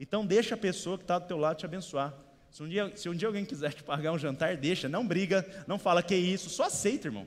Então 0.01 0.25
deixa 0.25 0.55
a 0.55 0.59
pessoa 0.59 0.97
que 0.97 1.05
está 1.05 1.19
do 1.19 1.27
teu 1.27 1.37
lado 1.37 1.59
te 1.59 1.67
abençoar. 1.67 2.15
Se 2.51 2.63
um, 2.63 2.69
dia, 2.69 2.97
se 2.97 3.11
um 3.11 3.15
dia 3.15 3.29
alguém 3.29 3.45
quiser 3.45 3.75
te 3.75 3.83
pagar 3.83 4.11
um 4.11 4.19
jantar, 4.19 4.57
deixa, 4.57 4.89
não 4.89 5.07
briga, 5.07 5.47
não 5.67 5.79
fala 5.79 6.03
que 6.03 6.15
é 6.15 6.17
isso, 6.17 6.49
só 6.49 6.65
aceita, 6.65 7.09
irmão. 7.09 7.27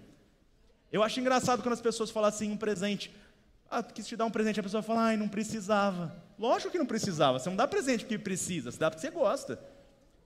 Eu 0.92 1.04
acho 1.04 1.20
engraçado 1.20 1.62
quando 1.62 1.74
as 1.74 1.82
pessoas 1.82 2.10
falam 2.10 2.28
assim, 2.28 2.52
um 2.52 2.58
presente. 2.58 3.12
Ah, 3.70 3.84
quis 3.84 4.08
te 4.08 4.16
dar 4.16 4.26
um 4.26 4.32
presente, 4.32 4.60
a 4.60 4.64
pessoa 4.64 4.82
fala, 4.82 5.04
ai, 5.04 5.18
não 5.18 5.28
precisava. 5.28 6.16
Lógico 6.40 6.72
que 6.72 6.80
não 6.80 6.88
precisava, 6.88 7.38
você 7.38 7.50
não 7.50 7.56
dá 7.56 7.68
presente 7.68 8.04
porque 8.04 8.18
precisa, 8.18 8.72
você 8.72 8.80
dá 8.80 8.90
porque 8.90 9.06
você 9.06 9.12
gosta. 9.12 9.60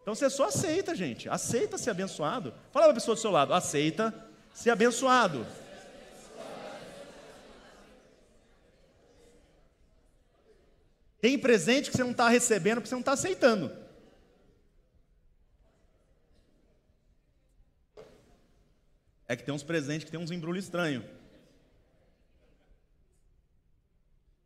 Então 0.02 0.16
você 0.16 0.30
só 0.30 0.46
aceita, 0.46 0.96
gente. 0.96 1.28
Aceita 1.28 1.78
ser 1.78 1.90
abençoado. 1.90 2.54
Fala 2.72 2.86
para 2.86 2.92
a 2.94 2.96
pessoa 2.96 3.16
do 3.16 3.22
seu 3.22 3.32
lado, 3.32 3.54
aceita 3.54 4.14
ser 4.54 4.70
abençoado. 4.70 5.46
Tem 11.22 11.38
presente 11.38 11.92
que 11.92 11.98
você 11.98 12.04
não 12.04 12.12
está 12.12 12.30
recebendo 12.30 12.76
porque 12.76 12.88
você 12.88 12.96
não 12.96 13.02
está 13.02 13.12
aceitando. 13.12 13.72
É 19.28 19.36
que 19.36 19.44
tem 19.44 19.54
uns 19.54 19.64
presentes 19.64 20.06
que 20.06 20.12
tem 20.12 20.20
uns 20.20 20.32
embrulhos 20.32 20.64
estranhos. 20.64 21.04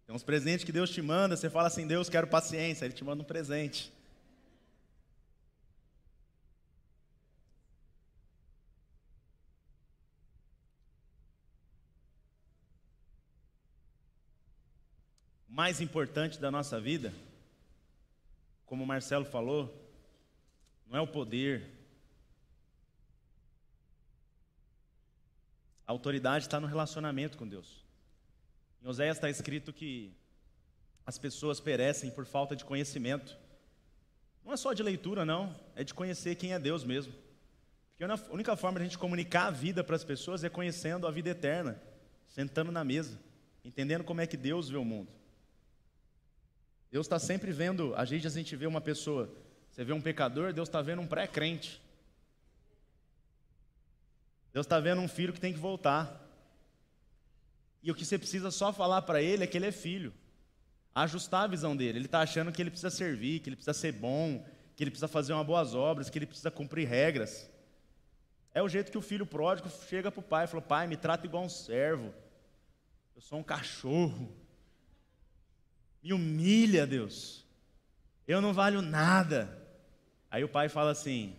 Tem 0.06 0.16
uns 0.16 0.24
presentes 0.24 0.66
que 0.66 0.72
Deus 0.72 0.90
te 0.90 1.02
manda, 1.02 1.38
você 1.38 1.50
fala 1.50 1.68
assim, 1.68 1.88
Deus, 1.88 2.10
quero 2.10 2.28
paciência, 2.28 2.86
Ele 2.86 2.94
te 2.94 3.04
manda 3.04 3.22
um 3.22 3.26
presente. 3.26 3.93
Mais 15.54 15.80
importante 15.80 16.40
da 16.40 16.50
nossa 16.50 16.82
vida, 16.82 17.14
como 18.66 18.84
o 18.84 18.88
Marcelo 18.88 19.24
falou, 19.24 19.72
não 20.88 20.98
é 20.98 21.02
o 21.02 21.06
poder. 21.06 21.70
A 25.86 25.92
autoridade 25.92 26.46
está 26.46 26.60
no 26.60 26.66
relacionamento 26.66 27.38
com 27.38 27.48
Deus. 27.48 27.86
Em 28.82 28.88
Oséias 28.88 29.18
está 29.18 29.30
escrito 29.30 29.72
que 29.72 30.12
as 31.06 31.20
pessoas 31.20 31.60
perecem 31.60 32.10
por 32.10 32.26
falta 32.26 32.56
de 32.56 32.66
conhecimento. 32.66 33.38
Não 34.44 34.54
é 34.54 34.58
só 34.58 34.74
de 34.74 34.82
leitura, 34.82 35.24
não, 35.24 35.56
é 35.76 35.84
de 35.84 35.94
conhecer 35.94 36.34
quem 36.34 36.54
é 36.54 36.58
Deus 36.58 36.84
mesmo. 36.84 37.14
Porque 37.92 38.04
a 38.04 38.34
única 38.34 38.56
forma 38.56 38.80
de 38.80 38.86
a 38.86 38.88
gente 38.88 38.98
comunicar 38.98 39.46
a 39.46 39.52
vida 39.52 39.84
para 39.84 39.96
as 39.96 40.04
pessoas 40.04 40.44
é 40.44 40.50
conhecendo 40.50 41.06
a 41.06 41.12
vida 41.12 41.30
eterna, 41.30 41.80
sentando 42.28 42.72
na 42.72 42.84
mesa, 42.84 43.20
entendendo 43.64 44.04
como 44.04 44.20
é 44.20 44.26
que 44.26 44.36
Deus 44.36 44.68
vê 44.68 44.78
o 44.78 44.84
mundo. 44.84 45.22
Deus 46.94 47.08
está 47.08 47.18
sempre 47.18 47.52
vendo, 47.52 47.96
a 47.96 48.06
gente, 48.06 48.28
a 48.28 48.30
gente 48.30 48.56
vê 48.56 48.68
uma 48.68 48.80
pessoa, 48.80 49.28
você 49.72 49.84
vê 49.84 49.94
um 49.94 50.00
pecador, 50.00 50.54
Deus 50.54 50.70
está 50.70 50.80
vendo 50.80 51.02
um 51.02 51.08
pré-crente. 51.08 51.82
Deus 54.54 54.68
está 54.68 54.80
vendo 54.80 55.02
um 55.02 55.08
filho 55.08 55.34
que 55.34 55.40
tem 55.40 55.52
que 55.52 55.58
voltar. 55.58 56.24
E 57.82 57.90
o 57.90 57.96
que 57.96 58.06
você 58.06 58.20
precisa 58.20 58.52
só 58.52 58.72
falar 58.72 59.02
para 59.02 59.24
ele 59.24 59.44
é 59.44 59.48
que 59.48 59.58
ele 59.58 59.66
é 59.66 59.72
filho. 59.72 60.14
Ajustar 60.94 61.46
a 61.46 61.48
visão 61.48 61.76
dele. 61.76 61.98
Ele 61.98 62.06
está 62.06 62.22
achando 62.22 62.52
que 62.52 62.62
ele 62.62 62.70
precisa 62.70 62.92
servir, 62.92 63.40
que 63.40 63.50
ele 63.50 63.56
precisa 63.56 63.74
ser 63.74 63.94
bom, 63.94 64.46
que 64.76 64.84
ele 64.84 64.92
precisa 64.92 65.08
fazer 65.08 65.34
uma 65.34 65.44
boas 65.44 65.74
obras, 65.74 66.12
que 66.12 66.20
ele 66.20 66.28
precisa 66.28 66.52
cumprir 66.52 66.88
regras. 66.88 67.50
É 68.54 68.62
o 68.62 68.70
jeito 68.70 68.92
que 68.92 69.00
o 69.00 69.02
filho 69.02 69.26
pródigo 69.26 69.68
chega 69.90 70.12
para 70.12 70.20
o 70.20 70.24
pai 70.24 70.46
e 70.46 70.48
fala: 70.48 70.62
Pai, 70.62 70.86
me 70.86 70.96
trata 70.96 71.26
igual 71.26 71.44
um 71.44 71.50
servo. 71.50 72.14
Eu 73.16 73.22
sou 73.24 73.40
um 73.40 73.44
cachorro. 73.44 74.43
Me 76.04 76.12
humilha, 76.12 76.86
Deus. 76.86 77.46
Eu 78.28 78.42
não 78.42 78.54
valho 78.54 78.82
nada. 78.82 79.58
Aí 80.30 80.44
o 80.44 80.50
pai 80.50 80.68
fala 80.68 80.92
assim: 80.92 81.36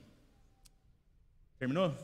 Terminou? 1.59 1.95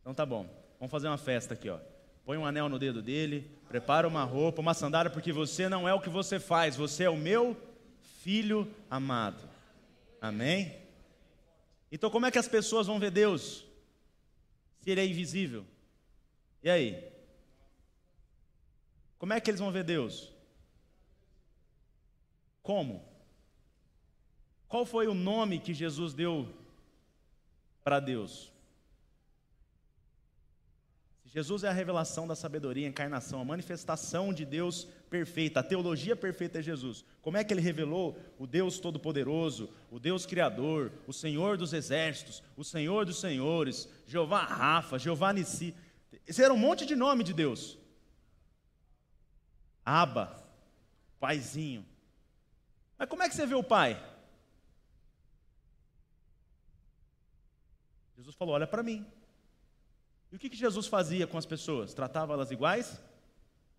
Então 0.00 0.14
tá 0.14 0.24
bom. 0.24 0.48
Vamos 0.78 0.90
fazer 0.90 1.08
uma 1.08 1.18
festa 1.18 1.54
aqui, 1.54 1.68
ó. 1.68 1.78
Põe 2.24 2.36
um 2.36 2.46
anel 2.46 2.68
no 2.68 2.78
dedo 2.78 3.02
dele, 3.02 3.50
prepara 3.68 4.06
uma 4.06 4.24
roupa, 4.24 4.60
uma 4.60 4.74
sandália, 4.74 5.10
porque 5.10 5.32
você 5.32 5.68
não 5.68 5.88
é 5.88 5.94
o 5.94 6.00
que 6.00 6.10
você 6.10 6.38
faz, 6.38 6.76
você 6.76 7.04
é 7.04 7.10
o 7.10 7.16
meu 7.16 7.56
filho 8.22 8.72
amado. 8.90 9.42
Amém? 10.20 10.76
Então, 11.90 12.10
como 12.10 12.26
é 12.26 12.30
que 12.30 12.38
as 12.38 12.48
pessoas 12.48 12.86
vão 12.86 12.98
ver 12.98 13.10
Deus? 13.10 13.64
Se 14.80 14.90
Ele 14.90 15.00
é 15.00 15.06
invisível. 15.06 15.64
E 16.62 16.68
aí? 16.68 17.02
Como 19.18 19.32
é 19.32 19.40
que 19.40 19.50
eles 19.50 19.60
vão 19.60 19.72
ver 19.72 19.84
Deus? 19.84 20.30
Como? 22.68 23.02
Qual 24.68 24.84
foi 24.84 25.08
o 25.08 25.14
nome 25.14 25.58
que 25.58 25.72
Jesus 25.72 26.12
deu 26.12 26.54
para 27.82 27.98
Deus? 27.98 28.52
Jesus 31.24 31.64
é 31.64 31.68
a 31.68 31.72
revelação 31.72 32.28
da 32.28 32.36
sabedoria, 32.36 32.86
a 32.86 32.90
encarnação, 32.90 33.40
a 33.40 33.44
manifestação 33.44 34.34
de 34.34 34.44
Deus 34.44 34.86
perfeita, 35.08 35.60
a 35.60 35.62
teologia 35.62 36.14
perfeita 36.14 36.58
é 36.58 36.62
Jesus. 36.62 37.06
Como 37.22 37.38
é 37.38 37.42
que 37.42 37.54
ele 37.54 37.62
revelou 37.62 38.18
o 38.38 38.46
Deus 38.46 38.78
Todo-Poderoso, 38.78 39.70
o 39.90 39.98
Deus 39.98 40.26
Criador, 40.26 40.92
o 41.06 41.12
Senhor 41.14 41.56
dos 41.56 41.72
Exércitos, 41.72 42.42
o 42.54 42.62
Senhor 42.62 43.06
dos 43.06 43.18
Senhores, 43.18 43.88
Jeová 44.06 44.44
Rafa, 44.44 44.98
Jeová 44.98 45.32
Nissi? 45.32 45.74
Esse 46.26 46.42
era 46.42 46.52
um 46.52 46.58
monte 46.58 46.84
de 46.84 46.94
nome 46.94 47.24
de 47.24 47.32
Deus. 47.32 47.78
Aba, 49.86 50.46
Paizinho. 51.18 51.86
Mas 52.98 53.08
como 53.08 53.22
é 53.22 53.28
que 53.28 53.34
você 53.34 53.46
vê 53.46 53.54
o 53.54 53.62
pai? 53.62 54.02
Jesus 58.16 58.34
falou: 58.34 58.54
Olha 58.54 58.66
para 58.66 58.82
mim. 58.82 59.06
E 60.30 60.36
o 60.36 60.38
que, 60.38 60.50
que 60.50 60.56
Jesus 60.56 60.86
fazia 60.86 61.26
com 61.26 61.38
as 61.38 61.46
pessoas? 61.46 61.94
Tratava 61.94 62.34
elas 62.34 62.50
iguais? 62.50 63.00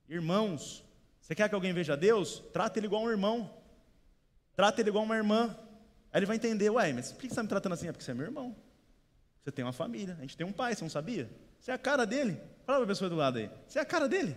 Irmãos. 0.07 0.83
Você 1.21 1.35
quer 1.35 1.47
que 1.47 1.53
alguém 1.53 1.73
veja 1.73 1.95
Deus? 1.95 2.39
Trata 2.51 2.79
ele 2.79 2.87
igual 2.87 3.03
um 3.03 3.09
irmão. 3.09 3.53
Trata 4.55 4.81
ele 4.81 4.89
igual 4.89 5.03
uma 5.03 5.15
irmã. 5.15 5.55
Aí 6.11 6.19
ele 6.19 6.25
vai 6.25 6.37
entender: 6.37 6.69
Ué, 6.69 6.93
mas 6.93 7.11
por 7.11 7.19
que 7.19 7.27
você 7.27 7.33
está 7.33 7.43
me 7.43 7.49
tratando 7.49 7.73
assim? 7.73 7.87
É 7.87 7.91
porque 7.91 8.03
você 8.03 8.11
é 8.11 8.13
meu 8.13 8.25
irmão. 8.25 8.55
Você 9.43 9.51
tem 9.51 9.63
uma 9.63 9.73
família. 9.73 10.15
A 10.17 10.21
gente 10.21 10.37
tem 10.37 10.47
um 10.47 10.53
pai, 10.53 10.73
você 10.73 10.83
não 10.83 10.89
sabia? 10.89 11.29
Você 11.59 11.71
é 11.71 11.73
a 11.73 11.77
cara 11.77 12.05
dele. 12.05 12.41
Fala 12.65 12.79
para 12.79 12.85
a 12.85 12.87
pessoa 12.87 13.09
do 13.09 13.15
lado 13.15 13.37
aí. 13.37 13.51
Você 13.67 13.77
é 13.77 13.81
a 13.81 13.85
cara 13.85 14.07
dele. 14.07 14.35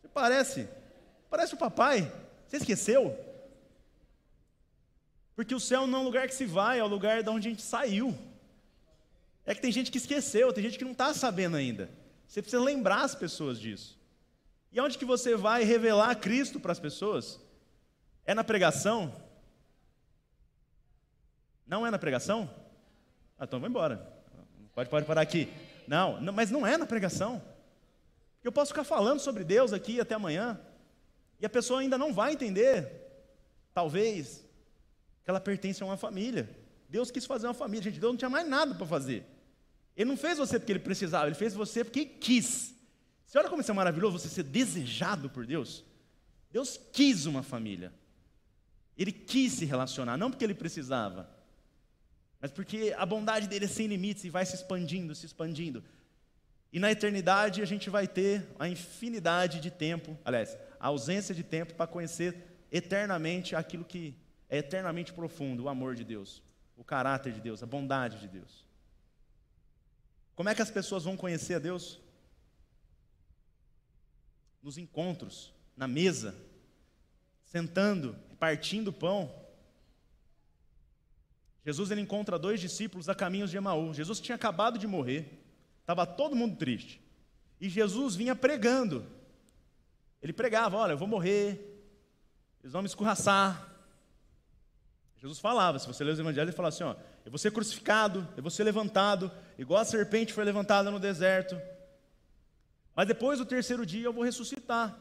Você 0.00 0.08
parece. 0.08 0.68
Parece 1.30 1.54
o 1.54 1.56
papai. 1.56 2.12
Você 2.48 2.56
esqueceu? 2.56 3.16
Porque 5.36 5.54
o 5.54 5.60
céu 5.60 5.86
não 5.86 5.98
é 5.98 6.00
um 6.00 6.04
lugar 6.04 6.26
que 6.26 6.34
se 6.34 6.46
vai, 6.46 6.80
é 6.80 6.82
o 6.82 6.88
lugar 6.88 7.22
de 7.22 7.28
onde 7.28 7.46
a 7.46 7.50
gente 7.50 7.62
saiu. 7.62 8.16
É 9.44 9.54
que 9.54 9.60
tem 9.60 9.70
gente 9.70 9.90
que 9.90 9.98
esqueceu, 9.98 10.52
tem 10.52 10.64
gente 10.64 10.78
que 10.78 10.84
não 10.84 10.92
está 10.92 11.14
sabendo 11.14 11.56
ainda. 11.56 11.88
Você 12.26 12.42
precisa 12.42 12.62
lembrar 12.62 13.02
as 13.02 13.14
pessoas 13.14 13.60
disso. 13.60 13.98
E 14.72 14.80
onde 14.80 14.98
que 14.98 15.04
você 15.04 15.36
vai 15.36 15.62
revelar 15.62 16.14
Cristo 16.16 16.58
para 16.58 16.72
as 16.72 16.80
pessoas? 16.80 17.40
É 18.26 18.34
na 18.34 18.42
pregação? 18.42 19.14
Não 21.66 21.86
é 21.86 21.90
na 21.90 21.98
pregação? 21.98 22.50
Ah, 23.38 23.44
então 23.44 23.60
vou 23.60 23.68
embora. 23.68 24.12
Pode, 24.74 24.90
pode 24.90 25.06
parar 25.06 25.20
aqui. 25.20 25.48
Não, 25.86 26.20
não, 26.20 26.32
mas 26.32 26.50
não 26.50 26.66
é 26.66 26.76
na 26.76 26.86
pregação. 26.86 27.42
Eu 28.42 28.52
posso 28.52 28.72
ficar 28.72 28.84
falando 28.84 29.20
sobre 29.20 29.44
Deus 29.44 29.72
aqui 29.72 30.00
até 30.00 30.14
amanhã. 30.14 30.60
E 31.40 31.46
a 31.46 31.48
pessoa 31.48 31.80
ainda 31.80 31.96
não 31.96 32.12
vai 32.12 32.32
entender, 32.32 32.90
talvez, 33.72 34.44
que 35.24 35.30
ela 35.30 35.40
pertence 35.40 35.82
a 35.82 35.86
uma 35.86 35.96
família. 35.96 36.48
Deus 36.88 37.10
quis 37.10 37.26
fazer 37.26 37.46
uma 37.46 37.54
família, 37.54 37.84
gente, 37.84 38.00
Deus 38.00 38.12
não 38.12 38.18
tinha 38.18 38.30
mais 38.30 38.48
nada 38.48 38.74
para 38.74 38.86
fazer. 38.86 39.24
Ele 39.96 40.08
não 40.08 40.16
fez 40.16 40.38
você 40.38 40.58
porque 40.58 40.72
ele 40.72 40.78
precisava, 40.78 41.26
ele 41.26 41.34
fez 41.34 41.54
você 41.54 41.84
porque 41.84 42.04
quis. 42.04 42.74
Você 43.26 43.38
olha 43.38 43.48
como 43.48 43.60
isso 43.60 43.70
é 43.70 43.74
maravilhoso, 43.74 44.18
você 44.18 44.28
ser 44.28 44.44
desejado 44.44 45.28
por 45.28 45.44
Deus. 45.44 45.84
Deus 46.50 46.80
quis 46.92 47.26
uma 47.26 47.42
família. 47.42 47.92
Ele 48.96 49.12
quis 49.12 49.52
se 49.52 49.64
relacionar, 49.64 50.16
não 50.16 50.30
porque 50.30 50.44
ele 50.44 50.54
precisava. 50.54 51.28
mas 52.40 52.50
porque 52.50 52.94
a 52.96 53.04
bondade 53.04 53.46
dele 53.48 53.66
é 53.66 53.68
sem 53.68 53.86
limites 53.86 54.24
e 54.24 54.30
vai 54.30 54.46
se 54.46 54.54
expandindo, 54.54 55.14
se 55.14 55.26
expandindo. 55.26 55.84
E 56.72 56.78
na 56.78 56.90
eternidade 56.90 57.62
a 57.62 57.64
gente 57.64 57.90
vai 57.90 58.06
ter 58.06 58.46
a 58.58 58.68
infinidade 58.68 59.60
de 59.60 59.70
tempo, 59.70 60.16
aliás, 60.24 60.56
a 60.80 60.88
ausência 60.88 61.34
de 61.34 61.42
tempo 61.42 61.74
para 61.74 61.86
conhecer 61.86 62.36
eternamente 62.70 63.56
aquilo 63.56 63.84
que 63.84 64.14
é 64.48 64.58
eternamente 64.58 65.12
profundo, 65.12 65.64
o 65.64 65.68
amor 65.68 65.94
de 65.94 66.04
Deus, 66.04 66.42
o 66.76 66.84
caráter 66.84 67.32
de 67.32 67.40
Deus, 67.40 67.62
a 67.62 67.66
bondade 67.66 68.18
de 68.20 68.28
Deus. 68.28 68.66
Como 70.34 70.48
é 70.48 70.54
que 70.54 70.62
as 70.62 70.70
pessoas 70.70 71.04
vão 71.04 71.16
conhecer 71.16 71.54
a 71.54 71.58
Deus? 71.58 72.00
Nos 74.62 74.78
encontros, 74.78 75.52
na 75.76 75.88
mesa, 75.88 76.34
sentando, 77.44 78.16
partindo 78.38 78.92
pão. 78.92 79.34
Jesus 81.64 81.90
ele 81.90 82.00
encontra 82.00 82.38
dois 82.38 82.60
discípulos 82.60 83.08
a 83.08 83.14
caminhos 83.14 83.50
de 83.50 83.56
Emaú. 83.56 83.92
Jesus 83.92 84.20
tinha 84.20 84.36
acabado 84.36 84.78
de 84.78 84.86
morrer. 84.86 85.44
Estava 85.80 86.06
todo 86.06 86.36
mundo 86.36 86.56
triste. 86.56 87.00
E 87.60 87.68
Jesus 87.68 88.14
vinha 88.14 88.36
pregando. 88.36 89.04
Ele 90.22 90.32
pregava: 90.32 90.76
Olha, 90.76 90.92
eu 90.92 90.98
vou 90.98 91.08
morrer, 91.08 91.78
eles 92.60 92.72
vão 92.72 92.82
me 92.82 92.88
escorraçar. 92.88 93.66
Jesus 95.16 95.40
falava, 95.40 95.80
se 95.80 95.86
você 95.86 96.04
ler 96.04 96.12
os 96.12 96.20
evangelhos, 96.20 96.48
ele 96.48 96.56
fala 96.56 96.68
assim: 96.68 96.84
ó, 96.84 96.94
Eu 97.24 97.30
vou 97.30 97.38
ser 97.38 97.52
crucificado, 97.52 98.26
eu 98.36 98.42
vou 98.42 98.50
ser 98.50 98.64
levantado, 98.64 99.30
igual 99.58 99.80
a 99.80 99.84
serpente 99.84 100.32
foi 100.32 100.44
levantada 100.44 100.90
no 100.90 101.00
deserto. 101.00 101.60
Mas 102.94 103.06
depois 103.06 103.38
do 103.38 103.44
terceiro 103.44 103.84
dia 103.84 104.04
eu 104.04 104.12
vou 104.12 104.24
ressuscitar. 104.24 104.96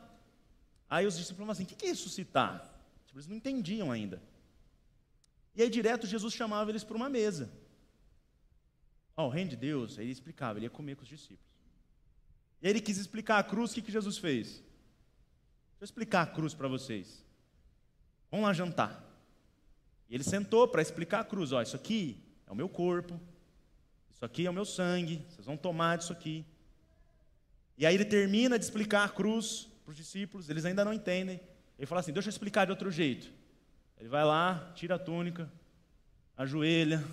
Aí 0.89 1.05
os 1.05 1.17
discípulos 1.17 1.37
falavam 1.37 1.51
assim: 1.51 1.63
O 1.63 1.67
que 1.67 1.85
é 1.85 1.89
ressuscitar? 1.89 2.63
Tipo, 3.05 3.19
eles 3.19 3.27
não 3.27 3.35
entendiam 3.35 3.91
ainda. 3.91 4.21
E 5.55 5.61
aí, 5.61 5.69
direto, 5.69 6.05
Jesus 6.05 6.33
chamava 6.33 6.69
eles 6.69 6.83
para 6.83 6.95
uma 6.95 7.09
mesa. 7.09 7.51
Ó, 9.15 9.25
o 9.25 9.29
reino 9.29 9.49
de 9.49 9.55
Deus, 9.55 9.97
aí 9.97 10.05
ele 10.05 10.11
explicava, 10.11 10.59
ele 10.59 10.67
ia 10.67 10.69
comer 10.69 10.95
com 10.95 11.01
os 11.01 11.09
discípulos. 11.09 11.41
E 12.61 12.67
aí 12.67 12.73
ele 12.73 12.81
quis 12.81 12.97
explicar 12.97 13.39
a 13.39 13.43
cruz, 13.43 13.71
o 13.71 13.73
que, 13.73 13.81
que 13.81 13.91
Jesus 13.91 14.19
fez? 14.19 14.63
Deixa 15.79 15.81
eu 15.81 15.85
explicar 15.85 16.23
a 16.23 16.25
cruz 16.25 16.55
para 16.55 16.67
vocês. 16.67 17.23
Vamos 18.31 18.47
lá 18.47 18.53
jantar. 18.53 19.03
E 20.09 20.15
ele 20.15 20.23
sentou 20.23 20.67
para 20.67 20.81
explicar 20.81 21.19
a 21.19 21.23
cruz. 21.23 21.51
Ó, 21.51 21.61
isso 21.61 21.75
aqui 21.75 22.19
é 22.47 22.51
o 22.51 22.55
meu 22.55 22.67
corpo, 22.67 23.19
isso 24.11 24.25
aqui 24.25 24.47
é 24.47 24.49
o 24.49 24.53
meu 24.53 24.65
sangue, 24.65 25.23
vocês 25.29 25.45
vão 25.45 25.55
tomar 25.55 25.97
disso 25.97 26.11
aqui. 26.11 26.43
E 27.77 27.85
aí 27.85 27.93
ele 27.93 28.05
termina 28.05 28.57
de 28.57 28.65
explicar 28.65 29.03
a 29.03 29.09
cruz 29.09 29.69
para 29.83 29.91
os 29.91 29.97
discípulos, 29.97 30.49
eles 30.49 30.65
ainda 30.65 30.83
não 30.83 30.93
entendem. 30.93 31.39
Ele 31.77 31.85
fala 31.85 32.01
assim: 32.01 32.11
deixa 32.11 32.27
eu 32.27 32.31
explicar 32.31 32.65
de 32.65 32.71
outro 32.71 32.89
jeito. 32.89 33.31
Ele 33.99 34.09
vai 34.09 34.25
lá, 34.25 34.71
tira 34.73 34.95
a 34.95 34.99
túnica, 34.99 35.51
ajoelha. 36.35 37.03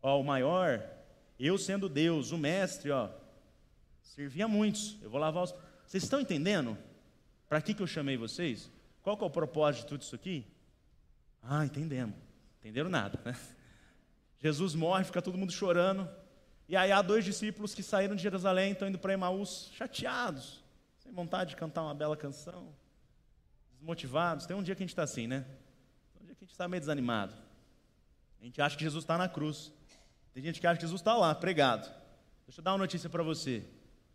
Ó, 0.00 0.20
o 0.20 0.24
maior 0.24 0.94
eu 1.38 1.58
sendo 1.58 1.88
Deus, 1.88 2.30
o 2.30 2.38
mestre, 2.38 2.90
ó, 2.90 3.10
servia 4.02 4.46
muitos. 4.46 4.96
Eu 5.02 5.10
vou 5.10 5.20
lavar 5.20 5.44
os. 5.44 5.54
Vocês 5.86 6.02
estão 6.02 6.20
entendendo? 6.20 6.78
Para 7.54 7.62
que, 7.62 7.72
que 7.72 7.80
eu 7.80 7.86
chamei 7.86 8.16
vocês? 8.16 8.68
Qual 9.00 9.16
que 9.16 9.22
é 9.22 9.26
o 9.28 9.30
propósito 9.30 9.82
de 9.82 9.86
tudo 9.86 10.02
isso 10.02 10.12
aqui? 10.16 10.44
Ah, 11.40 11.64
entendemos. 11.64 12.16
Entenderam 12.58 12.90
nada, 12.90 13.20
né? 13.24 13.38
Jesus 14.42 14.74
morre, 14.74 15.04
fica 15.04 15.22
todo 15.22 15.38
mundo 15.38 15.52
chorando. 15.52 16.10
E 16.68 16.74
aí 16.74 16.90
há 16.90 17.00
dois 17.00 17.24
discípulos 17.24 17.72
que 17.72 17.80
saíram 17.80 18.16
de 18.16 18.22
Jerusalém, 18.24 18.72
estão 18.72 18.88
indo 18.88 18.98
para 18.98 19.12
Emaús, 19.12 19.70
chateados, 19.72 20.64
sem 20.98 21.12
vontade 21.12 21.50
de 21.50 21.56
cantar 21.56 21.82
uma 21.82 21.94
bela 21.94 22.16
canção, 22.16 22.74
desmotivados. 23.74 24.46
Tem 24.46 24.56
um 24.56 24.62
dia 24.64 24.74
que 24.74 24.82
a 24.82 24.84
gente 24.84 24.90
está 24.90 25.04
assim, 25.04 25.28
né? 25.28 25.46
Tem 26.12 26.22
um 26.22 26.26
dia 26.26 26.34
que 26.34 26.42
a 26.42 26.46
gente 26.46 26.54
está 26.54 26.66
meio 26.66 26.80
desanimado. 26.80 27.34
A 28.40 28.44
gente 28.44 28.60
acha 28.60 28.76
que 28.76 28.82
Jesus 28.82 29.04
está 29.04 29.16
na 29.16 29.28
cruz. 29.28 29.70
Tem 30.32 30.42
gente 30.42 30.60
que 30.60 30.66
acha 30.66 30.78
que 30.78 30.86
Jesus 30.86 31.00
está 31.00 31.16
lá, 31.16 31.32
pregado. 31.36 31.88
Deixa 32.48 32.60
eu 32.60 32.64
dar 32.64 32.72
uma 32.72 32.78
notícia 32.78 33.08
para 33.08 33.22
você. 33.22 33.58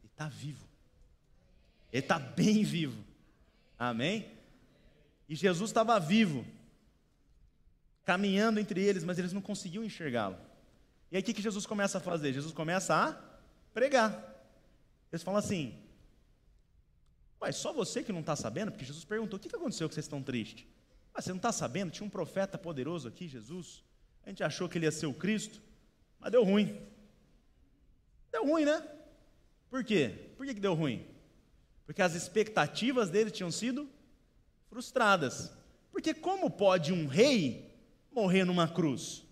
Ele 0.02 0.12
está 0.12 0.28
vivo. 0.28 0.68
Ele 1.90 2.04
está 2.04 2.20
bem 2.20 2.66
vivo. 2.66 3.08
Amém? 3.80 4.30
E 5.30 5.36
Jesus 5.36 5.70
estava 5.70 5.98
vivo, 5.98 6.46
caminhando 8.04 8.60
entre 8.60 8.84
eles, 8.84 9.06
mas 9.06 9.18
eles 9.18 9.32
não 9.32 9.42
conseguiam 9.42 9.86
enxergá-lo. 9.86 10.38
E 11.10 11.16
aí 11.16 11.22
o 11.22 11.26
que, 11.26 11.42
Jesus 11.42 11.66
começa 11.66 11.98
a 11.98 12.02
fazer? 12.02 12.34
Jesus 12.34 12.54
começa 12.54 12.94
a 12.94 13.14
pregar. 13.74 14.14
Eles 15.12 15.24
falam 15.24 15.40
assim: 15.40 15.74
Ué, 17.42 17.52
só 17.54 17.72
você 17.72 18.04
que 18.04 18.12
não 18.12 18.20
está 18.20 18.36
sabendo? 18.36 18.72
Porque 18.72 18.86
Jesus 18.86 19.06
perguntou: 19.06 19.38
O 19.38 19.40
que, 19.40 19.48
que 19.48 19.56
aconteceu 19.56 19.88
que 19.88 19.96
vocês 19.96 20.06
estão 20.06 20.22
tristes? 20.22 20.68
Mas 21.14 21.24
você 21.24 21.32
não 21.32 21.38
está 21.38 21.52
sabendo? 21.52 21.92
Tinha 21.92 22.06
um 22.06 22.10
profeta 22.10 22.58
poderoso 22.58 23.08
aqui, 23.08 23.28
Jesus. 23.28 23.84
A 24.26 24.30
gente 24.30 24.44
achou 24.44 24.68
que 24.68 24.78
ele 24.78 24.86
ia 24.86 24.92
ser 24.92 25.06
o 25.06 25.14
Cristo. 25.14 25.62
Mas 26.20 26.32
deu 26.32 26.44
ruim. 26.44 26.80
Deu 28.32 28.46
ruim, 28.46 28.66
né? 28.66 28.86
Por 29.70 29.84
quê? 29.84 30.34
Por 30.38 30.46
que, 30.46 30.54
que 30.54 30.60
deu 30.60 30.74
ruim? 30.74 31.08
Porque 31.90 32.04
as 32.04 32.14
expectativas 32.14 33.10
dele 33.10 33.32
tinham 33.32 33.50
sido 33.50 33.90
frustradas. 34.70 35.52
Porque 35.92 36.14
como 36.14 36.48
pode 36.48 36.94
um 36.94 37.08
rei 37.08 37.68
morrer 38.12 38.46
numa 38.46 38.68
cruz? 38.68 39.24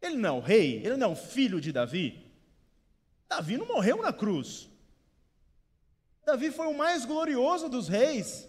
Ele 0.00 0.16
não 0.16 0.28
é 0.28 0.32
o 0.38 0.40
rei, 0.40 0.76
ele 0.86 0.96
não 0.96 1.08
é 1.08 1.10
o 1.10 1.16
filho 1.16 1.60
de 1.60 1.72
Davi. 1.72 2.24
Davi 3.28 3.56
não 3.56 3.66
morreu 3.66 4.00
na 4.02 4.12
cruz. 4.12 4.68
Davi 6.24 6.52
foi 6.52 6.68
o 6.68 6.78
mais 6.78 7.04
glorioso 7.04 7.68
dos 7.68 7.88
reis. 7.88 8.46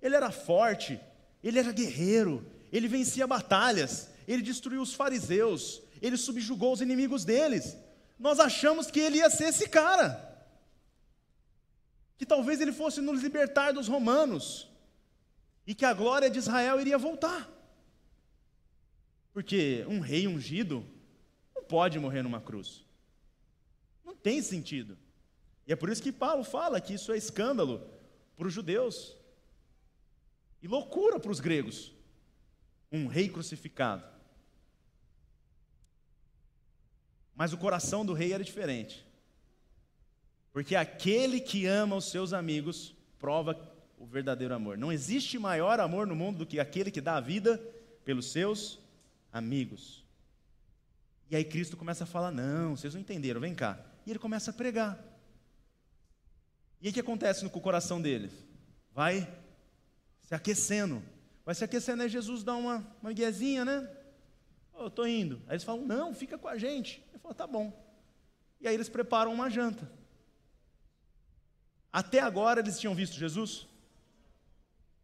Ele 0.00 0.14
era 0.14 0.30
forte, 0.30 1.00
ele 1.42 1.58
era 1.58 1.72
guerreiro, 1.72 2.46
ele 2.70 2.86
vencia 2.86 3.26
batalhas, 3.26 4.08
ele 4.28 4.42
destruiu 4.42 4.80
os 4.80 4.94
fariseus, 4.94 5.82
ele 6.00 6.16
subjugou 6.16 6.72
os 6.72 6.80
inimigos 6.80 7.24
deles. 7.24 7.76
Nós 8.16 8.38
achamos 8.38 8.92
que 8.92 9.00
ele 9.00 9.18
ia 9.18 9.28
ser 9.28 9.46
esse 9.46 9.68
cara. 9.68 10.31
Que 12.22 12.26
talvez 12.26 12.60
ele 12.60 12.70
fosse 12.70 13.00
nos 13.00 13.20
libertar 13.20 13.72
dos 13.72 13.88
romanos. 13.88 14.70
E 15.66 15.74
que 15.74 15.84
a 15.84 15.92
glória 15.92 16.30
de 16.30 16.38
Israel 16.38 16.80
iria 16.80 16.96
voltar. 16.96 17.50
Porque 19.32 19.84
um 19.88 19.98
rei 19.98 20.28
ungido 20.28 20.86
não 21.52 21.64
pode 21.64 21.98
morrer 21.98 22.22
numa 22.22 22.40
cruz. 22.40 22.86
Não 24.04 24.14
tem 24.14 24.40
sentido. 24.40 24.96
E 25.66 25.72
é 25.72 25.74
por 25.74 25.90
isso 25.90 26.00
que 26.00 26.12
Paulo 26.12 26.44
fala 26.44 26.80
que 26.80 26.94
isso 26.94 27.10
é 27.12 27.16
escândalo 27.16 27.90
para 28.36 28.46
os 28.46 28.54
judeus 28.54 29.16
e 30.62 30.68
loucura 30.68 31.18
para 31.18 31.32
os 31.32 31.40
gregos. 31.40 31.90
Um 32.92 33.08
rei 33.08 33.28
crucificado. 33.28 34.06
Mas 37.34 37.52
o 37.52 37.58
coração 37.58 38.06
do 38.06 38.12
rei 38.12 38.32
era 38.32 38.44
diferente. 38.44 39.04
Porque 40.52 40.76
aquele 40.76 41.40
que 41.40 41.66
ama 41.66 41.96
os 41.96 42.10
seus 42.10 42.32
amigos 42.32 42.94
prova 43.18 43.58
o 43.98 44.04
verdadeiro 44.04 44.54
amor. 44.54 44.76
Não 44.76 44.92
existe 44.92 45.38
maior 45.38 45.80
amor 45.80 46.06
no 46.06 46.14
mundo 46.14 46.38
do 46.38 46.46
que 46.46 46.60
aquele 46.60 46.90
que 46.90 47.00
dá 47.00 47.16
a 47.16 47.20
vida 47.20 47.58
pelos 48.04 48.30
seus 48.30 48.78
amigos. 49.32 50.04
E 51.30 51.36
aí 51.36 51.44
Cristo 51.44 51.76
começa 51.76 52.04
a 52.04 52.06
falar: 52.06 52.30
Não, 52.30 52.76
vocês 52.76 52.94
não 52.94 53.00
entenderam, 53.00 53.40
vem 53.40 53.54
cá. 53.54 53.78
E 54.04 54.10
ele 54.10 54.18
começa 54.18 54.50
a 54.50 54.54
pregar. 54.54 55.02
E 56.80 56.88
o 56.88 56.92
que 56.92 57.00
acontece 57.00 57.44
no 57.44 57.50
coração 57.50 58.02
deles? 58.02 58.32
Vai 58.92 59.32
se 60.22 60.34
aquecendo. 60.34 61.02
Vai 61.44 61.54
se 61.54 61.64
aquecendo, 61.64 62.02
aí 62.02 62.08
Jesus 62.08 62.42
dá 62.42 62.54
uma, 62.54 62.86
uma 63.00 63.12
guiazinha, 63.12 63.64
né? 63.64 63.88
Oh, 64.74 64.82
eu 64.82 64.86
estou 64.88 65.06
indo. 65.06 65.40
Aí 65.46 65.54
eles 65.54 65.64
falam: 65.64 65.86
Não, 65.86 66.12
fica 66.14 66.36
com 66.36 66.48
a 66.48 66.58
gente 66.58 67.02
falou, 67.22 67.34
tá 67.34 67.46
bom. 67.46 67.72
E 68.60 68.68
aí 68.68 68.74
eles 68.74 68.88
preparam 68.88 69.32
uma 69.32 69.48
janta. 69.48 69.90
Até 71.92 72.20
agora 72.20 72.60
eles 72.60 72.80
tinham 72.80 72.94
visto 72.94 73.16
Jesus? 73.16 73.66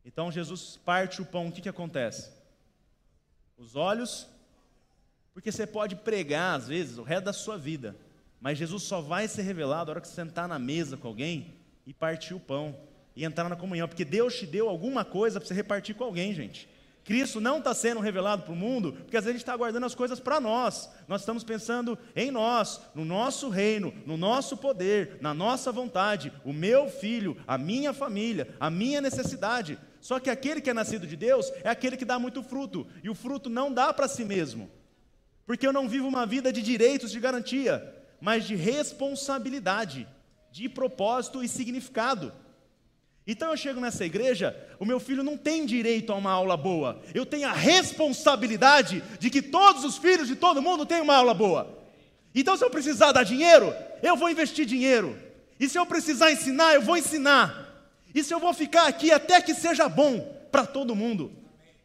Então 0.05 0.33
Jesus 0.33 0.81
parte 0.85 1.20
o 1.20 1.27
pão, 1.27 1.48
o 1.48 1.53
que, 1.53 1.61
que 1.61 1.68
acontece? 1.68 2.31
Os 3.59 3.77
olhos, 3.77 4.27
porque 5.35 5.53
você 5.53 5.66
pode 5.66 5.96
pregar, 5.96 6.57
às 6.57 6.68
vezes, 6.68 6.96
o 6.96 7.03
resto 7.03 7.24
da 7.24 7.33
sua 7.33 7.59
vida, 7.59 7.94
mas 8.40 8.57
Jesus 8.57 8.85
só 8.85 9.01
vai 9.01 9.29
ser 9.29 9.42
revelado 9.42 9.87
na 9.87 9.92
hora 9.92 10.01
que 10.01 10.09
você 10.09 10.14
sentar 10.14 10.48
na 10.48 10.59
mesa 10.59 10.96
com 10.96 11.09
alguém 11.09 11.55
e 11.87 11.92
partir 11.92 12.35
o 12.35 12.40
pão 12.40 12.74
e 13.14 13.24
entrar 13.24 13.48
na 13.48 13.57
comunhão, 13.57 13.88
porque 13.88 14.05
Deus 14.05 14.38
te 14.38 14.46
deu 14.46 14.68
alguma 14.68 15.05
coisa 15.05 15.38
para 15.38 15.46
você 15.46 15.55
repartir 15.55 15.94
com 15.94 16.05
alguém, 16.05 16.33
gente. 16.33 16.68
Cristo 17.08 17.40
não 17.40 17.56
está 17.56 17.72
sendo 17.72 18.00
revelado 18.00 18.42
para 18.42 18.52
o 18.52 18.56
mundo, 18.56 18.92
porque 18.92 19.16
às 19.16 19.24
vezes 19.24 19.28
a 19.28 19.38
gente 19.38 19.40
está 19.40 19.56
guardando 19.56 19.86
as 19.86 19.94
coisas 19.94 20.20
para 20.20 20.38
nós. 20.38 20.90
Nós 21.08 21.22
estamos 21.22 21.42
pensando 21.42 21.98
em 22.14 22.30
nós, 22.30 22.82
no 22.94 23.02
nosso 23.02 23.48
reino, 23.48 23.94
no 24.04 24.18
nosso 24.18 24.58
poder, 24.58 25.16
na 25.22 25.32
nossa 25.32 25.72
vontade, 25.72 26.30
o 26.44 26.52
meu 26.52 26.90
filho, 26.90 27.34
a 27.46 27.56
minha 27.56 27.94
família, 27.94 28.54
a 28.60 28.68
minha 28.68 29.00
necessidade. 29.00 29.78
Só 30.02 30.20
que 30.20 30.28
aquele 30.28 30.60
que 30.60 30.68
é 30.68 30.74
nascido 30.74 31.06
de 31.06 31.16
Deus 31.16 31.50
é 31.64 31.70
aquele 31.70 31.96
que 31.96 32.04
dá 32.04 32.18
muito 32.18 32.42
fruto, 32.42 32.86
e 33.02 33.08
o 33.08 33.14
fruto 33.14 33.48
não 33.48 33.72
dá 33.72 33.90
para 33.90 34.06
si 34.06 34.22
mesmo, 34.22 34.70
porque 35.46 35.66
eu 35.66 35.72
não 35.72 35.88
vivo 35.88 36.06
uma 36.06 36.26
vida 36.26 36.52
de 36.52 36.60
direitos 36.60 37.10
de 37.10 37.18
garantia, 37.18 37.90
mas 38.20 38.44
de 38.44 38.54
responsabilidade, 38.54 40.06
de 40.52 40.68
propósito 40.68 41.42
e 41.42 41.48
significado. 41.48 42.34
Então 43.30 43.50
eu 43.50 43.58
chego 43.58 43.78
nessa 43.78 44.06
igreja, 44.06 44.56
o 44.80 44.86
meu 44.86 44.98
filho 44.98 45.22
não 45.22 45.36
tem 45.36 45.66
direito 45.66 46.10
a 46.10 46.16
uma 46.16 46.30
aula 46.30 46.56
boa. 46.56 46.98
Eu 47.14 47.26
tenho 47.26 47.46
a 47.46 47.52
responsabilidade 47.52 49.04
de 49.20 49.28
que 49.28 49.42
todos 49.42 49.84
os 49.84 49.98
filhos 49.98 50.26
de 50.26 50.34
todo 50.34 50.62
mundo 50.62 50.86
tenham 50.86 51.04
uma 51.04 51.16
aula 51.16 51.34
boa. 51.34 51.78
Então, 52.34 52.56
se 52.56 52.64
eu 52.64 52.70
precisar 52.70 53.12
dar 53.12 53.24
dinheiro, 53.24 53.74
eu 54.02 54.16
vou 54.16 54.30
investir 54.30 54.64
dinheiro. 54.64 55.14
E 55.60 55.68
se 55.68 55.78
eu 55.78 55.84
precisar 55.84 56.32
ensinar, 56.32 56.72
eu 56.72 56.80
vou 56.80 56.96
ensinar. 56.96 57.92
E 58.14 58.24
se 58.24 58.32
eu 58.32 58.40
vou 58.40 58.54
ficar 58.54 58.86
aqui 58.86 59.10
até 59.10 59.42
que 59.42 59.54
seja 59.54 59.90
bom 59.90 60.20
para 60.50 60.64
todo 60.64 60.96
mundo. 60.96 61.30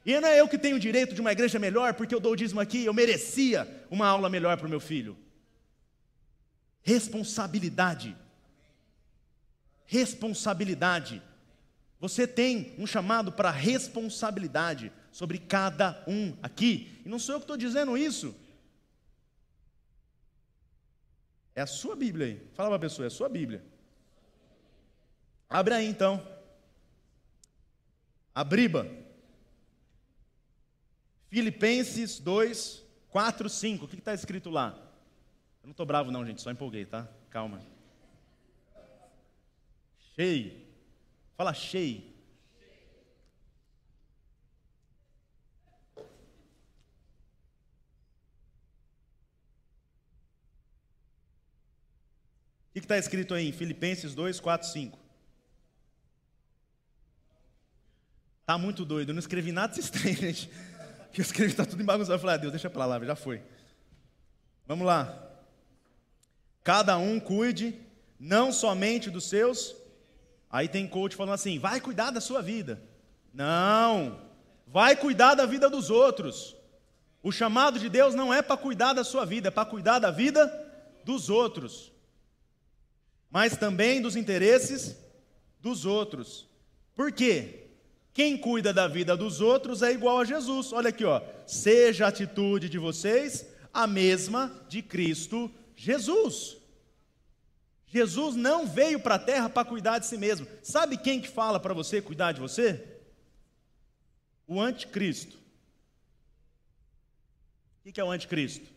E 0.05 0.17
não 0.21 0.29
é 0.29 0.39
eu 0.39 0.47
que 0.47 0.57
tenho 0.57 0.77
o 0.77 0.79
direito 0.79 1.13
de 1.13 1.19
uma 1.19 1.33
igreja 1.33 1.59
melhor, 1.59 1.93
porque 1.93 2.15
eu 2.15 2.21
dou 2.21 2.31
o 2.31 2.35
dízimo 2.37 2.61
aqui, 2.61 2.85
eu 2.85 2.93
merecia 2.93 3.67
uma 3.91 4.07
aula 4.07 4.29
melhor 4.29 4.55
para 4.55 4.67
o 4.67 4.69
meu 4.69 4.79
filho. 4.79 5.17
Responsabilidade. 6.83 8.15
Responsabilidade. 9.85 11.21
Você 12.03 12.27
tem 12.27 12.75
um 12.77 12.85
chamado 12.85 13.31
para 13.31 13.49
responsabilidade 13.49 14.91
sobre 15.09 15.37
cada 15.37 16.03
um 16.05 16.35
aqui. 16.43 17.01
E 17.05 17.07
não 17.07 17.17
sou 17.17 17.35
eu 17.35 17.39
que 17.39 17.45
estou 17.45 17.55
dizendo 17.55 17.97
isso. 17.97 18.35
É 21.55 21.61
a 21.61 21.65
sua 21.65 21.95
Bíblia 21.95 22.27
aí. 22.27 22.47
Fala 22.55 22.71
para 22.71 22.75
a 22.75 22.79
pessoa, 22.79 23.05
é 23.05 23.07
a 23.07 23.09
sua 23.09 23.29
Bíblia. 23.29 23.63
Abre 25.49 25.75
aí 25.75 25.85
então. 25.85 26.21
Abriba. 28.35 28.85
Filipenses 31.29 32.19
2, 32.19 32.83
4, 33.11 33.49
5. 33.49 33.85
O 33.85 33.87
que 33.87 33.95
está 33.95 34.13
escrito 34.13 34.49
lá? 34.49 34.77
Eu 35.61 35.67
não 35.67 35.71
estou 35.71 35.85
bravo, 35.85 36.11
não, 36.11 36.25
gente, 36.25 36.41
só 36.41 36.51
empolguei, 36.51 36.85
tá? 36.85 37.07
Calma. 37.29 37.61
Cheio. 40.17 40.62
Fala 41.35 41.53
cheio. 41.53 42.13
O 52.69 52.73
que 52.73 52.79
está 52.79 52.97
escrito 52.97 53.35
aí 53.35 53.49
em 53.49 53.51
Filipenses 53.51 54.15
2, 54.15 54.39
4, 54.39 54.67
5? 54.67 54.97
Tá 58.45 58.57
muito 58.57 58.83
doido, 58.83 59.09
eu 59.09 59.13
não 59.13 59.19
escrevi 59.19 59.51
nada 59.51 59.73
desse 59.75 59.91
trem, 59.93 60.15
gente. 60.15 60.49
Que 61.11 61.21
eu 61.21 61.23
escrevi, 61.23 61.51
está 61.51 61.65
tudo 61.65 61.81
em 61.81 61.85
bagunça. 61.85 62.11
Eu 62.11 62.19
falei, 62.19 62.35
ah, 62.35 62.37
Deus, 62.37 62.51
deixa 62.51 62.69
para 62.69 62.85
lá, 62.85 62.99
já 63.05 63.15
foi. 63.15 63.41
Vamos 64.65 64.87
lá. 64.87 65.31
Cada 66.63 66.97
um 66.97 67.19
cuide 67.19 67.79
não 68.19 68.51
somente 68.51 69.11
dos 69.11 69.25
seus. 69.25 69.75
Aí 70.53 70.69
tem 70.69 70.87
coach 70.87 71.17
falando 71.17 71.33
assim: 71.33 71.59
vai 71.59 71.81
cuidar 71.81 72.11
da 72.11 72.21
sua 72.21 72.41
vida. 72.41 72.81
Não, 73.33 74.21
vai 74.65 74.95
cuidar 74.95 75.35
da 75.35 75.45
vida 75.45 75.69
dos 75.69 75.89
outros. 75.89 76.55
O 77.21 77.29
chamado 77.29 77.77
de 77.77 77.89
Deus 77.89 78.15
não 78.15 78.33
é 78.33 78.41
para 78.41 78.55
cuidar 78.55 78.93
da 78.93 79.03
sua 79.03 79.25
vida, 79.25 79.49
é 79.49 79.51
para 79.51 79.65
cuidar 79.65 79.99
da 79.99 80.11
vida 80.11 80.49
dos 81.03 81.29
outros 81.29 81.91
mas 83.33 83.57
também 83.57 83.99
dos 83.99 84.15
interesses 84.15 84.95
dos 85.59 85.87
outros. 85.87 86.47
Por 86.93 87.11
quê? 87.11 87.61
Quem 88.13 88.37
cuida 88.37 88.71
da 88.71 88.87
vida 88.87 89.17
dos 89.17 89.41
outros 89.41 89.81
é 89.81 89.91
igual 89.91 90.19
a 90.19 90.23
Jesus. 90.23 90.71
Olha 90.71 90.89
aqui, 90.89 91.03
ó. 91.03 91.19
Seja 91.47 92.05
a 92.05 92.09
atitude 92.09 92.69
de 92.69 92.77
vocês 92.77 93.47
a 93.73 93.87
mesma 93.87 94.55
de 94.69 94.83
Cristo 94.83 95.49
Jesus. 95.75 96.57
Jesus 97.93 98.35
não 98.35 98.65
veio 98.65 98.99
para 98.99 99.15
a 99.15 99.19
terra 99.19 99.47
para 99.47 99.63
cuidar 99.63 99.99
de 99.99 100.07
si 100.07 100.17
mesmo. 100.17 100.47
Sabe 100.63 100.97
quem 100.97 101.21
que 101.21 101.27
fala 101.27 101.59
para 101.59 101.75
você 101.75 102.01
cuidar 102.01 102.31
de 102.31 102.41
você? 102.41 102.83
O 104.47 104.59
anticristo. 104.59 105.37
O 107.85 107.93
que 107.93 108.01
é 108.01 108.03
o 108.03 108.09
anticristo? 108.09 108.67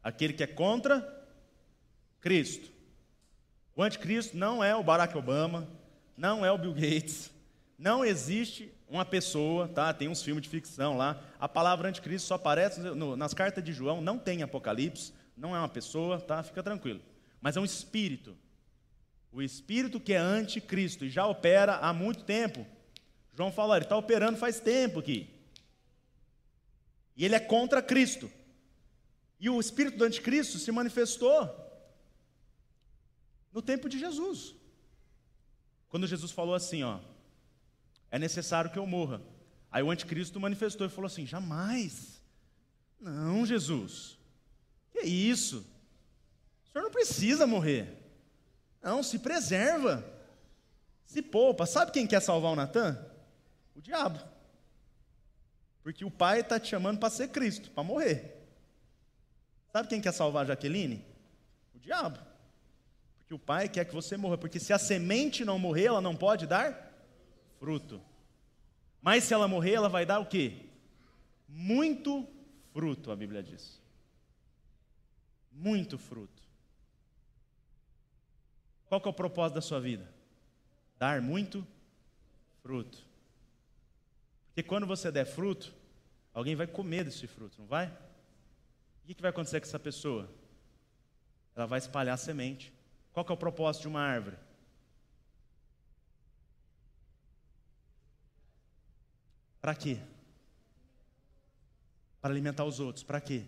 Aquele 0.00 0.32
que 0.32 0.44
é 0.44 0.46
contra 0.46 1.02
Cristo. 2.20 2.70
O 3.74 3.82
anticristo 3.82 4.36
não 4.36 4.62
é 4.62 4.76
o 4.76 4.84
Barack 4.84 5.18
Obama, 5.18 5.68
não 6.16 6.46
é 6.46 6.52
o 6.52 6.58
Bill 6.58 6.74
Gates, 6.74 7.32
não 7.76 8.04
existe 8.04 8.72
uma 8.88 9.04
pessoa, 9.04 9.66
tá? 9.66 9.92
Tem 9.92 10.06
uns 10.06 10.22
filmes 10.22 10.44
de 10.44 10.48
ficção 10.48 10.96
lá. 10.96 11.20
A 11.40 11.48
palavra 11.48 11.88
anticristo 11.88 12.28
só 12.28 12.34
aparece 12.34 12.78
no, 12.78 13.16
nas 13.16 13.34
cartas 13.34 13.64
de 13.64 13.72
João, 13.72 14.00
não 14.00 14.20
tem 14.20 14.40
Apocalipse, 14.44 15.12
não 15.36 15.56
é 15.56 15.58
uma 15.58 15.68
pessoa, 15.68 16.20
tá? 16.20 16.44
Fica 16.44 16.62
tranquilo. 16.62 17.00
Mas 17.40 17.56
é 17.56 17.60
um 17.60 17.64
espírito. 17.64 18.36
O 19.32 19.40
espírito 19.40 19.98
que 19.98 20.12
é 20.12 20.18
anticristo 20.18 21.04
e 21.04 21.10
já 21.10 21.26
opera 21.26 21.76
há 21.76 21.92
muito 21.92 22.24
tempo. 22.24 22.66
João 23.34 23.50
fala, 23.50 23.76
ele 23.76 23.86
está 23.86 23.96
operando 23.96 24.38
faz 24.38 24.60
tempo 24.60 24.98
aqui. 24.98 25.28
E 27.16 27.24
ele 27.24 27.34
é 27.34 27.40
contra 27.40 27.82
Cristo. 27.82 28.30
E 29.40 29.48
o 29.48 29.58
espírito 29.58 29.96
do 29.96 30.04
anticristo 30.04 30.58
se 30.58 30.70
manifestou 30.70 31.50
no 33.52 33.62
tempo 33.62 33.88
de 33.88 33.98
Jesus. 33.98 34.54
Quando 35.88 36.06
Jesus 36.06 36.30
falou 36.30 36.54
assim, 36.54 36.82
ó, 36.82 37.00
é 38.10 38.18
necessário 38.18 38.70
que 38.70 38.78
eu 38.78 38.86
morra. 38.86 39.22
Aí 39.70 39.82
o 39.82 39.90
anticristo 39.90 40.38
manifestou 40.38 40.86
e 40.86 40.90
falou 40.90 41.06
assim: 41.06 41.26
jamais. 41.26 42.22
Não, 43.00 43.46
Jesus. 43.46 44.18
Que 44.90 44.98
é 44.98 45.06
isso? 45.06 45.66
O 46.64 46.72
senhor 46.72 46.84
não 46.84 46.90
precisa 46.90 47.46
morrer. 47.46 48.01
Não, 48.82 49.02
se 49.02 49.18
preserva. 49.18 50.04
Se 51.06 51.22
poupa. 51.22 51.66
Sabe 51.66 51.92
quem 51.92 52.06
quer 52.06 52.20
salvar 52.20 52.52
o 52.52 52.56
Natan? 52.56 52.98
O 53.74 53.80
diabo. 53.80 54.18
Porque 55.82 56.04
o 56.04 56.10
pai 56.10 56.40
está 56.40 56.58
te 56.58 56.68
chamando 56.68 56.98
para 56.98 57.10
ser 57.10 57.28
Cristo, 57.28 57.70
para 57.70 57.84
morrer. 57.84 58.38
Sabe 59.72 59.88
quem 59.88 60.00
quer 60.00 60.12
salvar 60.12 60.44
a 60.44 60.48
Jaqueline? 60.48 61.04
O 61.74 61.78
diabo 61.78 62.18
que 63.32 63.34
o 63.34 63.38
pai 63.38 63.66
quer 63.66 63.86
que 63.86 63.94
você 63.94 64.14
morra, 64.14 64.36
porque 64.36 64.60
se 64.60 64.74
a 64.74 64.78
semente 64.78 65.42
não 65.42 65.58
morrer, 65.58 65.86
ela 65.86 66.02
não 66.02 66.14
pode 66.14 66.46
dar 66.46 66.92
fruto. 67.58 67.98
Mas 69.00 69.24
se 69.24 69.32
ela 69.32 69.48
morrer, 69.48 69.72
ela 69.72 69.88
vai 69.88 70.04
dar 70.04 70.18
o 70.18 70.26
quê? 70.26 70.66
Muito 71.48 72.28
fruto, 72.74 73.10
a 73.10 73.16
Bíblia 73.16 73.42
diz. 73.42 73.80
Muito 75.50 75.96
fruto. 75.96 76.41
Qual 78.92 79.00
que 79.00 79.08
é 79.08 79.10
o 79.10 79.14
propósito 79.14 79.54
da 79.54 79.62
sua 79.62 79.80
vida? 79.80 80.06
Dar 80.98 81.22
muito 81.22 81.66
fruto. 82.62 82.98
Porque 84.48 84.62
quando 84.62 84.86
você 84.86 85.10
der 85.10 85.24
fruto, 85.24 85.74
alguém 86.34 86.54
vai 86.54 86.66
comer 86.66 87.02
desse 87.02 87.26
fruto, 87.26 87.58
não 87.58 87.66
vai? 87.66 87.86
O 87.86 89.06
que 89.06 89.22
vai 89.22 89.30
acontecer 89.30 89.60
com 89.60 89.66
essa 89.66 89.78
pessoa? 89.78 90.28
Ela 91.56 91.64
vai 91.64 91.78
espalhar 91.78 92.18
semente. 92.18 92.70
Qual 93.14 93.24
que 93.24 93.32
é 93.32 93.34
o 93.34 93.38
propósito 93.38 93.80
de 93.80 93.88
uma 93.88 94.02
árvore? 94.02 94.36
Para 99.58 99.74
quê? 99.74 99.98
Para 102.20 102.30
alimentar 102.30 102.66
os 102.66 102.78
outros. 102.78 103.02
Para 103.02 103.22
quê? 103.22 103.46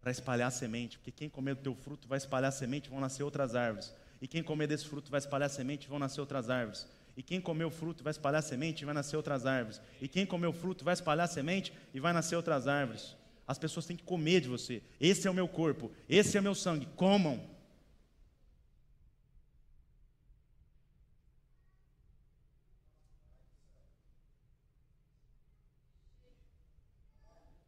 Para 0.00 0.10
espalhar 0.10 0.48
a 0.48 0.50
semente. 0.50 0.98
Porque 0.98 1.10
quem 1.10 1.28
comer 1.28 1.54
do 1.54 1.62
teu 1.62 1.74
fruto 1.74 2.08
vai 2.08 2.18
espalhar 2.18 2.48
a 2.48 2.52
semente 2.52 2.86
e 2.86 2.90
vão 2.90 3.00
nascer 3.00 3.22
outras 3.22 3.54
árvores. 3.54 3.92
E 4.20 4.28
quem 4.28 4.42
comer 4.42 4.66
desse 4.66 4.86
fruto 4.86 5.10
vai 5.10 5.18
espalhar 5.18 5.46
a 5.46 5.50
semente 5.50 5.88
vão 5.88 5.98
nascer 5.98 6.20
outras 6.20 6.50
árvores. 6.50 6.86
E 7.16 7.22
quem 7.22 7.40
comer 7.40 7.64
o 7.64 7.70
fruto 7.70 8.02
vai 8.02 8.10
espalhar 8.10 8.38
a 8.38 8.42
semente 8.42 8.82
e 8.82 8.84
vai 8.84 8.94
nascer 8.94 9.16
outras 9.16 9.46
árvores. 9.46 9.80
E 10.00 10.08
quem 10.08 10.26
comer 10.26 10.46
o 10.46 10.52
fruto 10.52 10.84
vai 10.84 10.94
espalhar 10.94 11.24
a 11.24 11.28
semente 11.28 11.72
e 11.92 12.00
vai 12.00 12.12
nascer 12.12 12.36
outras 12.36 12.68
árvores. 12.68 13.16
As 13.46 13.58
pessoas 13.58 13.86
têm 13.86 13.96
que 13.96 14.04
comer 14.04 14.40
de 14.40 14.48
você. 14.48 14.82
Esse 15.00 15.26
é 15.26 15.30
o 15.30 15.34
meu 15.34 15.48
corpo, 15.48 15.90
esse 16.08 16.36
é 16.36 16.40
o 16.40 16.42
meu 16.42 16.54
sangue. 16.54 16.86
Comam. 16.96 17.48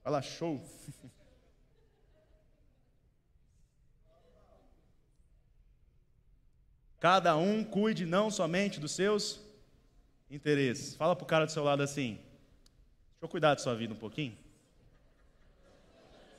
Fala 0.02 0.20
show. 0.20 0.60
Cada 7.02 7.36
um 7.36 7.64
cuide 7.64 8.06
não 8.06 8.30
somente 8.30 8.78
dos 8.78 8.92
seus 8.92 9.40
interesses. 10.30 10.94
Fala 10.94 11.16
para 11.16 11.24
o 11.24 11.26
cara 11.26 11.44
do 11.44 11.50
seu 11.50 11.64
lado 11.64 11.82
assim: 11.82 12.12
deixa 12.12 13.22
eu 13.22 13.28
cuidar 13.28 13.54
da 13.54 13.60
sua 13.60 13.74
vida 13.74 13.92
um 13.92 13.96
pouquinho. 13.96 14.38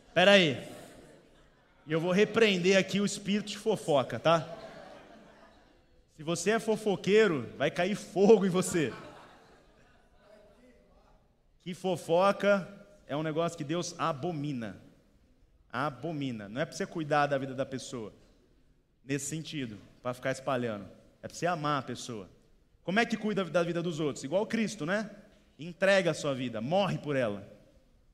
Espera 0.07 0.31
aí. 0.31 0.65
E 1.85 1.91
eu 1.91 1.99
vou 1.99 2.13
repreender 2.13 2.77
aqui 2.77 3.01
o 3.01 3.05
espírito 3.05 3.47
de 3.47 3.57
fofoca, 3.57 4.17
tá? 4.17 4.47
Se 6.15 6.23
você 6.23 6.51
é 6.51 6.59
fofoqueiro, 6.59 7.45
vai 7.57 7.69
cair 7.69 7.95
fogo 7.95 8.45
em 8.45 8.49
você. 8.49 8.93
Que 11.61 11.73
fofoca 11.73 12.65
é 13.05 13.17
um 13.17 13.23
negócio 13.23 13.57
que 13.57 13.65
Deus 13.65 13.93
abomina. 13.97 14.81
Abomina. 15.69 16.47
Não 16.47 16.61
é 16.61 16.65
para 16.65 16.73
você 16.73 16.85
cuidar 16.85 17.27
da 17.27 17.37
vida 17.37 17.53
da 17.53 17.65
pessoa. 17.65 18.13
Nesse 19.03 19.25
sentido, 19.25 19.77
para 20.03 20.13
ficar 20.13 20.31
espalhando. 20.31 20.85
É 21.21 21.27
para 21.27 21.35
você 21.35 21.47
amar 21.47 21.79
a 21.79 21.85
pessoa. 21.85 22.29
Como 22.83 22.99
é 22.99 23.05
que 23.05 23.15
cuida 23.15 23.45
da 23.45 23.63
vida 23.63 23.81
dos 23.81 24.01
outros? 24.01 24.25
Igual 24.25 24.45
Cristo, 24.45 24.85
né? 24.85 25.09
Entrega 25.57 26.11
a 26.11 26.13
sua 26.13 26.35
vida, 26.35 26.59
morre 26.59 26.97
por 26.97 27.15
ela, 27.15 27.47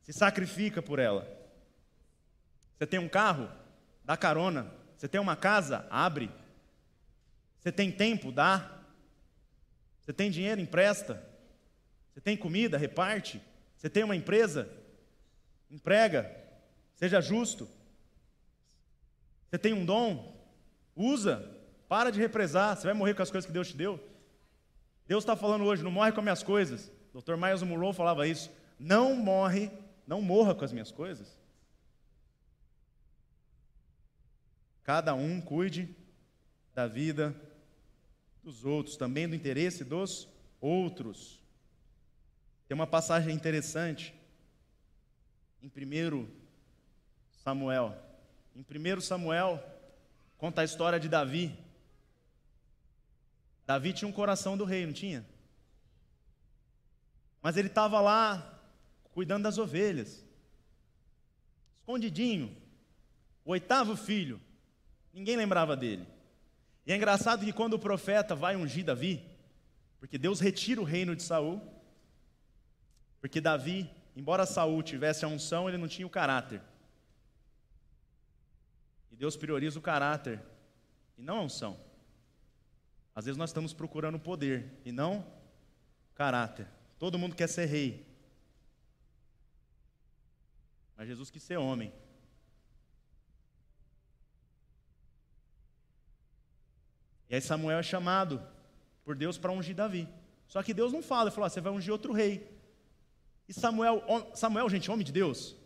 se 0.03 0.13
sacrifica 0.13 0.81
por 0.81 0.99
ela. 0.99 1.27
Você 2.77 2.85
tem 2.85 2.99
um 2.99 3.09
carro? 3.09 3.49
Dá 4.05 4.15
carona. 4.15 4.71
Você 4.95 5.07
tem 5.07 5.19
uma 5.19 5.35
casa? 5.35 5.87
Abre. 5.89 6.31
Você 7.59 7.71
tem 7.71 7.91
tempo? 7.91 8.31
Dá. 8.31 8.79
Você 9.99 10.13
tem 10.13 10.29
dinheiro? 10.29 10.61
Empresta. 10.61 11.23
Você 12.13 12.21
tem 12.21 12.37
comida? 12.37 12.77
Reparte. 12.77 13.41
Você 13.75 13.89
tem 13.89 14.03
uma 14.03 14.15
empresa? 14.15 14.69
Emprega. 15.69 16.29
Seja 16.95 17.19
justo. 17.19 17.67
Você 19.49 19.57
tem 19.57 19.73
um 19.73 19.83
dom? 19.83 20.37
Usa. 20.95 21.58
Para 21.89 22.11
de 22.11 22.19
represar. 22.19 22.77
Você 22.77 22.83
vai 22.83 22.93
morrer 22.93 23.15
com 23.15 23.23
as 23.23 23.31
coisas 23.31 23.47
que 23.47 23.51
Deus 23.51 23.67
te 23.67 23.75
deu. 23.75 23.99
Deus 25.07 25.23
está 25.23 25.35
falando 25.35 25.65
hoje, 25.65 25.83
não 25.83 25.89
morre 25.89 26.11
com 26.11 26.19
as 26.19 26.23
minhas 26.23 26.43
coisas. 26.43 26.91
Dr. 27.11 27.35
Miles 27.35 27.63
Monroe 27.63 27.93
falava 27.93 28.27
isso. 28.27 28.51
Não 28.79 29.15
morre, 29.15 29.71
não 30.05 30.21
morra 30.21 30.53
com 30.53 30.63
as 30.63 30.71
minhas 30.71 30.91
coisas. 30.91 31.35
Cada 34.83 35.15
um 35.15 35.41
cuide 35.41 35.95
da 36.75 36.87
vida 36.87 37.35
dos 38.43 38.63
outros, 38.63 38.95
também 38.95 39.27
do 39.27 39.35
interesse 39.35 39.83
dos 39.83 40.27
outros. 40.61 41.39
Tem 42.67 42.75
uma 42.75 42.87
passagem 42.87 43.33
interessante 43.33 44.13
em 45.61 45.67
1 45.67 46.27
Samuel. 47.43 47.97
Em 48.55 48.61
1 48.61 49.01
Samuel, 49.01 49.63
conta 50.37 50.61
a 50.61 50.65
história 50.65 50.99
de 50.99 51.09
Davi. 51.09 51.68
Davi 53.69 53.93
tinha 53.93 54.09
um 54.09 54.11
coração 54.11 54.57
do 54.57 54.65
rei, 54.65 54.83
não 54.83 54.93
tinha? 54.93 55.23
Mas 57.39 57.55
ele 57.55 57.67
estava 57.67 58.01
lá 58.01 58.59
cuidando 59.11 59.43
das 59.43 59.59
ovelhas, 59.59 60.25
escondidinho. 61.77 62.57
O 63.45 63.51
oitavo 63.51 63.95
filho, 63.95 64.41
ninguém 65.13 65.37
lembrava 65.37 65.77
dele. 65.77 66.03
E 66.83 66.91
é 66.91 66.95
engraçado 66.95 67.45
que 67.45 67.53
quando 67.53 67.75
o 67.75 67.79
profeta 67.79 68.33
vai 68.33 68.55
ungir 68.55 68.83
Davi, 68.83 69.23
porque 69.99 70.17
Deus 70.17 70.39
retira 70.39 70.81
o 70.81 70.83
reino 70.83 71.15
de 71.15 71.21
Saul, 71.21 71.61
porque 73.21 73.39
Davi, 73.39 73.87
embora 74.15 74.47
Saul 74.47 74.81
tivesse 74.81 75.25
a 75.25 75.27
unção, 75.27 75.69
ele 75.69 75.77
não 75.77 75.87
tinha 75.87 76.07
o 76.07 76.09
caráter. 76.09 76.59
E 79.11 79.15
Deus 79.15 79.37
prioriza 79.37 79.77
o 79.77 79.83
caráter 79.83 80.41
e 81.15 81.21
não 81.21 81.37
a 81.37 81.43
unção. 81.43 81.88
Às 83.19 83.25
vezes 83.25 83.37
nós 83.37 83.49
estamos 83.49 83.73
procurando 83.73 84.17
poder 84.17 84.79
e 84.85 84.93
não 84.93 85.27
caráter. 86.15 86.65
Todo 86.97 87.19
mundo 87.19 87.35
quer 87.35 87.49
ser 87.49 87.65
rei. 87.65 88.07
Mas 90.95 91.05
Jesus 91.05 91.29
quis 91.29 91.43
ser 91.43 91.57
homem. 91.57 91.91
E 97.29 97.35
aí 97.35 97.41
Samuel 97.41 97.79
é 97.79 97.83
chamado 97.83 98.41
por 99.03 99.17
Deus 99.17 99.37
para 99.37 99.51
ungir 99.51 99.75
Davi. 99.75 100.07
Só 100.47 100.63
que 100.63 100.73
Deus 100.73 100.93
não 100.93 101.01
fala, 101.01 101.23
ele 101.23 101.31
falou: 101.31 101.47
ah, 101.47 101.49
você 101.49 101.59
vai 101.59 101.73
ungir 101.73 101.91
outro 101.91 102.13
rei. 102.13 102.57
E 103.49 103.53
Samuel, 103.53 104.01
Samuel, 104.33 104.69
gente, 104.69 104.89
homem 104.89 105.05
de 105.05 105.11
Deus. 105.11 105.57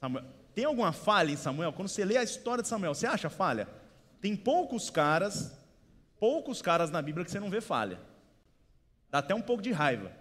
Samuel, 0.00 0.24
tem 0.54 0.64
alguma 0.64 0.94
falha 0.94 1.32
em 1.32 1.36
Samuel? 1.36 1.74
Quando 1.74 1.88
você 1.88 2.02
lê 2.02 2.16
a 2.16 2.22
história 2.22 2.62
de 2.62 2.68
Samuel, 2.68 2.94
você 2.94 3.06
acha 3.06 3.28
falha? 3.28 3.68
Tem 4.22 4.34
poucos 4.34 4.88
caras 4.88 5.60
poucos 6.22 6.62
caras 6.62 6.88
na 6.88 7.02
Bíblia 7.02 7.24
que 7.24 7.32
você 7.32 7.40
não 7.40 7.50
vê 7.50 7.60
falha. 7.60 7.98
Dá 9.10 9.18
até 9.18 9.34
um 9.34 9.42
pouco 9.42 9.60
de 9.60 9.72
raiva. 9.72 10.12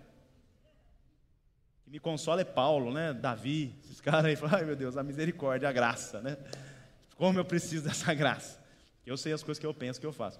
O 1.80 1.84
que 1.84 1.92
me 1.92 2.00
consola 2.00 2.42
é 2.42 2.44
Paulo, 2.44 2.92
né? 2.92 3.14
Davi, 3.14 3.76
esses 3.84 4.02
caras 4.02 4.26
aí 4.26 4.36
falam, 4.36 4.56
ai 4.56 4.66
meu 4.66 4.76
Deus, 4.76 4.98
a 4.98 5.04
misericórdia, 5.04 5.70
a 5.70 5.72
graça, 5.72 6.20
né? 6.20 6.38
Como 7.16 7.38
eu 7.38 7.46
preciso 7.46 7.86
dessa 7.88 8.12
graça. 8.16 8.60
Eu 9.06 9.16
sei 9.16 9.32
as 9.32 9.44
coisas 9.44 9.60
que 9.60 9.66
eu 9.66 9.76
penso, 9.76 10.00
que 10.00 10.06
eu 10.08 10.12
faço. 10.12 10.40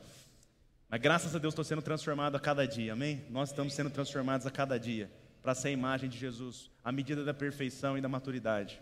Mas 0.90 1.00
graças 1.00 1.36
a 1.36 1.38
Deus 1.38 1.52
estou 1.52 1.64
sendo 1.64 1.84
transformado 1.84 2.36
a 2.36 2.40
cada 2.40 2.68
dia, 2.68 2.94
amém? 2.94 3.24
Nós 3.30 3.50
estamos 3.50 3.76
sendo 3.76 3.92
transformados 3.92 4.48
a 4.48 4.50
cada 4.50 4.80
dia 4.80 5.12
para 5.44 5.54
ser 5.54 5.68
a 5.68 5.72
imagem 5.72 6.10
de 6.10 6.18
Jesus, 6.18 6.72
à 6.84 6.92
medida 6.92 7.24
da 7.24 7.36
perfeição 7.36 7.96
e 7.96 8.02
da 8.02 8.10
maturidade. 8.10 8.82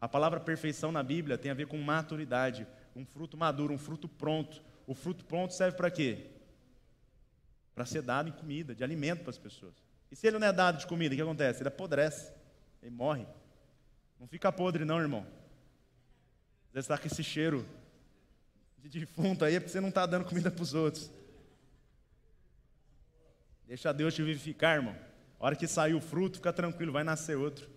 A 0.00 0.08
palavra 0.08 0.40
perfeição 0.40 0.90
na 0.90 1.04
Bíblia 1.04 1.38
tem 1.38 1.52
a 1.52 1.54
ver 1.54 1.68
com 1.68 1.78
maturidade, 1.78 2.66
um 2.96 3.06
fruto 3.06 3.36
maduro, 3.36 3.72
um 3.72 3.78
fruto 3.78 4.08
pronto, 4.08 4.60
o 4.86 4.94
fruto 4.94 5.24
pronto 5.24 5.54
serve 5.54 5.76
para 5.76 5.90
quê? 5.90 6.30
Para 7.74 7.86
ser 7.86 8.02
dado 8.02 8.28
em 8.28 8.32
comida, 8.32 8.74
de 8.74 8.84
alimento 8.84 9.20
para 9.20 9.30
as 9.30 9.38
pessoas. 9.38 9.74
E 10.10 10.16
se 10.16 10.26
ele 10.26 10.38
não 10.38 10.46
é 10.46 10.52
dado 10.52 10.78
de 10.78 10.86
comida, 10.86 11.14
o 11.14 11.16
que 11.16 11.22
acontece? 11.22 11.62
Ele 11.62 11.68
apodrece, 11.68 12.32
ele 12.82 12.90
morre. 12.90 13.26
Não 14.20 14.26
fica 14.26 14.52
podre, 14.52 14.84
não, 14.84 15.00
irmão. 15.00 15.26
Vezes 16.72 16.84
está 16.84 16.98
com 16.98 17.06
esse 17.06 17.24
cheiro 17.24 17.66
de 18.78 19.00
defunto 19.00 19.44
aí, 19.44 19.54
é 19.54 19.60
porque 19.60 19.72
você 19.72 19.80
não 19.80 19.90
está 19.90 20.04
dando 20.06 20.24
comida 20.24 20.50
para 20.50 20.62
os 20.62 20.74
outros. 20.74 21.10
Deixa 23.66 23.92
Deus 23.92 24.14
te 24.14 24.22
vivificar, 24.22 24.76
irmão. 24.76 24.96
A 25.40 25.46
hora 25.46 25.56
que 25.56 25.66
sair 25.66 25.94
o 25.94 26.00
fruto, 26.00 26.36
fica 26.36 26.52
tranquilo, 26.52 26.92
vai 26.92 27.04
nascer 27.04 27.36
outro. 27.36 27.68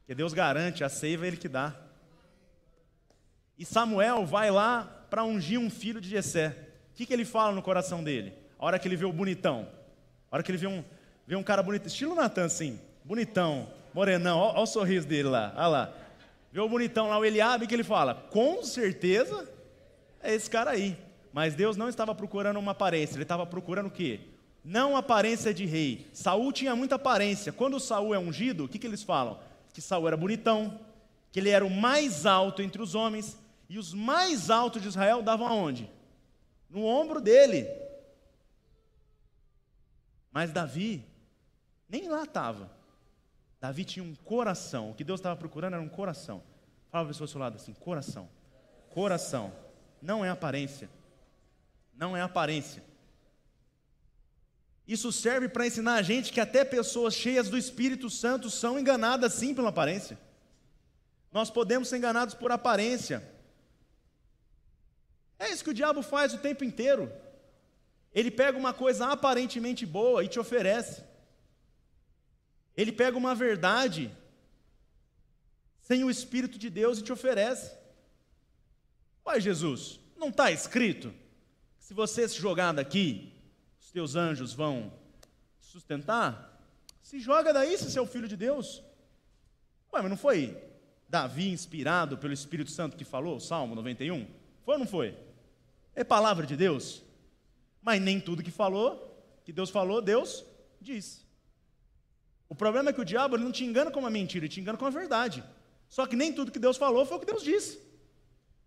Porque 0.00 0.14
Deus 0.14 0.32
garante, 0.32 0.84
a 0.84 0.88
seiva 0.88 1.24
é 1.24 1.28
Ele 1.28 1.36
que 1.36 1.48
dá. 1.48 1.76
E 3.58 3.64
Samuel 3.64 4.24
vai 4.24 4.50
lá 4.50 4.97
para 5.08 5.24
ungir 5.24 5.58
um 5.58 5.70
filho 5.70 6.00
de 6.00 6.08
Jessé. 6.08 6.56
O 6.92 6.96
que, 6.96 7.06
que 7.06 7.12
ele 7.12 7.24
fala 7.24 7.52
no 7.52 7.62
coração 7.62 8.02
dele? 8.02 8.32
A 8.58 8.66
hora 8.66 8.78
que 8.78 8.88
ele 8.88 8.96
vê 8.96 9.04
o 9.04 9.12
bonitão. 9.12 9.68
A 10.30 10.36
hora 10.36 10.42
que 10.42 10.50
ele 10.50 10.58
vê 10.58 10.66
um, 10.66 10.84
vê 11.26 11.36
um 11.36 11.42
cara 11.42 11.62
bonito, 11.62 11.86
estilo 11.86 12.14
Natan, 12.14 12.44
assim, 12.44 12.78
bonitão, 13.04 13.68
morenão, 13.94 14.38
olha 14.38 14.60
o 14.60 14.66
sorriso 14.66 15.06
dele 15.06 15.28
lá, 15.28 15.52
olha 15.56 15.66
lá. 15.68 15.94
Vê 16.52 16.60
o 16.60 16.68
bonitão 16.68 17.08
lá, 17.08 17.18
o 17.18 17.24
Eliabe, 17.24 17.66
que 17.66 17.74
ele 17.74 17.84
fala? 17.84 18.14
Com 18.14 18.62
certeza 18.62 19.48
é 20.22 20.34
esse 20.34 20.48
cara 20.48 20.70
aí. 20.70 20.96
Mas 21.32 21.54
Deus 21.54 21.76
não 21.76 21.88
estava 21.88 22.14
procurando 22.14 22.58
uma 22.58 22.72
aparência, 22.72 23.14
ele 23.14 23.22
estava 23.22 23.46
procurando 23.46 23.86
o 23.86 23.90
quê? 23.90 24.20
Não 24.64 24.96
aparência 24.96 25.54
de 25.54 25.64
rei. 25.64 26.06
Saul 26.12 26.52
tinha 26.52 26.74
muita 26.74 26.96
aparência. 26.96 27.52
Quando 27.52 27.78
Saul 27.78 28.14
é 28.14 28.18
ungido, 28.18 28.64
o 28.64 28.68
que, 28.68 28.78
que 28.78 28.86
eles 28.86 29.02
falam? 29.02 29.38
Que 29.72 29.80
Saul 29.80 30.08
era 30.08 30.16
bonitão, 30.16 30.80
que 31.30 31.38
ele 31.38 31.50
era 31.50 31.64
o 31.64 31.70
mais 31.70 32.26
alto 32.26 32.60
entre 32.60 32.82
os 32.82 32.94
homens, 32.94 33.38
e 33.68 33.78
os 33.78 33.92
mais 33.92 34.48
altos 34.48 34.80
de 34.80 34.88
Israel 34.88 35.22
davam 35.22 35.46
aonde? 35.46 35.90
No 36.70 36.84
ombro 36.84 37.20
dele. 37.20 37.68
Mas 40.32 40.50
Davi, 40.50 41.04
nem 41.88 42.08
lá 42.08 42.24
estava. 42.24 42.70
Davi 43.60 43.84
tinha 43.84 44.04
um 44.04 44.14
coração. 44.14 44.90
O 44.90 44.94
que 44.94 45.04
Deus 45.04 45.20
estava 45.20 45.36
procurando 45.36 45.74
era 45.74 45.82
um 45.82 45.88
coração. 45.88 46.42
Fala 46.90 47.04
para 47.04 47.10
a 47.10 47.12
pessoa 47.12 47.24
ao 47.24 47.28
seu 47.28 47.40
lado 47.40 47.56
assim: 47.56 47.74
coração. 47.74 48.28
Coração. 48.90 49.52
Não 50.00 50.24
é 50.24 50.30
aparência. 50.30 50.88
Não 51.94 52.16
é 52.16 52.22
aparência. 52.22 52.82
Isso 54.86 55.12
serve 55.12 55.50
para 55.50 55.66
ensinar 55.66 55.96
a 55.96 56.02
gente 56.02 56.32
que 56.32 56.40
até 56.40 56.64
pessoas 56.64 57.12
cheias 57.14 57.50
do 57.50 57.58
Espírito 57.58 58.08
Santo 58.08 58.48
são 58.48 58.78
enganadas 58.78 59.34
sim 59.34 59.54
pela 59.54 59.68
aparência. 59.68 60.18
Nós 61.30 61.50
podemos 61.50 61.88
ser 61.88 61.98
enganados 61.98 62.34
por 62.34 62.50
aparência. 62.50 63.37
É 65.38 65.50
isso 65.50 65.62
que 65.62 65.70
o 65.70 65.74
diabo 65.74 66.02
faz 66.02 66.34
o 66.34 66.38
tempo 66.38 66.64
inteiro. 66.64 67.12
Ele 68.12 68.30
pega 68.30 68.58
uma 68.58 68.74
coisa 68.74 69.06
aparentemente 69.06 69.86
boa 69.86 70.24
e 70.24 70.28
te 70.28 70.40
oferece. 70.40 71.04
Ele 72.76 72.92
pega 72.92 73.16
uma 73.16 73.34
verdade 73.34 74.10
sem 75.80 76.04
o 76.04 76.10
Espírito 76.10 76.58
de 76.58 76.68
Deus 76.68 76.98
e 76.98 77.02
te 77.02 77.12
oferece. 77.12 77.72
Pai 79.22 79.40
Jesus, 79.40 80.00
não 80.16 80.28
está 80.28 80.50
escrito 80.50 81.12
que 81.78 81.84
se 81.84 81.94
você 81.94 82.28
se 82.28 82.38
jogar 82.38 82.72
daqui, 82.72 83.32
os 83.80 83.90
teus 83.90 84.16
anjos 84.16 84.52
vão 84.52 84.92
sustentar? 85.60 86.60
Se 87.02 87.20
joga 87.20 87.52
daí 87.52 87.76
se 87.78 87.90
você 87.90 87.98
é 87.98 88.02
o 88.02 88.06
filho 88.06 88.28
de 88.28 88.36
Deus. 88.36 88.82
Ué, 89.92 90.02
mas 90.02 90.10
não 90.10 90.16
foi 90.16 90.56
Davi 91.08 91.48
inspirado 91.50 92.18
pelo 92.18 92.34
Espírito 92.34 92.70
Santo 92.70 92.96
que 92.96 93.04
falou, 93.04 93.40
Salmo 93.40 93.74
91? 93.74 94.26
Foi 94.64 94.74
ou 94.74 94.80
não 94.80 94.86
foi? 94.86 95.16
É 95.98 96.04
palavra 96.04 96.46
de 96.46 96.56
Deus. 96.56 97.02
Mas 97.82 98.00
nem 98.00 98.20
tudo 98.20 98.40
que 98.40 98.52
falou, 98.52 99.20
que 99.44 99.52
Deus 99.52 99.68
falou, 99.68 100.00
Deus 100.00 100.44
disse. 100.80 101.22
O 102.48 102.54
problema 102.54 102.90
é 102.90 102.92
que 102.92 103.00
o 103.00 103.04
diabo 103.04 103.36
não 103.36 103.50
te 103.50 103.64
engana 103.64 103.90
com 103.90 103.98
uma 103.98 104.08
mentira, 104.08 104.44
ele 104.44 104.54
te 104.54 104.60
engana 104.60 104.78
com 104.78 104.86
a 104.86 104.90
verdade. 104.90 105.42
Só 105.88 106.06
que 106.06 106.14
nem 106.14 106.32
tudo 106.32 106.52
que 106.52 106.58
Deus 106.60 106.76
falou 106.76 107.04
foi 107.04 107.16
o 107.16 107.20
que 107.20 107.26
Deus 107.26 107.42
disse. 107.42 107.80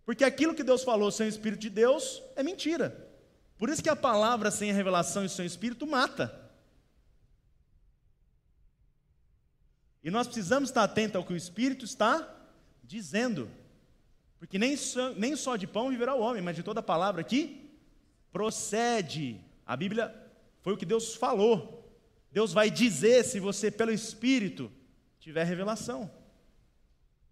Porque 0.05 0.25
aquilo 0.25 0.53
que 0.53 0.61
Deus 0.61 0.83
falou 0.83 1.09
sem 1.09 1.25
o 1.25 1.29
Espírito 1.29 1.61
de 1.61 1.69
Deus 1.69 2.21
é 2.35 2.43
mentira. 2.43 3.09
Por 3.57 3.69
isso 3.69 3.81
que 3.81 3.89
a 3.89 3.95
palavra 3.95 4.51
sem 4.51 4.69
a 4.69 4.73
revelação 4.73 5.23
e 5.23 5.29
sem 5.29 5.45
o 5.45 5.47
Espírito 5.47 5.87
mata. 5.87 6.37
E 10.03 10.11
nós 10.11 10.27
precisamos 10.27 10.67
estar 10.67 10.83
atentos 10.83 11.15
ao 11.15 11.23
que 11.23 11.31
o 11.31 11.37
Espírito 11.37 11.85
está 11.85 12.27
dizendo. 12.83 13.49
Porque 14.41 14.57
nem 14.57 14.75
só, 14.75 15.11
nem 15.11 15.35
só 15.35 15.55
de 15.55 15.67
pão 15.67 15.91
viverá 15.91 16.15
o 16.15 16.19
homem, 16.19 16.41
mas 16.41 16.55
de 16.55 16.63
toda 16.63 16.81
palavra 16.81 17.23
que 17.23 17.69
procede. 18.31 19.39
A 19.63 19.77
Bíblia 19.77 20.11
foi 20.61 20.73
o 20.73 20.77
que 20.77 20.83
Deus 20.83 21.13
falou. 21.13 21.95
Deus 22.31 22.51
vai 22.51 22.71
dizer 22.71 23.23
se 23.23 23.39
você, 23.39 23.69
pelo 23.69 23.91
Espírito, 23.91 24.71
tiver 25.19 25.43
revelação. 25.43 26.09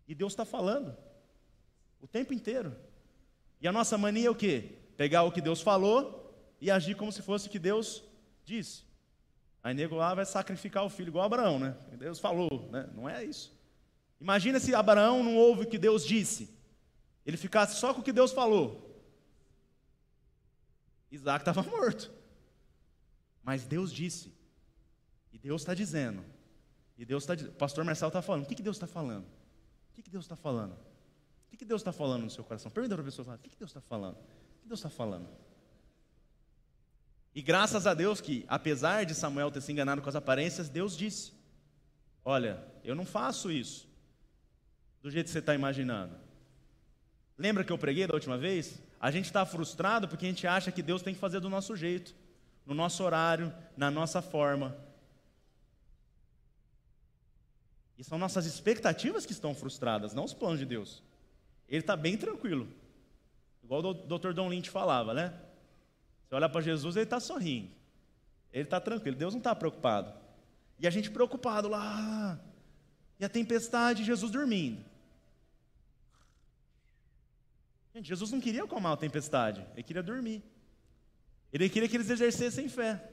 E 0.08 0.14
Deus 0.14 0.34
está 0.34 0.46
falando 0.46 0.96
o 2.00 2.06
tempo 2.06 2.32
inteiro. 2.32 2.76
E 3.60 3.68
a 3.68 3.72
nossa 3.72 3.98
mania 3.98 4.28
é 4.28 4.30
o 4.30 4.36
quê? 4.36 4.76
Pegar 4.96 5.24
o 5.24 5.32
que 5.32 5.42
Deus 5.42 5.64
falou 5.64 6.32
e 6.62 6.70
agir 6.70 6.94
como 6.94 7.12
se 7.12 7.24
fosse 7.24 7.48
o 7.48 7.50
que 7.50 7.58
Deus 7.58 8.04
disse. 8.46 8.84
Aí 9.64 9.74
nego 9.74 9.96
lá 9.96 10.14
vai 10.14 10.28
sacrificar 10.28 10.86
o 10.86 10.92
filho, 10.92 11.08
igual 11.08 11.26
Abraão, 11.26 11.58
né? 11.58 11.76
Deus 11.94 12.20
falou, 12.20 12.70
né? 12.70 12.88
Não 12.94 13.10
é 13.10 13.26
isso. 13.26 13.52
Imagina 14.22 14.60
se 14.60 14.76
Abraão 14.76 15.24
não 15.24 15.36
ouve 15.36 15.64
o 15.64 15.68
que 15.68 15.80
Deus 15.80 16.06
disse. 16.06 16.59
Ele 17.30 17.38
ficasse 17.38 17.76
só 17.76 17.94
com 17.94 18.02
o 18.02 18.04
que 18.04 18.12
Deus 18.12 18.32
falou. 18.32 19.00
Isaac 21.12 21.44
estava 21.44 21.62
morto. 21.70 22.12
Mas 23.44 23.68
Deus 23.68 23.94
disse. 23.94 24.34
E 25.32 25.38
Deus 25.38 25.62
está 25.62 25.76
dizendo. 25.76 26.26
E 26.98 27.06
Deus 27.06 27.22
está 27.22 27.36
dizendo. 27.36 27.54
Pastor 27.54 27.86
Marcelo 27.86 28.10
está 28.10 28.24
falando. 28.24 28.46
O 28.46 28.48
que, 28.48 28.56
que 28.56 28.64
Deus 28.64 28.78
está 28.78 28.88
falando? 28.88 29.26
O 29.26 29.94
que, 29.94 30.02
que 30.02 30.10
Deus 30.10 30.26
está 30.26 30.36
falando? 30.36 30.74
O 30.74 31.50
que, 31.52 31.58
que 31.58 31.66
Deus 31.66 31.82
está 31.82 31.92
falando 31.92 32.24
no 32.24 32.32
seu 32.32 32.44
coração? 32.44 32.72
Pergunta 32.72 32.96
para 32.96 33.04
a 33.04 33.06
pessoa, 33.06 33.36
o 33.36 33.38
que, 33.38 33.52
que 33.52 33.58
Deus 33.60 33.70
está 33.70 33.82
falando? 33.82 34.16
O 34.16 34.62
que 34.62 34.68
Deus 34.68 34.80
está 34.80 34.90
falando? 34.90 35.30
E 37.36 37.44
graças 37.44 37.86
a 37.86 37.94
Deus 37.94 38.20
que, 38.20 38.44
apesar 38.48 39.06
de 39.06 39.14
Samuel 39.14 39.52
ter 39.52 39.62
se 39.62 39.72
enganado 39.72 40.02
com 40.02 40.10
as 40.10 40.16
aparências, 40.16 40.68
Deus 40.68 40.98
disse: 40.98 41.32
Olha, 42.26 42.68
eu 42.84 42.96
não 42.96 43.06
faço 43.06 43.52
isso 43.52 43.88
do 45.00 45.12
jeito 45.12 45.28
que 45.28 45.32
você 45.32 45.40
está 45.40 45.54
imaginando. 45.54 46.29
Lembra 47.40 47.64
que 47.64 47.72
eu 47.72 47.78
preguei 47.78 48.06
da 48.06 48.14
última 48.14 48.38
vez? 48.38 48.78
A 49.00 49.10
gente 49.10 49.24
está 49.26 49.46
frustrado 49.46 50.10
porque 50.10 50.26
a 50.26 50.30
gente 50.30 50.46
acha 50.46 50.74
que 50.74 50.84
Deus 50.84 51.02
tem 51.02 51.14
que 51.14 51.20
fazer 51.22 51.40
do 51.40 51.50
nosso 51.50 51.74
jeito, 51.74 52.14
no 52.66 52.76
nosso 52.76 53.02
horário, 53.02 53.54
na 53.78 53.90
nossa 53.90 54.22
forma. 54.22 54.78
E 57.98 58.04
são 58.04 58.18
nossas 58.18 58.46
expectativas 58.46 59.26
que 59.26 59.32
estão 59.32 59.56
frustradas, 59.56 60.14
não 60.14 60.26
os 60.26 60.34
planos 60.34 60.60
de 60.60 60.66
Deus. 60.66 61.02
Ele 61.70 61.80
está 61.80 61.96
bem 61.96 62.18
tranquilo. 62.18 62.68
Igual 63.64 63.86
o 63.86 63.94
Dr. 63.94 64.34
Don 64.34 64.50
Lynch 64.50 64.70
falava, 64.70 65.14
né? 65.14 65.34
Você 66.28 66.36
olha 66.36 66.50
para 66.50 66.60
Jesus, 66.60 66.98
ele 66.98 67.06
está 67.06 67.22
sorrindo. 67.22 67.70
Ele 68.52 68.64
está 68.66 68.82
tranquilo, 68.82 69.16
Deus 69.16 69.34
não 69.34 69.40
está 69.40 69.56
preocupado. 69.56 70.12
E 70.78 70.86
a 70.86 70.90
gente 70.90 71.10
preocupado 71.10 71.70
lá. 71.70 72.38
E 73.18 73.24
a 73.24 73.30
tempestade, 73.30 74.04
Jesus 74.04 74.30
dormindo. 74.30 74.89
Gente, 78.00 78.08
Jesus 78.08 78.32
não 78.32 78.40
queria 78.40 78.64
acalmar 78.64 78.94
a 78.94 78.98
tempestade, 78.98 79.68
ele 79.74 79.84
queria 79.84 80.02
dormir. 80.02 80.42
Ele 81.52 81.68
queria 81.68 81.90
que 81.90 81.98
eles 81.98 82.10
exercessem 82.10 82.70
fé. 82.70 83.04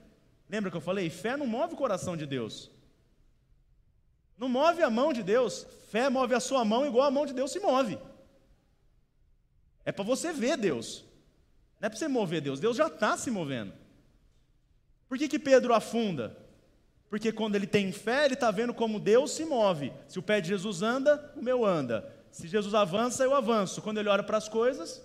Lembra 0.49 0.71
que 0.71 0.77
eu 0.77 0.81
falei? 0.81 1.11
Fé 1.11 1.37
não 1.37 1.45
move 1.45 1.75
o 1.75 1.77
coração 1.77 2.17
de 2.17 2.25
Deus. 2.25 2.71
Não 4.39 4.49
move 4.49 4.85
a 4.85 4.89
mão 4.89 5.13
de 5.13 5.25
Deus. 5.25 5.67
Fé 5.91 6.09
move 6.09 6.35
a 6.35 6.39
sua 6.39 6.65
mão 6.65 6.87
igual 6.87 7.09
a 7.09 7.11
mão 7.11 7.27
de 7.27 7.35
Deus 7.35 7.51
se 7.51 7.59
move. 7.59 7.99
É 9.85 9.91
para 9.91 10.05
você 10.05 10.33
ver 10.33 10.57
Deus. 10.57 11.05
Não 11.81 11.87
é 11.87 11.89
para 11.89 11.99
você 11.99 12.07
mover 12.07 12.41
Deus. 12.41 12.61
Deus 12.61 12.77
já 12.77 12.87
está 12.87 13.17
se 13.17 13.29
movendo. 13.29 13.73
Por 15.09 15.19
que, 15.19 15.27
que 15.27 15.39
Pedro 15.41 15.75
afunda? 15.75 16.39
Porque 17.11 17.33
quando 17.33 17.57
ele 17.57 17.67
tem 17.67 17.91
fé, 17.91 18.27
ele 18.27 18.35
está 18.35 18.53
vendo 18.53 18.73
como 18.73 19.01
Deus 19.01 19.33
se 19.33 19.45
move. 19.45 19.93
Se 20.07 20.21
o 20.21 20.23
pé 20.23 20.41
de 20.41 20.47
Jesus 20.47 20.81
anda, 20.81 21.33
o 21.35 21.43
meu 21.43 21.65
anda. 21.65 22.16
Se 22.31 22.49
Jesus 22.49 22.75
avança, 22.75 23.25
eu 23.25 23.35
avanço. 23.35 23.83
Quando 23.83 23.99
ele 23.99 24.09
olha 24.09 24.23
para 24.23 24.37
as 24.37 24.49
coisas, 24.49 25.03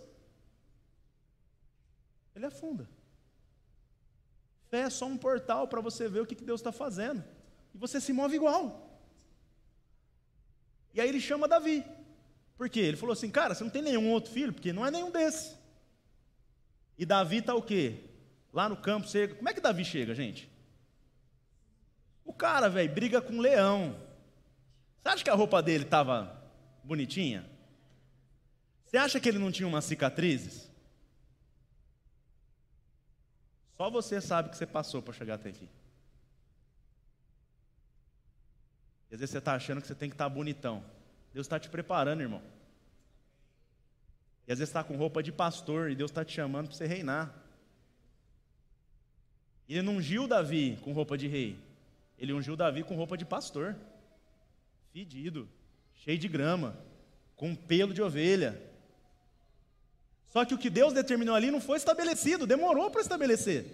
ele 2.35 2.45
afunda. 2.45 2.89
Fé 4.69 4.81
é 4.81 4.89
só 4.89 5.05
um 5.05 5.17
portal 5.17 5.67
para 5.67 5.81
você 5.81 6.07
ver 6.07 6.21
o 6.21 6.25
que 6.25 6.35
Deus 6.35 6.61
está 6.61 6.71
fazendo. 6.71 7.23
E 7.73 7.77
você 7.77 7.99
se 7.99 8.13
move 8.13 8.35
igual. 8.35 8.89
E 10.93 11.01
aí 11.01 11.07
ele 11.09 11.21
chama 11.21 11.47
Davi. 11.47 11.85
Por 12.57 12.69
quê? 12.69 12.81
Ele 12.81 12.97
falou 12.97 13.13
assim, 13.13 13.29
cara, 13.29 13.53
você 13.53 13.63
não 13.63 13.71
tem 13.71 13.81
nenhum 13.81 14.11
outro 14.11 14.31
filho? 14.31 14.53
Porque 14.53 14.71
não 14.71 14.85
é 14.85 14.91
nenhum 14.91 15.11
desses. 15.11 15.57
E 16.97 17.05
Davi 17.05 17.37
está 17.37 17.55
o 17.55 17.61
quê? 17.61 18.05
Lá 18.53 18.69
no 18.69 18.77
campo, 18.77 19.07
chega. 19.07 19.35
Como 19.35 19.49
é 19.49 19.53
que 19.53 19.61
Davi 19.61 19.83
chega, 19.83 20.13
gente? 20.13 20.49
O 22.23 22.33
cara, 22.33 22.69
velho, 22.69 22.93
briga 22.93 23.21
com 23.21 23.33
um 23.33 23.41
leão. 23.41 23.95
Você 25.01 25.09
acha 25.09 25.23
que 25.23 25.29
a 25.29 25.35
roupa 25.35 25.61
dele 25.61 25.83
estava 25.83 26.40
bonitinha? 26.83 27.49
Você 28.85 28.97
acha 28.97 29.19
que 29.19 29.29
ele 29.29 29.39
não 29.39 29.51
tinha 29.51 29.67
umas 29.67 29.85
cicatrizes? 29.85 30.69
Só 33.77 33.89
você 33.89 34.19
sabe 34.21 34.49
que 34.49 34.57
você 34.57 34.65
passou 34.67 35.01
para 35.01 35.13
chegar 35.13 35.35
até 35.35 35.49
aqui. 35.49 35.69
E 39.09 39.13
às 39.13 39.19
vezes 39.19 39.31
você 39.31 39.39
está 39.39 39.53
achando 39.53 39.81
que 39.81 39.87
você 39.87 39.95
tem 39.95 40.09
que 40.09 40.13
estar 40.13 40.25
tá 40.25 40.29
bonitão. 40.29 40.83
Deus 41.33 41.45
está 41.45 41.59
te 41.59 41.69
preparando, 41.69 42.21
irmão. 42.21 42.41
E 44.47 44.51
às 44.51 44.59
vezes 44.59 44.69
está 44.69 44.83
com 44.83 44.97
roupa 44.97 45.23
de 45.23 45.31
pastor 45.31 45.89
e 45.89 45.95
Deus 45.95 46.11
está 46.11 46.25
te 46.25 46.33
chamando 46.33 46.67
para 46.67 46.75
você 46.75 46.85
reinar. 46.85 47.33
Ele 49.67 49.81
não 49.81 49.95
ungiu 49.95 50.27
Davi 50.27 50.77
com 50.83 50.91
roupa 50.91 51.17
de 51.17 51.27
rei. 51.27 51.57
Ele 52.17 52.33
ungiu 52.33 52.57
Davi 52.57 52.83
com 52.83 52.95
roupa 52.95 53.17
de 53.17 53.25
pastor. 53.25 53.75
Fedido, 54.91 55.47
cheio 56.03 56.17
de 56.17 56.27
grama, 56.27 56.75
com 57.35 57.55
pelo 57.55 57.93
de 57.93 58.01
ovelha. 58.01 58.59
Só 60.29 60.43
que 60.45 60.53
o 60.53 60.57
que 60.57 60.69
Deus 60.69 60.93
determinou 60.93 61.35
ali 61.35 61.51
não 61.51 61.61
foi 61.61 61.77
estabelecido, 61.77 62.47
demorou 62.47 62.89
para 62.89 63.01
estabelecer. 63.01 63.65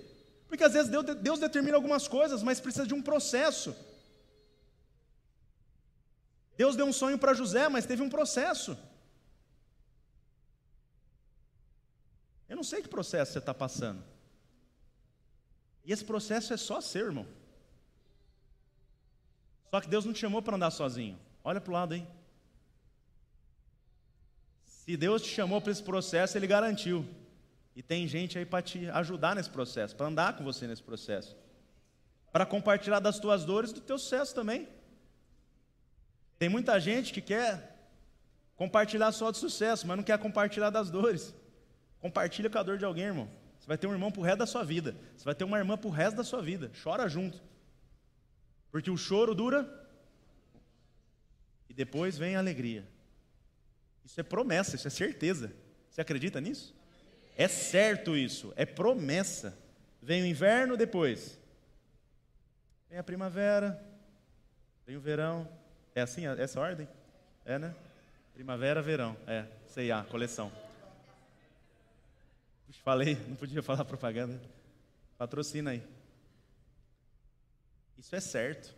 Porque 0.47 0.63
às 0.63 0.73
vezes 0.73 0.89
Deus, 0.89 1.05
Deus 1.15 1.39
determina 1.39 1.75
algumas 1.75 2.07
coisas, 2.07 2.43
mas 2.43 2.59
precisa 2.59 2.86
de 2.86 2.93
um 2.93 3.01
processo. 3.01 3.75
Deus 6.57 6.75
deu 6.75 6.86
um 6.86 6.93
sonho 6.93 7.17
para 7.17 7.34
José, 7.34 7.69
mas 7.69 7.86
teve 7.86 8.01
um 8.01 8.09
processo. 8.09 8.78
Eu 12.49 12.55
não 12.55 12.63
sei 12.63 12.82
que 12.82 12.89
processo 12.89 13.34
você 13.34 13.39
está 13.39 13.53
passando. 13.53 14.03
E 15.86 15.93
esse 15.93 16.03
processo 16.03 16.53
é 16.53 16.57
só 16.57 16.82
ser, 16.82 17.05
irmão. 17.05 17.28
Só 19.69 19.80
que 19.80 19.88
Deus 19.88 20.03
não 20.03 20.13
te 20.13 20.19
chamou 20.19 20.41
para 20.41 20.55
andar 20.55 20.71
sozinho. 20.71 21.26
Olha 21.48 21.62
para 21.62 21.72
o 21.72 21.74
lado 21.74 21.93
aí. 21.93 22.06
Se 24.66 24.98
Deus 24.98 25.22
te 25.22 25.30
chamou 25.30 25.62
para 25.62 25.72
esse 25.72 25.82
processo, 25.82 26.38
Ele 26.38 26.45
garantiu. 26.45 27.08
E 27.74 27.82
tem 27.82 28.06
gente 28.06 28.38
aí 28.38 28.45
para 28.45 28.62
te 28.62 28.89
ajudar 28.89 29.34
nesse 29.34 29.50
processo, 29.50 29.95
para 29.95 30.08
andar 30.08 30.36
com 30.36 30.43
você 30.43 30.68
nesse 30.68 30.84
processo. 30.84 31.38
Para 32.34 32.45
compartilhar 32.45 33.00
das 33.00 33.18
tuas 33.18 33.45
dores 33.45 33.72
e 33.72 33.76
do 33.76 33.80
teu 33.80 33.98
sucesso 33.98 34.36
também. 34.36 34.68
Tem 36.38 36.50
muita 36.50 36.82
gente 36.82 37.14
que 37.14 37.22
quer 37.22 37.78
compartilhar 38.58 39.14
só 39.14 39.32
de 39.32 39.38
sucesso, 39.38 39.88
mas 39.88 39.95
não 39.95 40.04
quer 40.04 40.20
compartilhar 40.20 40.70
das 40.70 40.91
dores. 40.91 41.34
Compartilha 42.02 42.50
com 42.50 42.58
a 42.58 42.64
dor 42.64 42.78
de 42.78 42.84
alguém, 42.84 43.06
irmão. 43.06 43.30
Você 43.58 43.68
vai 43.68 43.78
ter 43.78 43.88
um 43.88 43.93
irmão 43.93 44.12
pro 44.12 44.22
resto 44.22 44.39
da 44.39 44.45
sua 44.45 44.66
vida. 44.66 44.98
Você 45.16 45.24
vai 45.24 45.34
ter 45.34 45.45
uma 45.45 45.58
irmã 45.58 45.78
pro 45.78 45.89
resto 45.89 46.18
da 46.18 46.26
sua 46.26 46.41
vida. 46.41 46.70
Chora 46.84 47.08
junto. 47.08 47.41
Porque 48.70 48.91
o 48.91 48.98
choro 48.98 49.34
dura 49.34 49.86
depois 51.78 52.17
vem 52.17 52.36
a 52.36 52.39
alegria. 52.39 52.84
Isso 54.03 54.19
é 54.19 54.23
promessa, 54.23 54.75
isso 54.75 54.88
é 54.88 54.89
certeza. 54.89 55.53
Você 55.91 56.01
acredita 56.01 56.41
nisso? 56.41 56.75
É 57.38 57.47
certo 57.47 58.17
isso, 58.17 58.51
é 58.55 58.65
promessa. 58.65 59.55
Vem 60.01 60.23
o 60.23 60.25
inverno 60.25 60.75
depois. 60.75 61.38
Vem 62.89 62.97
a 62.97 63.03
primavera, 63.03 63.80
vem 64.88 64.97
o 64.97 64.99
verão, 64.99 65.47
é 65.93 66.01
assim, 66.01 66.25
essa 66.25 66.59
ordem? 66.59 66.88
É, 67.45 67.59
né? 67.59 67.75
Primavera, 68.34 68.82
verão. 68.82 69.15
É, 69.28 69.45
CIA, 69.67 70.03
coleção. 70.09 70.51
Puxa, 72.65 72.80
falei, 72.84 73.15
não 73.28 73.36
podia 73.36 73.61
falar 73.61 73.86
propaganda. 73.86 74.41
Patrocina 75.15 75.71
aí. 75.71 75.84
Isso 77.99 78.15
é 78.15 78.19
certo. 78.19 78.76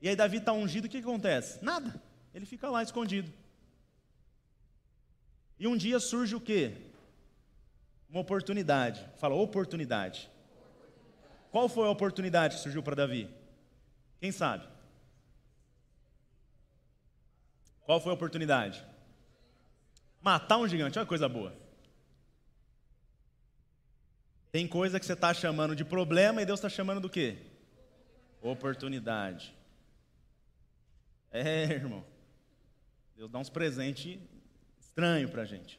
E 0.00 0.08
aí 0.08 0.16
Davi 0.16 0.38
está 0.38 0.52
ungido, 0.52 0.86
o 0.86 0.88
que 0.88 0.98
acontece? 0.98 1.62
Nada. 1.62 2.00
Ele 2.34 2.46
fica 2.46 2.70
lá 2.70 2.82
escondido. 2.82 3.32
E 5.58 5.66
um 5.66 5.76
dia 5.76 6.00
surge 6.00 6.34
o 6.34 6.40
quê? 6.40 6.74
Uma 8.08 8.20
oportunidade. 8.20 9.06
Fala, 9.18 9.34
oportunidade. 9.34 10.30
Qual 11.50 11.68
foi 11.68 11.86
a 11.86 11.90
oportunidade 11.90 12.56
que 12.56 12.62
surgiu 12.62 12.82
para 12.82 12.96
Davi? 12.96 13.28
Quem 14.20 14.32
sabe? 14.32 14.66
Qual 17.84 18.00
foi 18.00 18.12
a 18.12 18.14
oportunidade? 18.14 18.84
Matar 20.22 20.58
um 20.58 20.68
gigante, 20.68 20.98
olha 20.98 21.06
coisa 21.06 21.28
boa. 21.28 21.54
Tem 24.52 24.66
coisa 24.66 24.98
que 24.98 25.06
você 25.06 25.12
está 25.12 25.32
chamando 25.32 25.76
de 25.76 25.84
problema 25.84 26.42
e 26.42 26.46
Deus 26.46 26.58
está 26.58 26.68
chamando 26.68 27.00
do 27.00 27.10
quê? 27.10 27.38
Oportunidade. 28.40 29.54
É, 31.30 31.64
irmão. 31.64 32.04
Deus 33.16 33.30
dá 33.30 33.38
uns 33.38 33.50
presentes 33.50 34.18
estranhos 34.80 35.30
para 35.30 35.42
a 35.42 35.44
gente. 35.44 35.78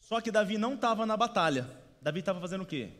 Só 0.00 0.20
que 0.20 0.30
Davi 0.30 0.58
não 0.58 0.74
estava 0.74 1.06
na 1.06 1.16
batalha. 1.16 1.66
Davi 2.02 2.20
estava 2.20 2.40
fazendo 2.40 2.62
o 2.62 2.66
quê? 2.66 2.90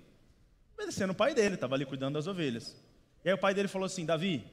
Obedecendo 0.75 1.11
o 1.11 1.15
pai 1.15 1.35
dele, 1.35 1.57
estava 1.57 1.75
ali 1.75 1.85
cuidando 1.85 2.15
das 2.15 2.27
ovelhas. 2.27 2.77
E 3.25 3.29
aí 3.29 3.35
o 3.35 3.39
pai 3.39 3.53
dele 3.53 3.69
falou 3.69 3.87
assim: 3.87 4.07
Davi, 4.07 4.45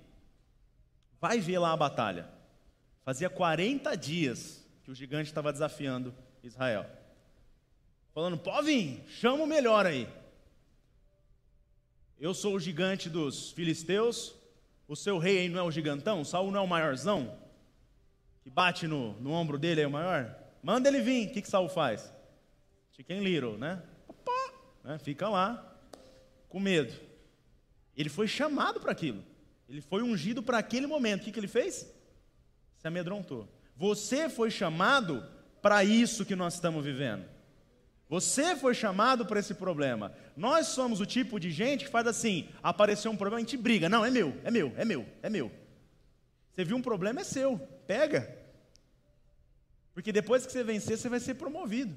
vai 1.21 1.39
ver 1.39 1.59
lá 1.59 1.71
a 1.71 1.77
batalha. 1.77 2.27
Fazia 3.03 3.29
40 3.29 3.95
dias 3.95 4.65
que 4.83 4.91
o 4.91 4.95
gigante 4.95 5.29
estava 5.29 5.53
desafiando 5.53 6.13
Israel. 6.43 6.85
Falando, 8.13 8.37
pode 8.37 8.65
vir, 8.65 9.03
chama 9.07 9.43
o 9.43 9.47
melhor 9.47 9.85
aí. 9.85 10.09
Eu 12.19 12.33
sou 12.33 12.55
o 12.55 12.59
gigante 12.59 13.09
dos 13.09 13.51
filisteus, 13.51 14.33
o 14.87 14.95
seu 14.95 15.17
rei 15.17 15.39
aí 15.39 15.49
não 15.49 15.59
é 15.59 15.63
o 15.63 15.71
gigantão, 15.71 16.23
Saul 16.23 16.51
não 16.51 16.61
é 16.61 16.63
o 16.63 16.67
maiorzão, 16.67 17.37
que 18.41 18.49
bate 18.49 18.87
no, 18.87 19.13
no 19.19 19.31
ombro 19.31 19.57
dele 19.57 19.81
é 19.81 19.87
o 19.87 19.91
maior? 19.91 20.35
Manda 20.63 20.87
ele 20.87 21.01
vir, 21.01 21.27
o 21.27 21.33
que, 21.33 21.41
que 21.41 21.49
Saul 21.49 21.69
faz? 21.69 22.11
Chicken 22.93 23.21
little, 23.21 23.57
né? 23.57 23.81
Opa, 24.07 24.53
né? 24.83 24.97
Fica 24.97 25.27
lá, 25.29 25.77
com 26.49 26.59
medo. 26.59 26.93
Ele 27.95 28.09
foi 28.09 28.27
chamado 28.27 28.79
para 28.79 28.91
aquilo. 28.91 29.23
Ele 29.67 29.81
foi 29.81 30.01
ungido 30.01 30.41
para 30.41 30.57
aquele 30.57 30.87
momento. 30.87 31.21
O 31.21 31.23
que, 31.25 31.31
que 31.31 31.39
ele 31.39 31.47
fez? 31.47 31.91
Se 32.77 32.87
amedrontou. 32.87 33.47
Você 33.75 34.29
foi 34.29 34.49
chamado 34.49 35.25
para 35.61 35.83
isso 35.83 36.25
que 36.25 36.35
nós 36.35 36.53
estamos 36.53 36.85
vivendo. 36.85 37.25
Você 38.09 38.55
foi 38.55 38.73
chamado 38.73 39.25
para 39.25 39.39
esse 39.39 39.53
problema. 39.53 40.13
Nós 40.35 40.67
somos 40.67 41.01
o 41.01 41.05
tipo 41.05 41.39
de 41.39 41.51
gente 41.51 41.85
que 41.85 41.91
faz 41.91 42.07
assim: 42.07 42.47
apareceu 42.63 43.11
um 43.11 43.17
problema, 43.17 43.37
a 43.37 43.41
gente 43.41 43.57
briga. 43.57 43.89
Não, 43.89 44.05
é 44.05 44.09
meu, 44.09 44.35
é 44.43 44.51
meu, 44.51 44.73
é 44.77 44.85
meu, 44.85 45.05
é 45.21 45.29
meu. 45.29 45.51
Você 46.53 46.63
viu 46.63 46.77
um 46.77 46.81
problema, 46.81 47.21
é 47.21 47.23
seu. 47.23 47.59
Pega. 47.85 48.35
Porque 49.93 50.11
depois 50.11 50.45
que 50.45 50.51
você 50.51 50.63
vencer, 50.63 50.97
você 50.97 51.09
vai 51.09 51.19
ser 51.19 51.33
promovido. 51.35 51.95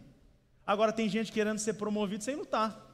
Agora 0.66 0.92
tem 0.92 1.08
gente 1.08 1.30
querendo 1.30 1.58
ser 1.58 1.74
promovido 1.74 2.24
sem 2.24 2.34
lutar. 2.34 2.88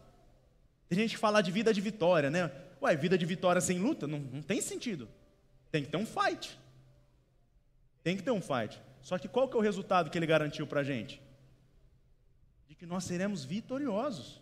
Tem 0.88 0.98
gente 0.98 1.14
que 1.14 1.20
fala 1.20 1.40
de 1.40 1.50
vida 1.50 1.72
de 1.72 1.80
vitória, 1.80 2.30
né? 2.30 2.50
Ué, 2.82 2.94
vida 2.94 3.16
de 3.16 3.24
vitória 3.24 3.60
sem 3.60 3.78
luta? 3.78 4.06
Não, 4.06 4.18
não 4.18 4.42
tem 4.42 4.60
sentido. 4.60 5.08
Tem 5.70 5.82
que 5.82 5.90
ter 5.90 5.96
um 5.96 6.06
fight. 6.06 6.58
Tem 8.02 8.16
que 8.16 8.22
ter 8.22 8.30
um 8.30 8.40
fight. 8.40 8.80
Só 9.00 9.18
que 9.18 9.26
qual 9.26 9.48
que 9.48 9.56
é 9.56 9.58
o 9.58 9.62
resultado 9.62 10.10
que 10.10 10.18
ele 10.18 10.26
garantiu 10.26 10.66
para 10.66 10.80
a 10.80 10.84
gente? 10.84 11.20
Que 12.78 12.86
nós 12.86 13.04
seremos 13.04 13.44
vitoriosos. 13.44 14.40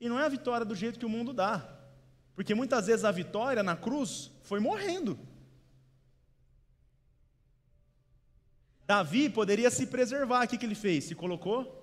E 0.00 0.08
não 0.08 0.18
é 0.18 0.24
a 0.24 0.28
vitória 0.28 0.64
do 0.64 0.74
jeito 0.74 0.98
que 0.98 1.06
o 1.06 1.08
mundo 1.08 1.32
dá. 1.32 1.68
Porque 2.34 2.54
muitas 2.54 2.86
vezes 2.86 3.04
a 3.04 3.10
vitória 3.10 3.62
na 3.62 3.76
cruz 3.76 4.30
foi 4.42 4.60
morrendo. 4.60 5.18
Davi 8.86 9.28
poderia 9.28 9.70
se 9.70 9.86
preservar. 9.86 10.44
O 10.44 10.48
que, 10.48 10.56
que 10.56 10.64
ele 10.64 10.74
fez? 10.74 11.04
Se 11.04 11.14
colocou 11.14 11.78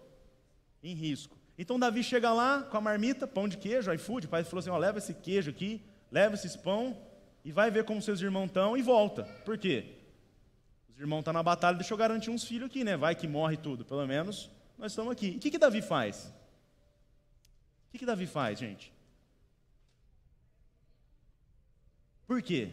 em 0.82 0.96
risco. 0.96 1.38
Então 1.58 1.80
Davi 1.80 2.04
chega 2.04 2.34
lá 2.34 2.64
com 2.64 2.78
a 2.78 2.82
marmita, 2.82 3.28
pão 3.28 3.48
de 3.48 3.58
queijo, 3.58 3.94
iFood, 3.94 4.28
o 4.28 4.30
pai 4.30 4.44
falou 4.44 4.60
assim: 4.60 4.70
ó, 4.70 4.78
leva 4.78 4.98
esse 4.98 5.14
queijo 5.14 5.52
aqui, 5.52 5.82
leva 6.12 6.36
esses 6.36 6.56
pão 6.56 6.98
e 7.44 7.52
vai 7.52 7.70
ver 7.70 7.86
como 7.86 8.02
seus 8.02 8.22
irmãos 8.22 8.48
estão 8.48 8.76
e 8.76 8.82
volta. 8.82 9.24
Por 9.46 9.58
quê? 9.58 9.98
Os 10.90 11.00
irmãos 11.00 11.20
estão 11.20 11.34
na 11.34 11.44
batalha, 11.44 11.78
deixa 11.78 11.94
eu 11.94 11.98
garantir 11.98 12.30
uns 12.30 12.44
filhos 12.44 12.68
aqui, 12.68 12.84
né? 12.84 12.98
Vai 12.98 13.14
que 13.14 13.28
morre 13.28 13.58
tudo, 13.58 13.86
pelo 13.86 14.06
menos 14.08 14.50
nós 14.78 14.92
estamos 14.92 15.12
aqui. 15.12 15.36
O 15.38 15.40
que, 15.40 15.52
que 15.52 15.58
Davi 15.58 15.82
faz? 15.82 16.26
O 17.88 17.92
que, 17.92 18.00
que 18.00 18.06
Davi 18.06 18.28
faz, 18.28 18.60
gente? 18.60 18.94
Por 22.28 22.42
quê? 22.42 22.72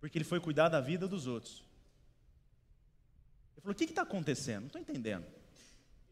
Porque 0.00 0.18
ele 0.18 0.24
foi 0.24 0.38
cuidar 0.38 0.68
da 0.68 0.80
vida 0.80 1.08
dos 1.08 1.26
outros. 1.26 1.64
Ele 3.54 3.62
falou: 3.62 3.72
o 3.72 3.74
que 3.74 3.84
está 3.84 4.02
acontecendo? 4.02 4.60
Não 4.60 4.66
estou 4.66 4.80
entendendo. 4.80 5.26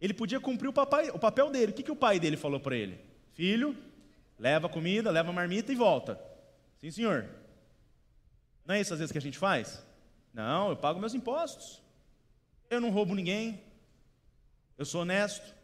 Ele 0.01 0.13
podia 0.13 0.41
cumprir 0.41 0.69
o, 0.69 0.73
papai, 0.73 1.11
o 1.11 1.19
papel 1.19 1.51
dele. 1.51 1.73
O 1.73 1.75
que, 1.75 1.83
que 1.83 1.93
o 1.93 1.97
pai 1.97 2.19
dele 2.19 2.37
falou 2.37 2.59
para 2.59 2.77
ele? 2.77 2.99
Filho, 3.33 3.77
leva 4.39 4.69
comida, 4.69 5.11
leva 5.11 5.33
marmita 5.33 5.73
e 5.73 5.77
volta. 5.77 6.21
Sim, 6.81 6.91
senhor. 6.91 7.29
Não 8.67 8.75
é 8.75 8.81
isso 8.81 8.93
às 8.93 8.99
vezes 8.99 9.13
que 9.13 9.19
a 9.19 9.23
gente 9.23 9.39
faz? 9.39 9.83
Não, 10.35 10.71
eu 10.71 10.77
pago 10.77 10.99
meus 10.99 11.15
impostos. 11.15 11.81
Eu 12.69 12.81
não 12.81 12.91
roubo 12.91 13.15
ninguém. 13.15 13.63
Eu 14.77 14.85
sou 14.85 15.03
honesto. 15.03 15.55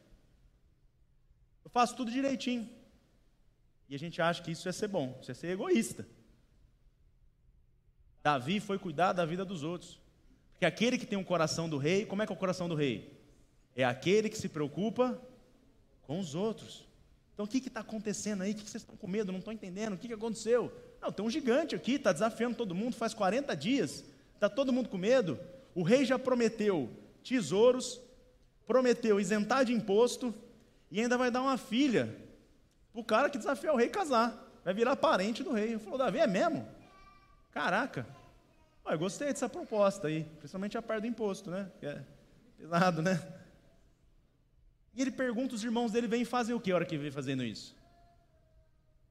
Eu 1.64 1.70
faço 1.70 1.96
tudo 1.96 2.10
direitinho. 2.10 2.70
E 3.88 3.94
a 3.96 3.98
gente 3.98 4.22
acha 4.22 4.40
que 4.40 4.52
isso 4.52 4.68
é 4.68 4.72
ser 4.72 4.86
bom, 4.86 5.18
isso 5.20 5.32
é 5.32 5.34
ser 5.34 5.48
egoísta. 5.48 6.06
Davi 8.22 8.60
foi 8.60 8.78
cuidar 8.78 9.12
da 9.12 9.26
vida 9.26 9.44
dos 9.44 9.64
outros. 9.64 9.98
Porque 10.52 10.64
aquele 10.64 10.96
que 10.96 11.06
tem 11.06 11.18
o 11.18 11.22
um 11.22 11.24
coração 11.24 11.68
do 11.68 11.76
rei, 11.76 12.06
como 12.06 12.22
é 12.22 12.26
que 12.26 12.32
é 12.32 12.36
o 12.36 12.38
coração 12.38 12.68
do 12.68 12.76
rei? 12.76 13.18
É 13.74 13.82
aquele 13.84 14.28
que 14.28 14.38
se 14.38 14.48
preocupa 14.48 15.20
com 16.02 16.20
os 16.20 16.36
outros. 16.36 16.86
Então 17.34 17.44
o 17.44 17.48
que 17.48 17.58
está 17.58 17.80
acontecendo 17.80 18.42
aí? 18.42 18.52
O 18.52 18.54
que, 18.54 18.62
que 18.62 18.70
vocês 18.70 18.82
estão 18.82 18.96
com 18.96 19.08
medo? 19.08 19.32
Não 19.32 19.38
estão 19.40 19.52
entendendo? 19.52 19.94
O 19.94 19.98
que, 19.98 20.06
que 20.06 20.14
aconteceu? 20.14 20.72
Não, 21.00 21.10
tem 21.10 21.24
um 21.24 21.30
gigante 21.30 21.74
aqui, 21.74 21.94
está 21.94 22.12
desafiando 22.12 22.56
todo 22.56 22.74
mundo 22.74 22.94
faz 22.94 23.14
40 23.14 23.56
dias. 23.56 24.04
Está 24.40 24.48
todo 24.48 24.72
mundo 24.72 24.88
com 24.88 24.96
medo. 24.96 25.38
O 25.74 25.82
rei 25.82 26.02
já 26.02 26.18
prometeu 26.18 26.88
tesouros, 27.22 28.00
prometeu 28.66 29.20
isentar 29.20 29.66
de 29.66 29.74
imposto 29.74 30.34
e 30.90 30.98
ainda 30.98 31.18
vai 31.18 31.30
dar 31.30 31.42
uma 31.42 31.58
filha 31.58 32.16
para 32.90 33.00
o 33.02 33.04
cara 33.04 33.28
que 33.28 33.36
desafiar 33.36 33.74
o 33.74 33.76
rei 33.76 33.90
casar. 33.90 34.34
Vai 34.64 34.72
virar 34.72 34.96
parente 34.96 35.42
do 35.42 35.52
rei. 35.52 35.74
Eu 35.74 35.78
falou, 35.78 35.98
Davi, 35.98 36.20
é 36.20 36.26
mesmo? 36.26 36.66
Caraca. 37.52 38.06
eu 38.86 38.98
gostei 38.98 39.28
dessa 39.28 39.46
proposta 39.46 40.08
aí, 40.08 40.24
principalmente 40.38 40.78
a 40.78 40.80
parte 40.80 41.02
do 41.02 41.08
imposto, 41.08 41.50
né? 41.50 41.70
Que 41.78 41.84
é 41.84 42.02
pesado, 42.56 43.02
né? 43.02 43.22
E 44.94 45.02
ele 45.02 45.10
pergunta, 45.10 45.54
os 45.54 45.62
irmãos 45.62 45.92
dele 45.92 46.06
vêm 46.06 46.24
fazem 46.24 46.54
o 46.54 46.60
que 46.60 46.72
a 46.72 46.76
hora 46.76 46.86
que 46.86 46.96
vem 46.96 47.10
fazendo 47.10 47.44
isso? 47.44 47.76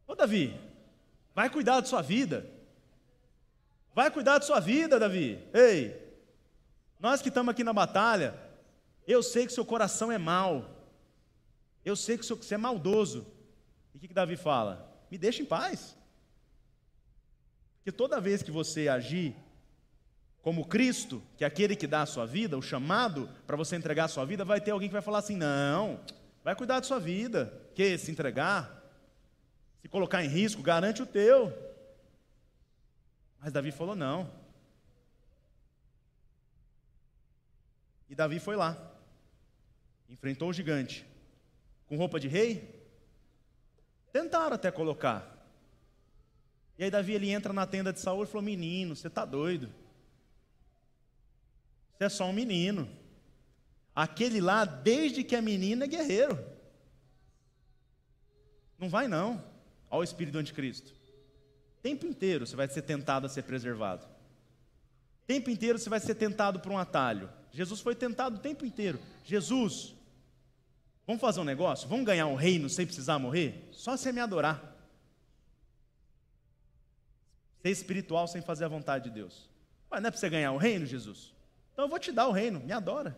Ô 0.07 0.15
Davi, 0.15 0.59
vai 1.36 1.51
cuidar 1.51 1.80
da 1.82 1.86
sua 1.86 2.01
vida. 2.01 2.49
Vai 3.93 4.11
cuidar 4.11 4.37
da 4.37 4.45
sua 4.45 4.59
vida, 4.59 4.99
Davi. 4.99 5.43
Ei, 5.53 5.95
nós 6.99 7.21
que 7.21 7.29
estamos 7.29 7.51
aqui 7.51 7.63
na 7.63 7.73
batalha, 7.73 8.37
eu 9.07 9.23
sei 9.23 9.47
que 9.47 9.53
seu 9.53 9.65
coração 9.65 10.11
é 10.11 10.17
mau. 10.17 10.69
Eu 11.83 11.95
sei 11.95 12.17
que 12.17 12.25
você 12.25 12.55
é 12.55 12.57
maldoso. 12.57 13.25
E 13.93 13.97
o 13.97 13.99
que, 13.99 14.07
que 14.07 14.13
Davi 14.13 14.35
fala? 14.35 14.87
Me 15.09 15.17
deixa 15.17 15.41
em 15.41 15.45
paz. 15.45 15.97
Porque 17.77 17.91
toda 17.91 18.21
vez 18.21 18.43
que 18.43 18.51
você 18.51 18.87
agir 18.87 19.35
como 20.41 20.65
Cristo, 20.65 21.21
que 21.37 21.43
é 21.43 21.47
aquele 21.47 21.75
que 21.75 21.87
dá 21.87 22.01
a 22.01 22.05
sua 22.05 22.25
vida, 22.25 22.57
o 22.57 22.61
chamado 22.61 23.29
para 23.47 23.57
você 23.57 23.75
entregar 23.75 24.05
a 24.05 24.09
sua 24.09 24.25
vida, 24.25 24.45
vai 24.45 24.61
ter 24.61 24.71
alguém 24.71 24.89
que 24.89 24.93
vai 24.93 25.01
falar 25.01 25.19
assim: 25.19 25.35
não, 25.35 25.99
vai 26.43 26.55
cuidar 26.55 26.79
da 26.79 26.85
sua 26.85 26.99
vida, 26.99 27.51
que 27.73 27.97
se 27.97 28.11
entregar, 28.11 28.83
se 29.81 29.87
colocar 29.87 30.23
em 30.23 30.27
risco, 30.27 30.61
garante 30.61 31.01
o 31.01 31.05
teu. 31.05 31.68
Mas 33.39 33.53
Davi 33.53 33.71
falou: 33.71 33.95
não. 33.95 34.31
E 38.09 38.15
Davi 38.15 38.39
foi 38.39 38.55
lá, 38.55 38.75
enfrentou 40.09 40.49
o 40.49 40.53
gigante, 40.53 41.05
com 41.87 41.95
roupa 41.95 42.19
de 42.19 42.27
rei. 42.27 42.77
Tentaram 44.11 44.55
até 44.55 44.71
colocar, 44.71 45.39
e 46.79 46.83
aí 46.85 46.89
Davi 46.89 47.13
ele 47.13 47.29
entra 47.29 47.51
na 47.51 47.67
tenda 47.67 47.91
de 47.91 47.99
Saul 47.99 48.23
e 48.23 48.25
falou: 48.25 48.41
Menino, 48.41 48.95
você 48.95 49.07
está 49.07 49.25
doido. 49.25 49.69
Você 51.91 52.05
é 52.05 52.09
só 52.09 52.23
um 52.25 52.33
menino. 52.33 52.89
Aquele 53.93 54.39
lá, 54.39 54.63
desde 54.63 55.21
que 55.21 55.35
é 55.35 55.41
menino, 55.41 55.83
é 55.83 55.87
guerreiro. 55.87 56.41
Não 58.77 58.87
vai 58.87 59.09
não. 59.09 59.43
Olha 59.89 59.99
o 59.99 60.03
espírito 60.05 60.33
do 60.33 60.39
anticristo. 60.39 60.93
Tempo 61.82 62.05
inteiro 62.05 62.45
você 62.45 62.55
vai 62.55 62.67
ser 62.67 62.82
tentado 62.82 63.25
a 63.25 63.30
ser 63.30 63.43
preservado. 63.43 64.05
Tempo 65.25 65.49
inteiro 65.49 65.77
você 65.77 65.89
vai 65.89 65.99
ser 65.99 66.15
tentado 66.15 66.59
por 66.59 66.71
um 66.71 66.77
atalho. 66.77 67.30
Jesus 67.51 67.80
foi 67.80 67.95
tentado 67.95 68.38
o 68.38 68.39
tempo 68.39 68.65
inteiro. 68.65 68.99
Jesus, 69.23 69.93
vamos 71.05 71.21
fazer 71.21 71.39
um 71.39 71.43
negócio? 71.43 71.88
Vamos 71.88 72.05
ganhar 72.05 72.27
um 72.27 72.36
reino 72.36 72.69
sem 72.69 72.86
precisar 72.86 73.19
morrer? 73.19 73.69
Só 73.71 73.95
você 73.95 74.11
me 74.11 74.19
adorar. 74.19 74.75
Ser 77.61 77.69
espiritual 77.69 78.27
sem 78.27 78.41
fazer 78.41 78.65
a 78.65 78.69
vontade 78.69 79.05
de 79.05 79.11
Deus. 79.11 79.49
Mas 79.89 80.01
não 80.01 80.07
é 80.07 80.11
para 80.11 80.19
você 80.19 80.30
ganhar 80.30 80.51
o 80.51 80.57
reino, 80.57 80.86
Jesus? 80.86 81.34
Então 81.73 81.86
eu 81.86 81.89
vou 81.89 81.99
te 81.99 82.11
dar 82.11 82.27
o 82.27 82.32
reino, 82.32 82.59
me 82.59 82.71
adora. 82.71 83.17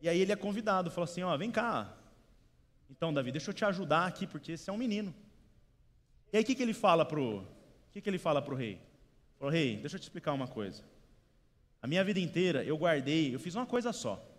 E 0.00 0.08
aí 0.08 0.20
ele 0.20 0.32
é 0.32 0.36
convidado, 0.36 0.90
fala 0.90 1.04
assim: 1.04 1.22
ó, 1.22 1.36
vem 1.36 1.50
cá. 1.50 1.96
Então, 2.90 3.12
Davi, 3.12 3.30
deixa 3.30 3.50
eu 3.50 3.54
te 3.54 3.64
ajudar 3.64 4.06
aqui, 4.06 4.26
porque 4.26 4.52
esse 4.52 4.68
é 4.68 4.72
um 4.72 4.76
menino. 4.76 5.14
E 6.32 6.36
aí 6.36 6.42
o 6.42 6.46
que, 6.46 6.54
que 6.54 6.62
ele 6.62 6.74
fala 6.74 7.04
pro. 7.04 7.38
O 7.38 7.92
que, 7.92 8.00
que 8.00 8.08
ele 8.08 8.18
fala 8.18 8.40
pro 8.40 8.54
rei? 8.54 8.80
Falou, 9.38 9.52
rei, 9.52 9.76
deixa 9.76 9.96
eu 9.96 10.00
te 10.00 10.04
explicar 10.04 10.32
uma 10.32 10.46
coisa. 10.46 10.84
A 11.82 11.86
minha 11.86 12.04
vida 12.04 12.20
inteira 12.20 12.62
eu 12.62 12.76
guardei, 12.76 13.34
eu 13.34 13.40
fiz 13.40 13.54
uma 13.54 13.66
coisa 13.66 13.92
só 13.92 14.30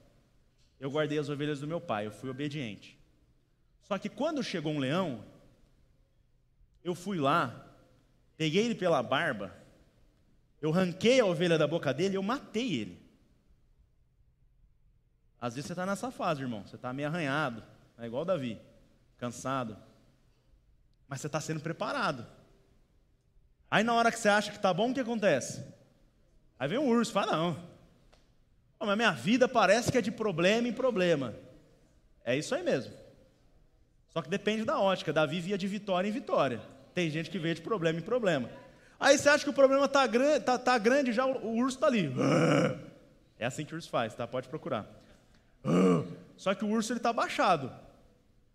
eu 0.82 0.90
guardei 0.90 1.20
as 1.20 1.30
ovelhas 1.30 1.60
do 1.60 1.68
meu 1.68 1.80
pai, 1.80 2.08
eu 2.08 2.12
fui 2.12 2.28
obediente. 2.28 2.98
Só 3.84 4.00
que 4.00 4.10
quando 4.10 4.44
chegou 4.44 4.74
um 4.74 4.80
leão, 4.80 5.24
Eu 6.84 6.96
fui 6.96 7.20
lá, 7.20 7.64
peguei 8.36 8.66
ele 8.66 8.74
pela 8.74 9.04
barba, 9.04 9.56
eu 10.60 10.72
ranquei 10.72 11.20
a 11.20 11.26
ovelha 11.28 11.56
da 11.56 11.68
boca 11.68 11.94
dele 11.94 12.18
eu 12.18 12.24
matei 12.24 12.74
ele. 12.74 13.01
Às 15.42 15.56
vezes 15.56 15.66
você 15.66 15.74
está 15.74 15.88
nessa 15.88 16.12
fase, 16.12 16.42
irmão. 16.42 16.62
Você 16.68 16.76
está 16.76 16.94
meio 16.94 17.08
arranhado, 17.08 17.64
é 17.98 18.06
igual 18.06 18.24
Davi, 18.24 18.62
cansado. 19.18 19.76
Mas 21.08 21.20
você 21.20 21.28
está 21.28 21.42
sendo 21.42 21.60
preparado. 21.60 22.26
Aí 23.70 23.84
na 23.84 23.96
hora 23.96 24.12
que 24.12 24.20
você 24.20 24.30
acha 24.30 24.52
que 24.52 24.58
está 24.58 24.72
bom, 24.72 24.92
o 24.92 24.94
que 24.94 25.00
acontece? 25.00 25.66
Aí 26.60 26.68
vem 26.68 26.78
um 26.78 26.88
urso, 26.88 27.12
fala, 27.12 27.32
não. 27.32 27.72
Oh, 28.80 28.86
mas 28.86 28.96
minha 28.96 29.12
vida 29.12 29.48
parece 29.48 29.92
que 29.92 29.98
é 29.98 30.02
de 30.02 30.12
problema 30.12 30.68
em 30.68 30.74
problema. 30.74 31.34
É 32.24 32.36
isso 32.36 32.54
aí 32.54 32.62
mesmo. 32.62 32.94
Só 34.10 34.22
que 34.22 34.30
depende 34.30 34.64
da 34.64 34.80
ótica. 34.80 35.12
Davi 35.12 35.40
via 35.40 35.58
de 35.58 35.68
vitória 35.68 36.08
em 36.08 36.12
vitória. 36.12 36.62
Tem 36.94 37.10
gente 37.10 37.30
que 37.30 37.40
vê 37.40 37.54
de 37.54 37.62
problema 37.62 37.98
em 37.98 38.04
problema. 38.04 38.50
Aí 39.00 39.18
você 39.18 39.30
acha 39.30 39.44
que 39.44 39.50
o 39.50 39.54
problema 39.54 39.86
está 39.86 40.06
grande, 40.06 40.42
tá, 40.42 40.60
tá 40.60 40.78
grande 40.78 41.12
já 41.14 41.26
o, 41.26 41.48
o 41.48 41.56
urso 41.56 41.78
está 41.78 41.88
ali. 41.88 42.14
É 43.40 43.46
assim 43.48 43.66
que 43.66 43.74
o 43.74 43.76
urso 43.76 43.90
faz, 43.90 44.14
tá? 44.14 44.28
Pode 44.28 44.48
procurar. 44.48 45.01
Só 46.38 46.54
que 46.56 46.66
o 46.66 46.70
urso 46.70 46.92
ele 46.92 47.00
está 47.00 47.14
baixado. 47.14 47.72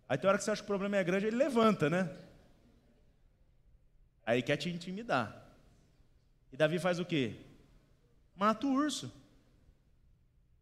Aí 0.09 0.17
tem 0.17 0.27
hora 0.27 0.37
que 0.37 0.43
você 0.43 0.51
acha 0.51 0.61
que 0.61 0.65
o 0.65 0.67
problema 0.67 0.97
é 0.97 1.03
grande, 1.03 1.27
ele 1.27 1.35
levanta, 1.35 1.89
né? 1.89 2.09
Aí 4.25 4.41
quer 4.41 4.57
te 4.57 4.69
intimidar. 4.69 5.45
E 6.51 6.57
Davi 6.57 6.79
faz 6.79 6.99
o 6.99 7.05
quê? 7.05 7.35
Mata 8.35 8.67
o 8.67 8.73
urso. 8.73 9.11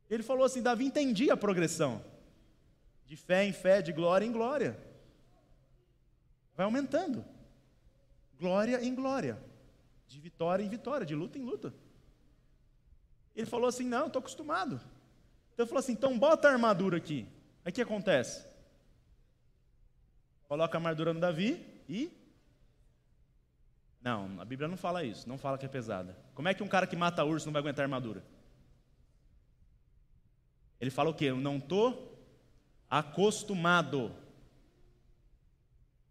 Ele 0.09 0.23
falou 0.23 0.45
assim: 0.45 0.61
Davi 0.61 0.85
entendia 0.85 1.33
a 1.33 1.37
progressão. 1.37 2.03
De 3.05 3.15
fé 3.15 3.43
em 3.43 3.53
fé, 3.53 3.81
de 3.81 3.91
glória 3.91 4.25
em 4.25 4.31
glória. 4.31 4.79
Vai 6.55 6.65
aumentando. 6.65 7.23
Glória 8.39 8.83
em 8.83 8.93
glória. 8.95 9.37
De 10.07 10.19
vitória 10.19 10.63
em 10.63 10.69
vitória, 10.69 11.05
de 11.05 11.15
luta 11.15 11.37
em 11.37 11.43
luta. 11.43 11.73
Ele 13.35 13.45
falou 13.45 13.67
assim: 13.67 13.85
Não, 13.85 14.07
estou 14.07 14.19
acostumado. 14.19 14.79
Então 15.55 15.63
ele 15.63 15.69
falou 15.69 15.79
assim: 15.79 15.93
Então 15.93 16.19
bota 16.19 16.49
a 16.49 16.51
armadura 16.51 16.97
aqui. 16.97 17.25
Aí 17.63 17.71
o 17.71 17.73
que 17.73 17.81
acontece? 17.81 18.45
Coloca 20.49 20.77
a 20.77 20.79
armadura 20.79 21.13
no 21.13 21.19
Davi 21.19 21.65
e. 21.87 22.11
Não, 24.01 24.39
a 24.39 24.45
Bíblia 24.45 24.67
não 24.67 24.77
fala 24.77 25.03
isso, 25.03 25.27
não 25.27 25.37
fala 25.37 25.57
que 25.57 25.65
é 25.65 25.69
pesada. 25.69 26.15
Como 26.35 26.47
é 26.47 26.53
que 26.53 26.61
um 26.61 26.67
cara 26.67 26.85
que 26.85 26.95
mata 26.95 27.23
urso 27.23 27.47
não 27.47 27.53
vai 27.53 27.61
aguentar 27.61 27.83
armadura? 27.83 28.21
Ele 30.79 30.91
fala 30.91 31.09
o 31.09 31.13
quê? 31.13 31.25
Eu 31.25 31.37
não 31.37 31.57
estou 31.57 32.21
acostumado. 32.89 34.13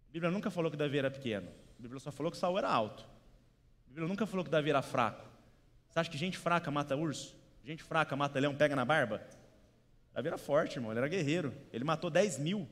A 0.09 0.13
Bíblia 0.13 0.33
nunca 0.33 0.51
falou 0.51 0.71
que 0.71 0.77
Davi 0.77 0.99
era 0.99 1.11
pequeno. 1.11 1.49
A 1.79 1.83
Bíblia 1.83 2.01
só 2.01 2.11
falou 2.11 2.33
que 2.33 2.39
Saul 2.39 2.59
era 2.59 2.69
alto. 2.69 3.05
A 3.85 3.89
Bíblia 3.89 4.09
nunca 4.09 4.27
falou 4.27 4.43
que 4.43 4.51
Davi 4.51 4.71
era 4.71 4.81
fraco. 4.81 5.29
Você 5.91 6.01
acha 6.01 6.11
que 6.11 6.19
gente 6.19 6.39
fraca 6.39 6.71
mata 6.71 6.97
urso? 6.97 7.37
Gente 7.65 7.83
fraca 7.83 8.15
mata 8.15 8.39
leão, 8.39 8.55
pega 8.55 8.77
na 8.77 8.85
barba? 8.85 9.23
Davi 10.13 10.29
era 10.29 10.37
forte, 10.37 10.77
irmão. 10.77 10.93
Ele 10.93 10.99
era 10.99 11.09
guerreiro. 11.09 11.55
Ele 11.73 11.83
matou 11.83 12.11
10 12.11 12.39
mil. 12.39 12.69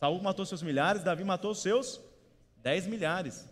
Saul 0.00 0.20
matou 0.20 0.44
seus 0.44 0.62
milhares, 0.62 1.04
Davi 1.04 1.22
matou 1.22 1.54
seus 1.54 2.00
10 2.56 2.88
milhares. 2.88 3.48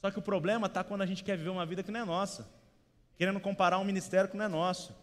Só 0.00 0.10
que 0.10 0.18
o 0.18 0.22
problema 0.22 0.66
está 0.66 0.82
quando 0.82 1.02
a 1.02 1.06
gente 1.06 1.22
quer 1.22 1.38
viver 1.38 1.50
uma 1.50 1.64
vida 1.64 1.84
que 1.84 1.92
não 1.92 2.00
é 2.00 2.04
nossa. 2.04 2.50
Querendo 3.16 3.38
comparar 3.38 3.78
um 3.78 3.84
ministério 3.84 4.28
que 4.28 4.36
não 4.36 4.44
é 4.44 4.48
nosso. 4.48 4.94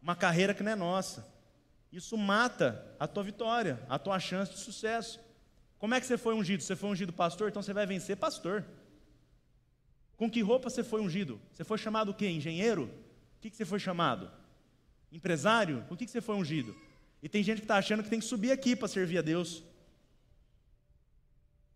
Uma 0.00 0.14
carreira 0.14 0.54
que 0.54 0.62
não 0.62 0.72
é 0.72 0.76
nossa. 0.76 1.26
Isso 1.92 2.16
mata 2.16 2.86
a 3.00 3.08
tua 3.08 3.24
vitória, 3.24 3.80
a 3.88 3.98
tua 3.98 4.18
chance 4.20 4.52
de 4.52 4.58
sucesso. 4.58 5.20
Como 5.78 5.94
é 5.94 6.00
que 6.00 6.06
você 6.06 6.16
foi 6.16 6.34
ungido? 6.34 6.62
Você 6.62 6.76
foi 6.76 6.88
ungido 6.88 7.12
pastor, 7.12 7.48
então 7.48 7.60
você 7.60 7.72
vai 7.72 7.84
vencer 7.84 8.16
pastor. 8.16 8.64
Com 10.16 10.30
que 10.30 10.40
roupa 10.40 10.70
você 10.70 10.84
foi 10.84 11.00
ungido? 11.00 11.40
Você 11.52 11.64
foi 11.64 11.76
chamado 11.76 12.12
o 12.12 12.14
quê? 12.14 12.28
Engenheiro? 12.28 12.88
O 13.42 13.44
que, 13.44 13.50
que 13.50 13.56
você 13.56 13.64
foi 13.64 13.80
chamado? 13.80 14.30
Empresário? 15.10 15.84
Com 15.88 15.96
que, 15.96 16.06
que 16.06 16.12
você 16.12 16.20
foi 16.20 16.36
ungido? 16.36 16.76
E 17.20 17.28
tem 17.28 17.42
gente 17.42 17.58
que 17.58 17.64
está 17.64 17.76
achando 17.76 18.02
que 18.02 18.08
tem 18.08 18.20
que 18.20 18.24
subir 18.24 18.52
aqui 18.52 18.76
para 18.76 18.86
servir 18.86 19.18
a 19.18 19.22
Deus. 19.22 19.64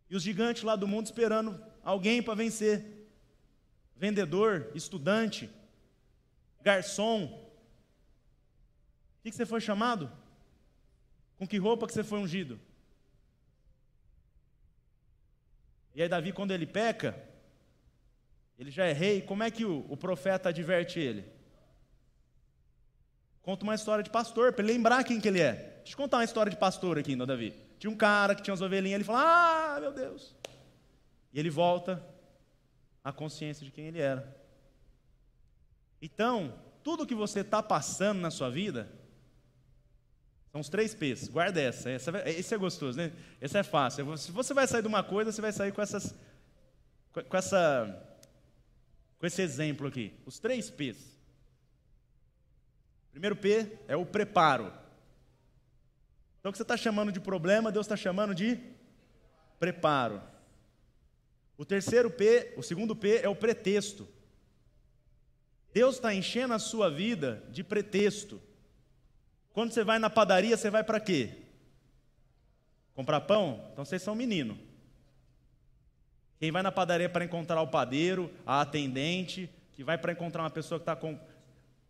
E 0.09 0.15
os 0.15 0.23
gigantes 0.23 0.63
lá 0.63 0.77
do 0.77 0.87
mundo 0.87 1.07
esperando 1.07 1.61
alguém 1.83 2.23
para 2.23 2.35
vencer. 2.35 3.11
Vendedor, 3.97 4.71
estudante, 4.75 5.51
garçom, 6.63 7.47
que, 9.27 9.31
que 9.31 9.37
você 9.37 9.47
foi 9.47 9.61
chamado? 9.61 10.09
Com 11.37 11.49
que 11.49 11.59
roupa 11.59 11.87
que 11.89 11.93
você 11.93 12.05
foi 12.05 12.21
ungido? 12.21 12.61
E 15.97 16.01
aí 16.01 16.09
Davi, 16.09 16.33
quando 16.33 16.53
ele 16.53 16.65
peca, 16.65 17.21
ele 18.57 18.71
já 18.71 18.85
é 18.85 18.93
rei, 18.93 19.21
como 19.21 19.43
é 19.43 19.51
que 19.51 19.65
o, 19.65 19.85
o 19.89 19.97
profeta 19.97 20.51
adverte 20.51 21.01
ele? 21.01 21.29
Conta 23.47 23.63
uma 23.63 23.77
história 23.77 24.03
de 24.03 24.11
pastor, 24.11 24.53
para 24.53 24.65
ele 24.65 24.73
lembrar 24.73 25.05
quem 25.05 25.21
que 25.21 25.29
ele 25.29 25.41
é. 25.41 25.53
Deixa 25.77 25.93
eu 25.93 25.97
contar 25.97 26.17
uma 26.17 26.25
história 26.25 26.51
de 26.51 26.57
pastor 26.57 26.99
aqui, 26.99 27.15
não, 27.15 27.25
Davi? 27.25 27.55
Tinha 27.79 27.89
um 27.89 27.97
cara 27.97 28.35
que 28.35 28.43
tinha 28.43 28.51
umas 28.51 28.61
ovelhinhas, 28.61 28.97
ele 28.97 29.05
fala, 29.05 29.77
ah, 29.77 29.81
meu 29.81 29.93
Deus. 29.93 30.35
E 31.33 31.39
ele 31.39 31.49
volta 31.49 32.05
à 33.05 33.13
consciência 33.13 33.65
de 33.65 33.71
quem 33.71 33.87
ele 33.87 34.01
era. 34.01 34.37
Então, 36.03 36.59
tudo 36.83 37.07
que 37.07 37.15
você 37.15 37.39
está 37.39 37.63
passando 37.63 38.19
na 38.19 38.33
sua 38.33 38.51
vida, 38.51 38.91
são 40.51 40.61
os 40.61 40.69
três 40.69 40.93
P's. 40.93 41.29
Guarda 41.29 41.61
essa. 41.61 41.89
essa. 41.89 42.29
Esse 42.29 42.53
é 42.53 42.59
gostoso, 42.59 42.99
né? 42.99 43.13
Esse 43.41 43.57
é 43.57 43.63
fácil. 43.63 44.17
Se 44.17 44.33
você 44.33 44.53
vai 44.55 44.67
sair 44.67 44.83
de 44.83 44.89
uma 44.89 45.05
coisa, 45.05 45.31
você 45.31 45.41
vai 45.41 45.53
sair 45.53 45.71
com 45.71 45.81
essas. 45.81 46.13
Com 47.13 47.37
essa. 47.37 48.19
Com 49.21 49.27
esse 49.27 49.41
exemplo 49.41 49.87
aqui. 49.87 50.13
Os 50.27 50.41
três 50.41 50.69
P's. 50.69 51.17
Primeiro 53.17 53.35
P 53.35 53.79
é 53.89 53.97
o 53.97 54.05
preparo. 54.05 54.71
Então 56.39 56.51
o 56.51 56.53
que 56.53 56.59
você 56.59 56.63
está 56.63 56.77
chamando 56.77 57.11
de 57.11 57.19
problema, 57.19 57.73
Deus 57.73 57.87
está 57.87 57.97
chamando 57.97 58.35
de 58.35 58.61
preparo. 59.59 60.23
O 61.57 61.65
terceiro 61.65 62.11
P, 62.11 62.53
o 62.59 62.63
segundo 62.63 62.95
P 62.95 63.21
é 63.23 63.29
o 63.31 63.35
pretexto. 63.35 64.07
Deus 65.73 65.95
está 65.95 66.13
enchendo 66.13 66.53
a 66.53 66.59
sua 66.59 66.91
vida 66.91 67.43
de 67.49 67.65
pretexto. 67.65 68.39
Quando 69.55 69.73
você 69.73 69.83
vai 69.83 69.99
na 69.99 70.11
padaria, 70.11 70.55
você 70.55 70.69
vai 70.69 70.85
para 70.85 71.01
quê? 71.01 71.39
Comprar 72.95 73.23
pão? 73.23 73.67
Então 73.73 73.87
vocês 73.87 74.03
são 74.03 74.15
menino. 74.15 74.59
Quem 76.39 76.53
vai 76.53 76.63
na 76.63 76.71
padaria 76.71 77.09
para 77.09 77.25
encontrar 77.25 77.63
o 77.63 77.69
padeiro, 77.69 78.31
a 78.45 78.61
atendente, 78.61 79.49
que 79.73 79.83
vai 79.83 79.97
para 79.97 80.13
encontrar 80.13 80.43
uma 80.43 80.51
pessoa 80.51 80.79
que 80.79 80.83
está 80.83 80.95
com. 80.95 81.19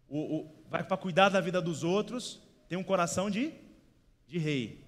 O, 0.08 0.18
o, 0.18 0.64
vai 0.68 0.84
para 0.84 0.96
cuidar 0.96 1.28
da 1.28 1.40
vida 1.40 1.60
dos 1.60 1.82
outros, 1.82 2.40
tem 2.68 2.78
um 2.78 2.84
coração 2.84 3.30
de, 3.30 3.52
de 4.26 4.38
rei. 4.38 4.84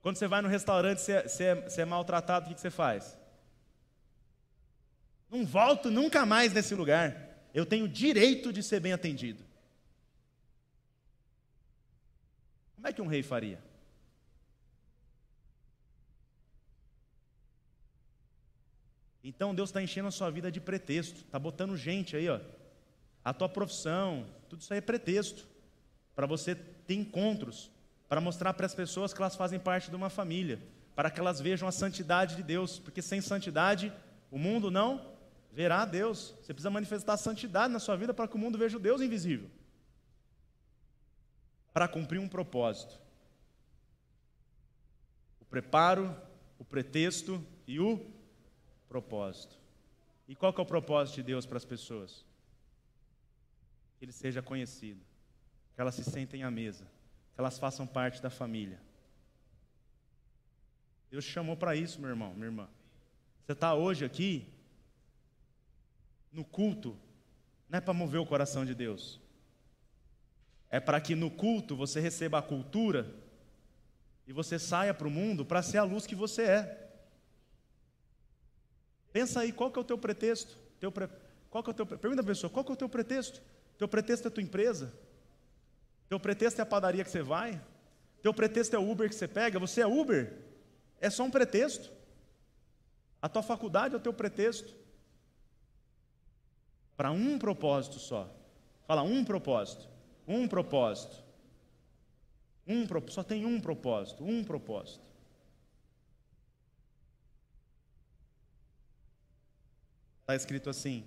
Quando 0.00 0.16
você 0.16 0.28
vai 0.28 0.40
no 0.40 0.48
restaurante, 0.48 1.00
você, 1.00 1.22
você, 1.22 1.44
é, 1.44 1.54
você 1.54 1.82
é 1.82 1.84
maltratado, 1.84 2.50
o 2.50 2.54
que 2.54 2.60
você 2.60 2.70
faz? 2.70 3.18
Não 5.28 5.44
volto 5.44 5.90
nunca 5.90 6.24
mais 6.24 6.52
nesse 6.52 6.74
lugar. 6.74 7.26
Eu 7.52 7.66
tenho 7.66 7.88
direito 7.88 8.52
de 8.52 8.62
ser 8.62 8.78
bem 8.80 8.92
atendido. 8.92 9.44
Como 12.76 12.86
é 12.86 12.92
que 12.92 13.02
um 13.02 13.08
rei 13.08 13.22
faria? 13.22 13.65
Então 19.28 19.52
Deus 19.52 19.70
está 19.70 19.82
enchendo 19.82 20.06
a 20.06 20.12
sua 20.12 20.30
vida 20.30 20.52
de 20.52 20.60
pretexto, 20.60 21.22
está 21.22 21.36
botando 21.36 21.76
gente 21.76 22.16
aí, 22.16 22.28
ó. 22.28 22.38
A 23.24 23.34
tua 23.34 23.48
profissão, 23.48 24.24
tudo 24.48 24.60
isso 24.60 24.72
aí 24.72 24.78
é 24.78 24.80
pretexto 24.80 25.48
para 26.14 26.28
você 26.28 26.54
ter 26.54 26.94
encontros, 26.94 27.68
para 28.08 28.20
mostrar 28.20 28.54
para 28.54 28.66
as 28.66 28.74
pessoas 28.74 29.12
que 29.12 29.20
elas 29.20 29.34
fazem 29.34 29.58
parte 29.58 29.90
de 29.90 29.96
uma 29.96 30.08
família, 30.08 30.60
para 30.94 31.10
que 31.10 31.18
elas 31.18 31.40
vejam 31.40 31.66
a 31.66 31.72
santidade 31.72 32.36
de 32.36 32.44
Deus, 32.44 32.78
porque 32.78 33.02
sem 33.02 33.20
santidade 33.20 33.92
o 34.30 34.38
mundo 34.38 34.70
não 34.70 35.04
verá 35.50 35.84
Deus. 35.84 36.32
Você 36.40 36.54
precisa 36.54 36.70
manifestar 36.70 37.14
a 37.14 37.16
santidade 37.16 37.72
na 37.72 37.80
sua 37.80 37.96
vida 37.96 38.14
para 38.14 38.28
que 38.28 38.36
o 38.36 38.38
mundo 38.38 38.56
veja 38.56 38.76
o 38.76 38.80
Deus 38.80 39.00
invisível 39.00 39.50
para 41.72 41.88
cumprir 41.88 42.20
um 42.20 42.28
propósito. 42.28 42.96
O 45.40 45.44
preparo, 45.44 46.16
o 46.60 46.64
pretexto 46.64 47.44
e 47.66 47.80
o 47.80 48.15
propósito. 48.88 49.56
E 50.28 50.34
qual 50.34 50.52
que 50.52 50.60
é 50.60 50.62
o 50.62 50.66
propósito 50.66 51.16
de 51.16 51.22
Deus 51.22 51.46
para 51.46 51.56
as 51.56 51.64
pessoas? 51.64 52.24
Que 53.98 54.04
ele 54.04 54.12
seja 54.12 54.42
conhecido, 54.42 55.00
que 55.74 55.80
elas 55.80 55.94
se 55.94 56.04
sentem 56.04 56.42
à 56.42 56.50
mesa, 56.50 56.84
que 57.34 57.40
elas 57.40 57.58
façam 57.58 57.86
parte 57.86 58.20
da 58.20 58.30
família. 58.30 58.80
Deus 61.10 61.24
te 61.24 61.30
chamou 61.30 61.56
para 61.56 61.76
isso, 61.76 62.00
meu 62.00 62.10
irmão, 62.10 62.34
minha 62.34 62.46
irmã. 62.46 62.68
Você 63.44 63.52
está 63.52 63.74
hoje 63.74 64.04
aqui, 64.04 64.52
no 66.32 66.44
culto, 66.44 66.98
não 67.68 67.78
é 67.78 67.80
para 67.80 67.94
mover 67.94 68.20
o 68.20 68.26
coração 68.26 68.64
de 68.64 68.74
Deus 68.74 69.20
é 70.70 70.80
para 70.80 71.00
que 71.00 71.14
no 71.14 71.30
culto 71.30 71.76
você 71.76 72.00
receba 72.00 72.38
a 72.38 72.42
cultura 72.42 73.14
e 74.26 74.32
você 74.32 74.58
saia 74.58 74.92
para 74.92 75.06
o 75.06 75.10
mundo 75.10 75.44
para 75.44 75.62
ser 75.62 75.78
a 75.78 75.84
luz 75.84 76.06
que 76.06 76.14
você 76.14 76.42
é. 76.42 76.85
Pensa 79.16 79.40
aí, 79.40 79.50
qual 79.50 79.70
que 79.70 79.78
é 79.78 79.80
o 79.80 79.84
teu 79.84 79.96
pretexto? 79.96 80.58
Teu 80.78 80.92
pre... 80.92 81.08
Qual 81.48 81.64
que 81.64 81.70
é 81.70 81.72
o 81.72 81.74
teu... 81.74 81.86
Pergunta 81.86 82.20
a 82.20 82.24
pessoa, 82.24 82.50
qual 82.50 82.62
que 82.62 82.70
é 82.70 82.74
o 82.74 82.76
teu 82.76 82.86
pretexto? 82.86 83.40
Teu 83.78 83.88
pretexto 83.88 84.28
é 84.28 84.30
a 84.30 84.30
tua 84.30 84.42
empresa? 84.42 84.92
Teu 86.06 86.20
pretexto 86.20 86.60
é 86.60 86.62
a 86.62 86.66
padaria 86.66 87.02
que 87.02 87.10
você 87.10 87.22
vai? 87.22 87.58
Teu 88.20 88.34
pretexto 88.34 88.76
é 88.76 88.78
o 88.78 88.86
Uber 88.86 89.08
que 89.08 89.14
você 89.14 89.26
pega? 89.26 89.58
Você 89.58 89.80
é 89.80 89.86
Uber? 89.86 90.36
É 91.00 91.08
só 91.08 91.24
um 91.24 91.30
pretexto. 91.30 91.90
A 93.22 93.26
tua 93.26 93.42
faculdade 93.42 93.94
é 93.94 93.96
o 93.96 94.00
teu 94.00 94.12
pretexto. 94.12 94.76
Para 96.94 97.10
um 97.10 97.38
propósito 97.38 97.98
só. 97.98 98.30
Fala 98.86 99.00
um 99.00 99.24
propósito. 99.24 99.88
Um 100.28 100.46
propósito. 100.46 101.24
Um, 102.68 102.86
só 103.08 103.22
tem 103.22 103.46
um 103.46 103.62
propósito, 103.62 104.22
um 104.22 104.44
propósito. 104.44 105.05
Está 110.26 110.34
escrito 110.34 110.68
assim: 110.68 111.06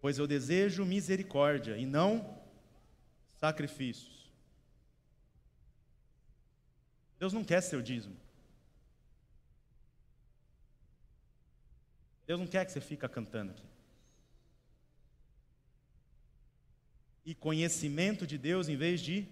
Pois 0.00 0.18
eu 0.18 0.26
desejo 0.26 0.84
misericórdia 0.84 1.78
e 1.78 1.86
não 1.86 2.42
sacrifícios. 3.38 4.28
Deus 7.18 7.32
não 7.32 7.44
quer 7.44 7.60
seu 7.60 7.80
dízimo. 7.80 8.16
Deus 12.26 12.40
não 12.40 12.46
quer 12.46 12.64
que 12.64 12.72
você 12.72 12.80
fique 12.80 13.06
cantando 13.08 13.52
aqui. 13.52 13.72
e 17.24 17.34
conhecimento 17.34 18.26
de 18.26 18.36
Deus 18.36 18.68
em 18.68 18.76
vez 18.76 19.00
de 19.00 19.26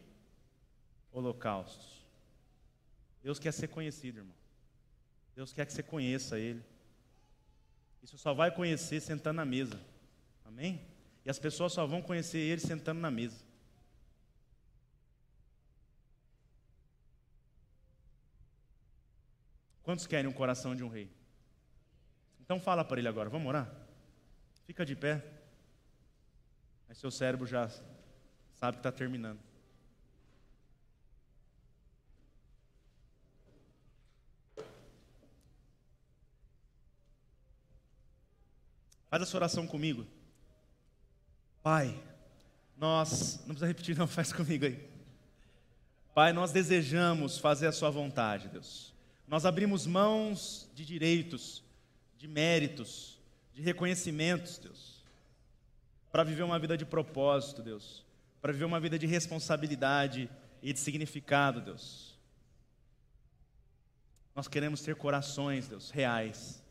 holocaustos. 1.13 2.05
Deus 3.23 3.39
quer 3.39 3.53
ser 3.53 3.69
conhecido, 3.69 4.19
irmão. 4.19 4.40
Deus 5.35 5.53
quer 5.53 5.67
que 5.67 5.73
você 5.73 5.83
conheça 5.83 6.39
Ele. 6.39 6.63
Isso 8.03 8.17
só 8.19 8.33
vai 8.33 8.51
conhecer 8.51 9.01
sentando 9.01 9.37
na 9.37 9.45
mesa. 9.45 9.81
Amém? 10.45 10.81
E 11.25 11.31
as 11.31 11.39
pessoas 11.39 11.73
só 11.73 11.87
vão 11.87 12.03
conhecer 12.03 12.39
Ele 12.39 12.61
sentando 12.61 13.01
na 13.01 13.11
mesa. 13.11 13.37
Quantos 19.83 20.07
querem 20.07 20.31
um 20.31 20.33
coração 20.33 20.77
de 20.77 20.85
um 20.85 20.89
rei? 20.89 21.11
Então 22.41 22.61
fala 22.61 22.85
para 22.85 23.01
ele 23.01 23.09
agora, 23.09 23.29
vamos 23.29 23.49
orar? 23.49 23.69
Fica 24.67 24.85
de 24.85 24.95
pé. 24.95 25.25
Aí 26.89 26.95
seu 26.95 27.11
cérebro 27.11 27.47
já 27.47 27.69
sabe 28.55 28.77
que 28.77 28.81
está 28.81 28.93
terminando. 28.93 29.50
Faz 39.11 39.23
essa 39.23 39.37
oração 39.37 39.67
comigo. 39.67 40.07
Pai, 41.63 42.03
nós, 42.79 43.41
não 43.41 43.49
precisa 43.49 43.67
repetir, 43.67 43.99
não, 43.99 44.07
faz 44.09 44.33
comigo 44.33 44.65
aí. 44.65 44.89
Pai, 46.15 46.33
nós 46.33 46.53
desejamos 46.53 47.37
fazer 47.37 47.67
a 47.67 47.73
Sua 47.73 47.91
vontade, 47.91 48.49
Deus. 48.49 48.95
Nós 49.29 49.45
abrimos 49.45 49.87
mãos 49.87 50.71
de 50.75 50.87
direitos, 50.87 51.63
de 52.17 52.27
méritos, 52.27 53.19
de 53.53 53.61
reconhecimentos, 53.61 54.59
Deus 54.59 55.01
para 56.11 56.25
viver 56.25 56.43
uma 56.43 56.59
vida 56.59 56.77
de 56.77 56.85
propósito, 56.85 57.63
Deus, 57.63 58.05
para 58.41 58.53
viver 58.53 58.65
uma 58.65 58.81
vida 58.81 58.99
de 58.99 59.07
responsabilidade 59.07 60.29
e 60.63 60.73
de 60.73 60.79
significado, 60.79 61.61
Deus. 61.61 62.19
Nós 64.35 64.49
queremos 64.49 64.83
ter 64.83 64.97
corações, 64.97 65.69
Deus, 65.69 65.91
reais. 65.91 66.63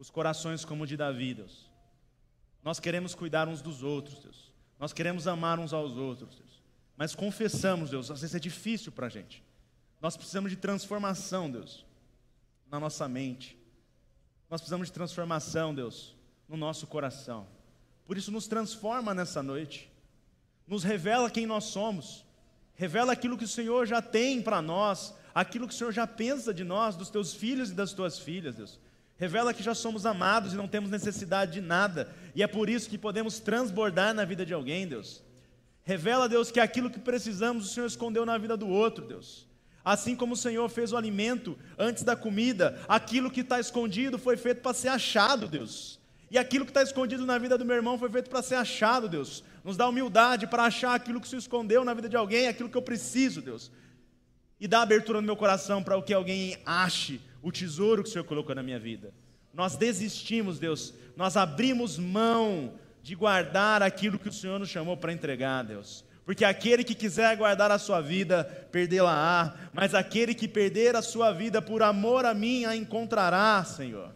Os 0.00 0.10
corações 0.10 0.64
como 0.64 0.84
o 0.84 0.86
de 0.86 0.96
Davi, 0.96 1.34
Deus. 1.34 1.70
Nós 2.64 2.80
queremos 2.80 3.14
cuidar 3.14 3.46
uns 3.46 3.60
dos 3.60 3.82
outros, 3.82 4.18
Deus. 4.18 4.50
Nós 4.78 4.94
queremos 4.94 5.28
amar 5.28 5.58
uns 5.58 5.74
aos 5.74 5.92
outros, 5.98 6.36
Deus. 6.36 6.62
Mas 6.96 7.14
confessamos, 7.14 7.90
Deus, 7.90 8.10
às 8.10 8.22
vezes 8.22 8.34
é 8.34 8.38
difícil 8.38 8.90
para 8.90 9.06
a 9.06 9.10
gente. 9.10 9.44
Nós 10.00 10.16
precisamos 10.16 10.50
de 10.50 10.56
transformação, 10.56 11.50
Deus, 11.50 11.84
na 12.70 12.80
nossa 12.80 13.06
mente. 13.06 13.58
Nós 14.48 14.60
precisamos 14.60 14.88
de 14.88 14.94
transformação, 14.94 15.74
Deus, 15.74 16.16
no 16.48 16.56
nosso 16.56 16.86
coração. 16.86 17.46
Por 18.06 18.16
isso, 18.16 18.32
nos 18.32 18.48
transforma 18.48 19.14
nessa 19.14 19.42
noite, 19.42 19.92
nos 20.66 20.82
revela 20.82 21.30
quem 21.30 21.44
nós 21.44 21.64
somos, 21.64 22.24
revela 22.74 23.12
aquilo 23.12 23.36
que 23.36 23.44
o 23.44 23.48
Senhor 23.48 23.86
já 23.86 24.00
tem 24.00 24.40
para 24.40 24.62
nós, 24.62 25.14
aquilo 25.34 25.68
que 25.68 25.74
o 25.74 25.76
Senhor 25.76 25.92
já 25.92 26.06
pensa 26.06 26.54
de 26.54 26.64
nós, 26.64 26.96
dos 26.96 27.10
teus 27.10 27.34
filhos 27.34 27.70
e 27.70 27.74
das 27.74 27.92
tuas 27.92 28.18
filhas, 28.18 28.56
Deus. 28.56 28.80
Revela 29.20 29.52
que 29.52 29.62
já 29.62 29.74
somos 29.74 30.06
amados 30.06 30.54
e 30.54 30.56
não 30.56 30.66
temos 30.66 30.88
necessidade 30.88 31.52
de 31.52 31.60
nada, 31.60 32.08
e 32.34 32.42
é 32.42 32.46
por 32.46 32.70
isso 32.70 32.88
que 32.88 32.96
podemos 32.96 33.38
transbordar 33.38 34.14
na 34.14 34.24
vida 34.24 34.46
de 34.46 34.54
alguém, 34.54 34.88
Deus. 34.88 35.22
Revela, 35.82 36.26
Deus, 36.26 36.50
que 36.50 36.58
aquilo 36.58 36.88
que 36.88 36.98
precisamos 36.98 37.66
o 37.66 37.68
Senhor 37.68 37.86
escondeu 37.86 38.24
na 38.24 38.38
vida 38.38 38.56
do 38.56 38.66
outro, 38.66 39.06
Deus. 39.06 39.46
Assim 39.84 40.16
como 40.16 40.32
o 40.32 40.36
Senhor 40.38 40.66
fez 40.70 40.90
o 40.90 40.96
alimento 40.96 41.54
antes 41.78 42.02
da 42.02 42.16
comida, 42.16 42.80
aquilo 42.88 43.30
que 43.30 43.42
está 43.42 43.60
escondido 43.60 44.18
foi 44.18 44.38
feito 44.38 44.62
para 44.62 44.72
ser 44.72 44.88
achado, 44.88 45.46
Deus. 45.46 46.00
E 46.30 46.38
aquilo 46.38 46.64
que 46.64 46.70
está 46.70 46.82
escondido 46.82 47.26
na 47.26 47.36
vida 47.36 47.58
do 47.58 47.64
meu 47.66 47.76
irmão 47.76 47.98
foi 47.98 48.08
feito 48.08 48.30
para 48.30 48.40
ser 48.40 48.54
achado, 48.54 49.06
Deus. 49.06 49.44
Nos 49.62 49.76
dá 49.76 49.86
humildade 49.86 50.46
para 50.46 50.62
achar 50.62 50.94
aquilo 50.94 51.20
que 51.20 51.28
se 51.28 51.36
escondeu 51.36 51.84
na 51.84 51.92
vida 51.92 52.08
de 52.08 52.16
alguém, 52.16 52.48
aquilo 52.48 52.70
que 52.70 52.78
eu 52.78 52.80
preciso, 52.80 53.42
Deus. 53.42 53.70
E 54.58 54.66
dá 54.66 54.80
abertura 54.80 55.20
no 55.20 55.26
meu 55.26 55.36
coração 55.36 55.82
para 55.82 55.98
o 55.98 56.02
que 56.02 56.14
alguém 56.14 56.56
ache 56.64 57.20
o 57.42 57.50
tesouro 57.50 58.02
que 58.02 58.08
o 58.08 58.12
Senhor 58.12 58.24
colocou 58.24 58.54
na 58.54 58.62
minha 58.62 58.78
vida. 58.78 59.12
Nós 59.52 59.76
desistimos, 59.76 60.58
Deus. 60.58 60.94
Nós 61.16 61.36
abrimos 61.36 61.98
mão 61.98 62.74
de 63.02 63.14
guardar 63.14 63.82
aquilo 63.82 64.18
que 64.18 64.28
o 64.28 64.32
Senhor 64.32 64.58
nos 64.58 64.68
chamou 64.68 64.96
para 64.96 65.12
entregar, 65.12 65.64
Deus. 65.64 66.04
Porque 66.24 66.44
aquele 66.44 66.84
que 66.84 66.94
quiser 66.94 67.36
guardar 67.36 67.70
a 67.70 67.78
sua 67.78 68.00
vida, 68.00 68.44
perdê-la-á. 68.70 69.54
Mas 69.72 69.94
aquele 69.94 70.34
que 70.34 70.46
perder 70.46 70.94
a 70.94 71.02
sua 71.02 71.32
vida 71.32 71.60
por 71.60 71.82
amor 71.82 72.24
a 72.24 72.34
mim, 72.34 72.64
a 72.64 72.76
encontrará, 72.76 73.64
Senhor. 73.64 74.14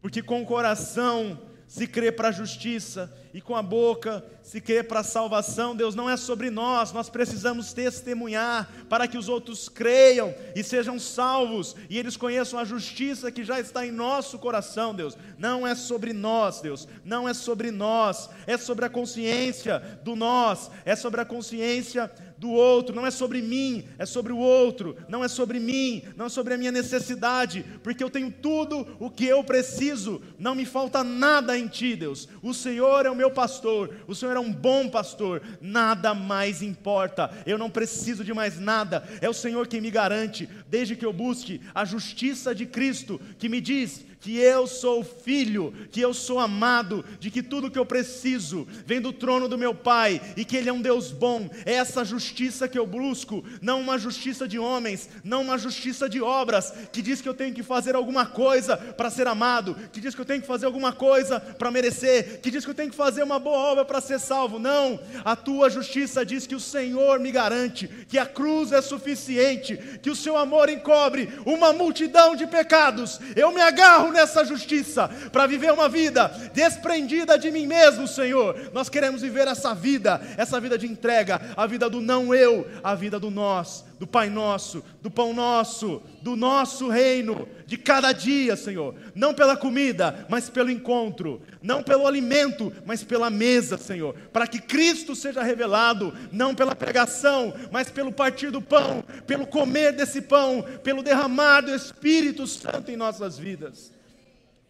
Porque 0.00 0.22
com 0.22 0.42
o 0.42 0.46
coração 0.46 1.38
se 1.66 1.86
crê 1.86 2.12
para 2.12 2.28
a 2.28 2.32
justiça 2.32 3.12
e 3.34 3.40
com 3.40 3.54
a 3.54 3.62
boca 3.62 4.24
se 4.42 4.60
crê 4.60 4.82
para 4.82 5.00
a 5.00 5.04
salvação. 5.04 5.74
Deus 5.74 5.94
não 5.94 6.08
é 6.08 6.16
sobre 6.16 6.48
nós, 6.48 6.92
nós 6.92 7.10
precisamos 7.10 7.72
testemunhar 7.72 8.70
para 8.88 9.08
que 9.08 9.18
os 9.18 9.28
outros 9.28 9.68
creiam 9.68 10.34
e 10.54 10.62
sejam 10.62 10.98
salvos 10.98 11.74
e 11.90 11.98
eles 11.98 12.16
conheçam 12.16 12.58
a 12.58 12.64
justiça 12.64 13.30
que 13.30 13.44
já 13.44 13.58
está 13.58 13.84
em 13.84 13.90
nosso 13.90 14.38
coração, 14.38 14.94
Deus. 14.94 15.18
Não 15.36 15.66
é 15.66 15.74
sobre 15.74 16.12
nós, 16.12 16.60
Deus, 16.60 16.86
não 17.04 17.28
é 17.28 17.34
sobre 17.34 17.70
nós, 17.70 18.30
é 18.46 18.56
sobre 18.56 18.84
a 18.84 18.90
consciência 18.90 19.80
do 20.04 20.14
nós, 20.14 20.70
é 20.84 20.94
sobre 20.94 21.20
a 21.20 21.24
consciência 21.24 22.10
do 22.38 22.50
outro, 22.50 22.94
não 22.94 23.06
é 23.06 23.10
sobre 23.10 23.40
mim, 23.40 23.84
é 23.98 24.04
sobre 24.04 24.32
o 24.32 24.38
outro, 24.38 24.96
não 25.08 25.24
é 25.24 25.28
sobre 25.28 25.58
mim, 25.58 26.02
não 26.16 26.26
é 26.26 26.28
sobre 26.28 26.54
a 26.54 26.58
minha 26.58 26.72
necessidade, 26.72 27.64
porque 27.82 28.02
eu 28.02 28.10
tenho 28.10 28.30
tudo 28.30 28.86
o 28.98 29.10
que 29.10 29.24
eu 29.24 29.42
preciso, 29.42 30.20
não 30.38 30.54
me 30.54 30.64
falta 30.64 31.02
nada 31.02 31.56
em 31.58 31.66
ti, 31.66 31.96
Deus. 31.96 32.28
O 32.42 32.52
Senhor 32.52 33.06
é 33.06 33.10
o 33.10 33.16
meu 33.16 33.30
pastor, 33.30 33.94
o 34.06 34.14
Senhor 34.14 34.36
é 34.36 34.40
um 34.40 34.52
bom 34.52 34.88
pastor, 34.88 35.42
nada 35.60 36.14
mais 36.14 36.62
importa, 36.62 37.30
eu 37.46 37.58
não 37.58 37.70
preciso 37.70 38.24
de 38.24 38.34
mais 38.34 38.58
nada, 38.58 39.06
é 39.20 39.28
o 39.28 39.34
Senhor 39.34 39.66
quem 39.66 39.80
me 39.80 39.90
garante, 39.90 40.48
desde 40.68 40.96
que 40.96 41.04
eu 41.04 41.12
busque 41.12 41.60
a 41.74 41.84
justiça 41.84 42.54
de 42.54 42.66
Cristo, 42.66 43.20
que 43.38 43.48
me 43.48 43.60
diz 43.60 44.04
que 44.26 44.36
eu 44.36 44.66
sou 44.66 45.04
filho, 45.04 45.72
que 45.92 46.00
eu 46.00 46.12
sou 46.12 46.40
amado, 46.40 47.04
de 47.20 47.30
que 47.30 47.44
tudo 47.44 47.70
que 47.70 47.78
eu 47.78 47.86
preciso 47.86 48.66
vem 48.84 49.00
do 49.00 49.12
trono 49.12 49.46
do 49.46 49.56
meu 49.56 49.72
Pai 49.72 50.20
e 50.36 50.44
que 50.44 50.56
Ele 50.56 50.68
é 50.68 50.72
um 50.72 50.82
Deus 50.82 51.12
bom. 51.12 51.48
É 51.64 51.74
essa 51.74 52.04
justiça 52.04 52.66
que 52.66 52.76
eu 52.76 52.84
busco, 52.84 53.44
não 53.62 53.80
uma 53.80 53.96
justiça 53.96 54.48
de 54.48 54.58
homens, 54.58 55.08
não 55.22 55.42
uma 55.42 55.56
justiça 55.56 56.08
de 56.08 56.20
obras, 56.20 56.72
que 56.90 57.02
diz 57.02 57.20
que 57.20 57.28
eu 57.28 57.34
tenho 57.34 57.54
que 57.54 57.62
fazer 57.62 57.94
alguma 57.94 58.26
coisa 58.26 58.76
para 58.76 59.10
ser 59.10 59.28
amado, 59.28 59.76
que 59.92 60.00
diz 60.00 60.12
que 60.12 60.20
eu 60.20 60.24
tenho 60.24 60.40
que 60.40 60.46
fazer 60.48 60.66
alguma 60.66 60.92
coisa 60.92 61.38
para 61.38 61.70
merecer, 61.70 62.40
que 62.40 62.50
diz 62.50 62.64
que 62.64 62.70
eu 62.72 62.74
tenho 62.74 62.90
que 62.90 62.96
fazer 62.96 63.22
uma 63.22 63.38
boa 63.38 63.58
obra 63.58 63.84
para 63.84 64.00
ser 64.00 64.18
salvo. 64.18 64.58
Não, 64.58 64.98
a 65.24 65.36
tua 65.36 65.70
justiça 65.70 66.26
diz 66.26 66.48
que 66.48 66.56
o 66.56 66.60
Senhor 66.60 67.20
me 67.20 67.30
garante, 67.30 67.86
que 68.08 68.18
a 68.18 68.26
cruz 68.26 68.72
é 68.72 68.82
suficiente, 68.82 69.76
que 70.02 70.10
o 70.10 70.16
seu 70.16 70.36
amor 70.36 70.68
encobre 70.68 71.28
uma 71.46 71.72
multidão 71.72 72.34
de 72.34 72.48
pecados. 72.48 73.20
Eu 73.36 73.52
me 73.52 73.60
agarro 73.60 74.15
nessa 74.16 74.44
justiça, 74.44 75.08
para 75.30 75.46
viver 75.46 75.72
uma 75.72 75.88
vida 75.88 76.28
desprendida 76.52 77.38
de 77.38 77.50
mim 77.50 77.66
mesmo, 77.66 78.08
Senhor. 78.08 78.70
Nós 78.72 78.88
queremos 78.88 79.22
viver 79.22 79.46
essa 79.46 79.74
vida, 79.74 80.20
essa 80.36 80.58
vida 80.58 80.76
de 80.76 80.86
entrega, 80.86 81.40
a 81.56 81.66
vida 81.66 81.88
do 81.88 82.00
não 82.00 82.34
eu, 82.34 82.66
a 82.82 82.94
vida 82.94 83.20
do 83.20 83.30
nós, 83.30 83.84
do 83.98 84.06
Pai 84.06 84.28
Nosso, 84.28 84.82
do 85.00 85.10
Pão 85.10 85.32
Nosso, 85.32 86.02
do 86.20 86.34
nosso 86.34 86.88
reino, 86.88 87.48
de 87.66 87.76
cada 87.76 88.12
dia, 88.12 88.56
Senhor. 88.56 88.94
Não 89.14 89.32
pela 89.32 89.56
comida, 89.56 90.26
mas 90.28 90.50
pelo 90.50 90.70
encontro. 90.70 91.40
Não 91.62 91.82
pelo 91.82 92.06
alimento, 92.06 92.72
mas 92.84 93.02
pela 93.02 93.30
mesa, 93.30 93.78
Senhor. 93.78 94.14
Para 94.32 94.46
que 94.46 94.60
Cristo 94.60 95.14
seja 95.14 95.42
revelado, 95.42 96.12
não 96.32 96.54
pela 96.54 96.74
pregação, 96.74 97.54
mas 97.70 97.90
pelo 97.90 98.12
partir 98.12 98.50
do 98.50 98.60
pão, 98.60 99.04
pelo 99.26 99.46
comer 99.46 99.92
desse 99.92 100.20
pão, 100.20 100.64
pelo 100.82 101.02
derramar 101.02 101.62
do 101.62 101.74
Espírito 101.74 102.46
Santo 102.46 102.90
em 102.90 102.96
nossas 102.96 103.38
vidas. 103.38 103.92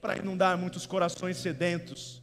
Para 0.07 0.19
inundar 0.19 0.57
muitos 0.57 0.87
corações 0.87 1.37
sedentos 1.37 2.23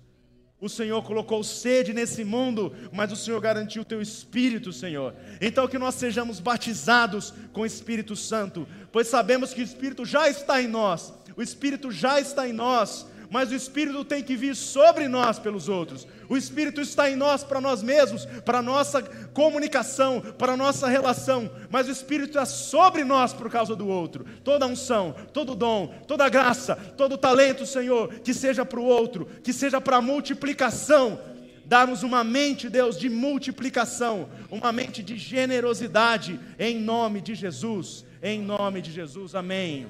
o 0.61 0.69
Senhor 0.69 1.03
colocou 1.03 1.43
sede 1.43 1.91
nesse 1.91 2.23
mundo, 2.23 2.73
mas 2.93 3.11
o 3.11 3.17
Senhor 3.17 3.41
garantiu 3.41 3.81
o 3.81 3.85
teu 3.85 4.01
Espírito, 4.01 4.71
Senhor. 4.71 5.13
Então 5.41 5.67
que 5.67 5.77
nós 5.77 5.95
sejamos 5.95 6.39
batizados 6.39 7.33
com 7.51 7.61
o 7.61 7.65
Espírito 7.65 8.15
Santo, 8.15 8.65
pois 8.89 9.09
sabemos 9.09 9.53
que 9.53 9.59
o 9.59 9.63
Espírito 9.63 10.05
já 10.05 10.29
está 10.29 10.61
em 10.61 10.67
nós. 10.69 11.13
O 11.35 11.41
Espírito 11.41 11.91
já 11.91 12.17
está 12.21 12.47
em 12.47 12.53
nós 12.53 13.05
mas 13.33 13.49
o 13.49 13.55
Espírito 13.55 14.05
tem 14.05 14.21
que 14.21 14.35
vir 14.35 14.55
sobre 14.55 15.07
nós 15.07 15.39
pelos 15.39 15.67
outros. 15.67 16.07
O 16.29 16.37
Espírito 16.37 16.79
está 16.79 17.09
em 17.09 17.15
nós 17.15 17.43
para 17.43 17.59
nós 17.59 17.81
mesmos, 17.81 18.27
para 18.45 18.61
nossa 18.61 19.01
comunicação, 19.01 20.21
para 20.37 20.55
nossa 20.55 20.87
relação, 20.87 21.49
mas 21.71 21.87
o 21.87 21.91
Espírito 21.91 22.37
é 22.37 22.45
sobre 22.45 23.03
nós 23.03 23.33
por 23.33 23.49
causa 23.49 23.75
do 23.75 23.87
outro. 23.87 24.23
Toda 24.43 24.67
unção, 24.67 25.15
todo 25.33 25.55
dom, 25.55 25.87
toda 26.07 26.29
graça, 26.29 26.75
todo 26.75 27.17
talento, 27.17 27.65
Senhor, 27.65 28.19
que 28.19 28.35
seja 28.35 28.63
para 28.63 28.79
o 28.79 28.85
outro, 28.85 29.25
que 29.43 29.51
seja 29.51 29.81
para 29.81 29.97
a 29.97 30.01
multiplicação. 30.01 31.19
Darmos 31.65 32.03
uma 32.03 32.23
mente, 32.23 32.69
Deus, 32.69 32.99
de 32.99 33.09
multiplicação, 33.09 34.29
uma 34.51 34.71
mente 34.71 35.01
de 35.01 35.17
generosidade, 35.17 36.39
em 36.59 36.79
nome 36.79 37.19
de 37.19 37.33
Jesus, 37.33 38.05
em 38.21 38.39
nome 38.39 38.79
de 38.79 38.91
Jesus, 38.91 39.33
amém. 39.33 39.87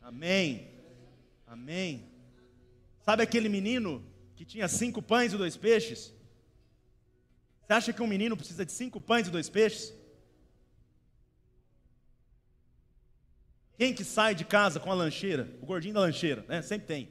Amém. 0.00 0.68
Amém. 1.44 2.15
Sabe 3.06 3.22
aquele 3.22 3.48
menino 3.48 4.04
que 4.34 4.44
tinha 4.44 4.66
cinco 4.66 5.00
pães 5.00 5.32
e 5.32 5.36
dois 5.36 5.56
peixes? 5.56 6.12
Você 7.62 7.72
acha 7.72 7.92
que 7.92 8.02
um 8.02 8.06
menino 8.06 8.36
precisa 8.36 8.66
de 8.66 8.72
cinco 8.72 9.00
pães 9.00 9.28
e 9.28 9.30
dois 9.30 9.48
peixes? 9.48 9.94
Quem 13.78 13.94
que 13.94 14.02
sai 14.02 14.34
de 14.34 14.44
casa 14.44 14.80
com 14.80 14.90
a 14.90 14.94
lancheira? 14.94 15.48
O 15.62 15.66
gordinho 15.66 15.94
da 15.94 16.00
lancheira, 16.00 16.44
né? 16.48 16.60
Sempre 16.62 16.88
tem. 16.88 17.08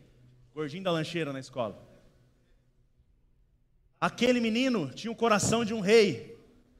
Gordinho 0.53 0.83
da 0.83 0.91
lancheira 0.91 1.31
na 1.31 1.39
escola. 1.39 1.81
Aquele 3.99 4.41
menino 4.41 4.91
tinha 4.93 5.09
o 5.09 5.15
coração 5.15 5.63
de 5.63 5.73
um 5.73 5.79
rei. 5.79 6.37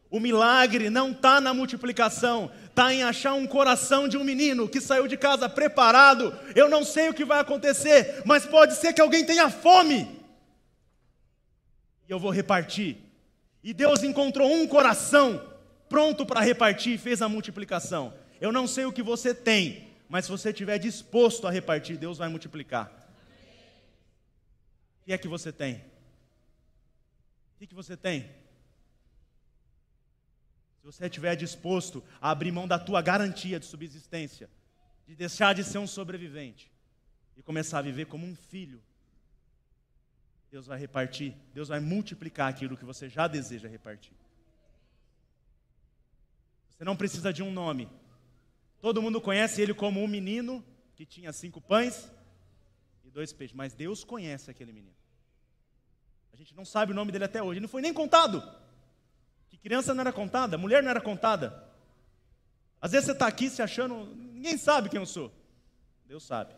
O 0.10 0.20
milagre 0.20 0.90
não 0.90 1.12
está 1.12 1.40
na 1.40 1.54
multiplicação, 1.54 2.52
está 2.76 2.94
em 2.94 3.04
achar 3.04 3.34
um 3.34 3.48
coração 3.48 4.06
de 4.06 4.18
um 4.18 4.24
menino 4.24 4.68
que 4.68 4.82
saiu 4.82 5.08
de 5.08 5.16
casa 5.16 5.48
preparado. 5.48 6.38
Eu 6.54 6.68
não 6.68 6.84
sei 6.84 7.08
o 7.08 7.14
que 7.14 7.24
vai 7.24 7.40
acontecer, 7.40 8.22
mas 8.26 8.46
pode 8.46 8.76
ser 8.76 8.92
que 8.92 9.00
alguém 9.00 9.26
tenha 9.26 9.50
fome. 9.50 10.22
E 12.06 12.12
eu 12.12 12.20
vou 12.20 12.32
repartir. 12.32 12.98
E 13.64 13.74
Deus 13.74 14.04
encontrou 14.04 14.52
um 14.52 14.68
coração 14.68 15.42
pronto 15.88 16.26
para 16.26 16.42
repartir 16.42 16.96
e 16.96 16.98
fez 16.98 17.22
a 17.22 17.30
multiplicação. 17.30 18.14
Eu 18.42 18.52
não 18.52 18.68
sei 18.68 18.84
o 18.84 18.92
que 18.92 19.02
você 19.02 19.34
tem, 19.34 19.88
mas 20.10 20.26
se 20.26 20.32
você 20.32 20.50
estiver 20.50 20.78
disposto 20.78 21.48
a 21.48 21.52
repartir, 21.52 21.96
Deus 21.96 22.18
vai 22.18 22.28
multiplicar. 22.28 22.92
O 25.02 25.06
que 25.06 25.14
é 25.14 25.18
que 25.18 25.30
você 25.30 25.50
tem? 25.54 25.76
O 27.56 27.60
que, 27.60 27.68
que 27.68 27.74
você 27.74 27.96
tem? 27.96 28.30
Se 30.86 30.92
você 30.92 31.06
estiver 31.08 31.36
disposto 31.36 32.04
a 32.22 32.30
abrir 32.30 32.52
mão 32.52 32.68
da 32.68 32.78
tua 32.78 33.02
garantia 33.02 33.60
de 33.60 33.66
subsistência, 33.66 34.48
de 35.08 35.16
deixar 35.16 35.56
de 35.56 35.64
ser 35.64 35.80
um 35.80 35.88
sobrevivente 35.88 36.72
e 37.36 37.42
começar 37.42 37.80
a 37.80 37.82
viver 37.82 38.06
como 38.06 38.24
um 38.24 38.36
filho, 38.36 38.80
Deus 40.52 40.68
vai 40.68 40.78
repartir, 40.78 41.34
Deus 41.56 41.70
vai 41.70 41.80
multiplicar 41.80 42.52
aquilo 42.52 42.78
que 42.78 42.86
você 42.86 43.10
já 43.10 43.28
deseja 43.28 43.68
repartir. 43.68 44.14
Você 46.70 46.84
não 46.84 46.96
precisa 46.96 47.34
de 47.34 47.42
um 47.42 47.52
nome. 47.52 47.90
Todo 48.80 49.02
mundo 49.02 49.20
conhece 49.20 49.64
ele 49.64 49.74
como 49.74 50.04
um 50.04 50.08
menino 50.08 50.64
que 50.94 51.04
tinha 51.04 51.34
cinco 51.34 51.60
pães 51.60 52.12
e 53.04 53.10
dois 53.10 53.34
peixes, 53.34 53.58
mas 53.58 53.74
Deus 53.74 54.04
conhece 54.04 54.52
aquele 54.52 54.72
menino. 54.72 54.96
A 56.32 56.36
gente 56.36 56.54
não 56.54 56.64
sabe 56.64 56.92
o 56.92 56.96
nome 56.96 57.12
dele 57.12 57.26
até 57.26 57.42
hoje, 57.42 57.54
ele 57.58 57.62
não 57.62 57.70
foi 57.70 57.82
nem 57.82 57.92
contado. 57.92 58.64
Criança 59.66 59.96
não 59.96 60.02
era 60.02 60.14
contada, 60.14 60.60
mulher 60.60 60.84
não 60.84 60.92
era 60.92 61.02
contada. 61.02 61.68
Às 62.80 62.92
vezes 62.92 63.08
você 63.08 63.14
está 63.14 63.26
aqui 63.26 63.50
se 63.50 63.64
achando, 63.64 64.06
ninguém 64.16 64.60
sabe 64.60 64.90
quem 64.90 65.00
eu 65.00 65.08
sou. 65.08 65.34
Deus 66.06 66.24
sabe. 66.24 66.54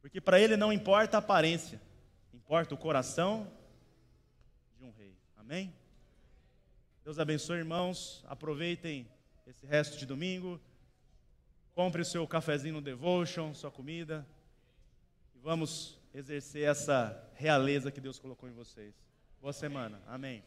Porque 0.00 0.20
para 0.20 0.38
Ele 0.38 0.56
não 0.56 0.72
importa 0.72 1.16
a 1.16 1.18
aparência, 1.18 1.82
importa 2.32 2.72
o 2.72 2.78
coração 2.78 3.50
de 4.78 4.84
um 4.84 4.92
rei. 4.92 5.12
Amém? 5.36 5.74
Deus 7.02 7.18
abençoe, 7.18 7.58
irmãos. 7.58 8.24
Aproveitem 8.28 9.04
esse 9.44 9.66
resto 9.66 9.98
de 9.98 10.06
domingo. 10.06 10.60
Compre 11.74 12.02
o 12.02 12.04
seu 12.04 12.24
cafezinho 12.28 12.74
no 12.74 12.80
Devotion, 12.80 13.52
sua 13.54 13.72
comida. 13.72 14.24
E 15.34 15.40
vamos 15.40 15.98
exercer 16.14 16.62
essa 16.62 17.28
realeza 17.34 17.90
que 17.90 18.00
Deus 18.00 18.20
colocou 18.20 18.48
em 18.48 18.52
vocês. 18.52 18.94
Boa 19.40 19.52
semana. 19.52 20.00
Amém. 20.06 20.44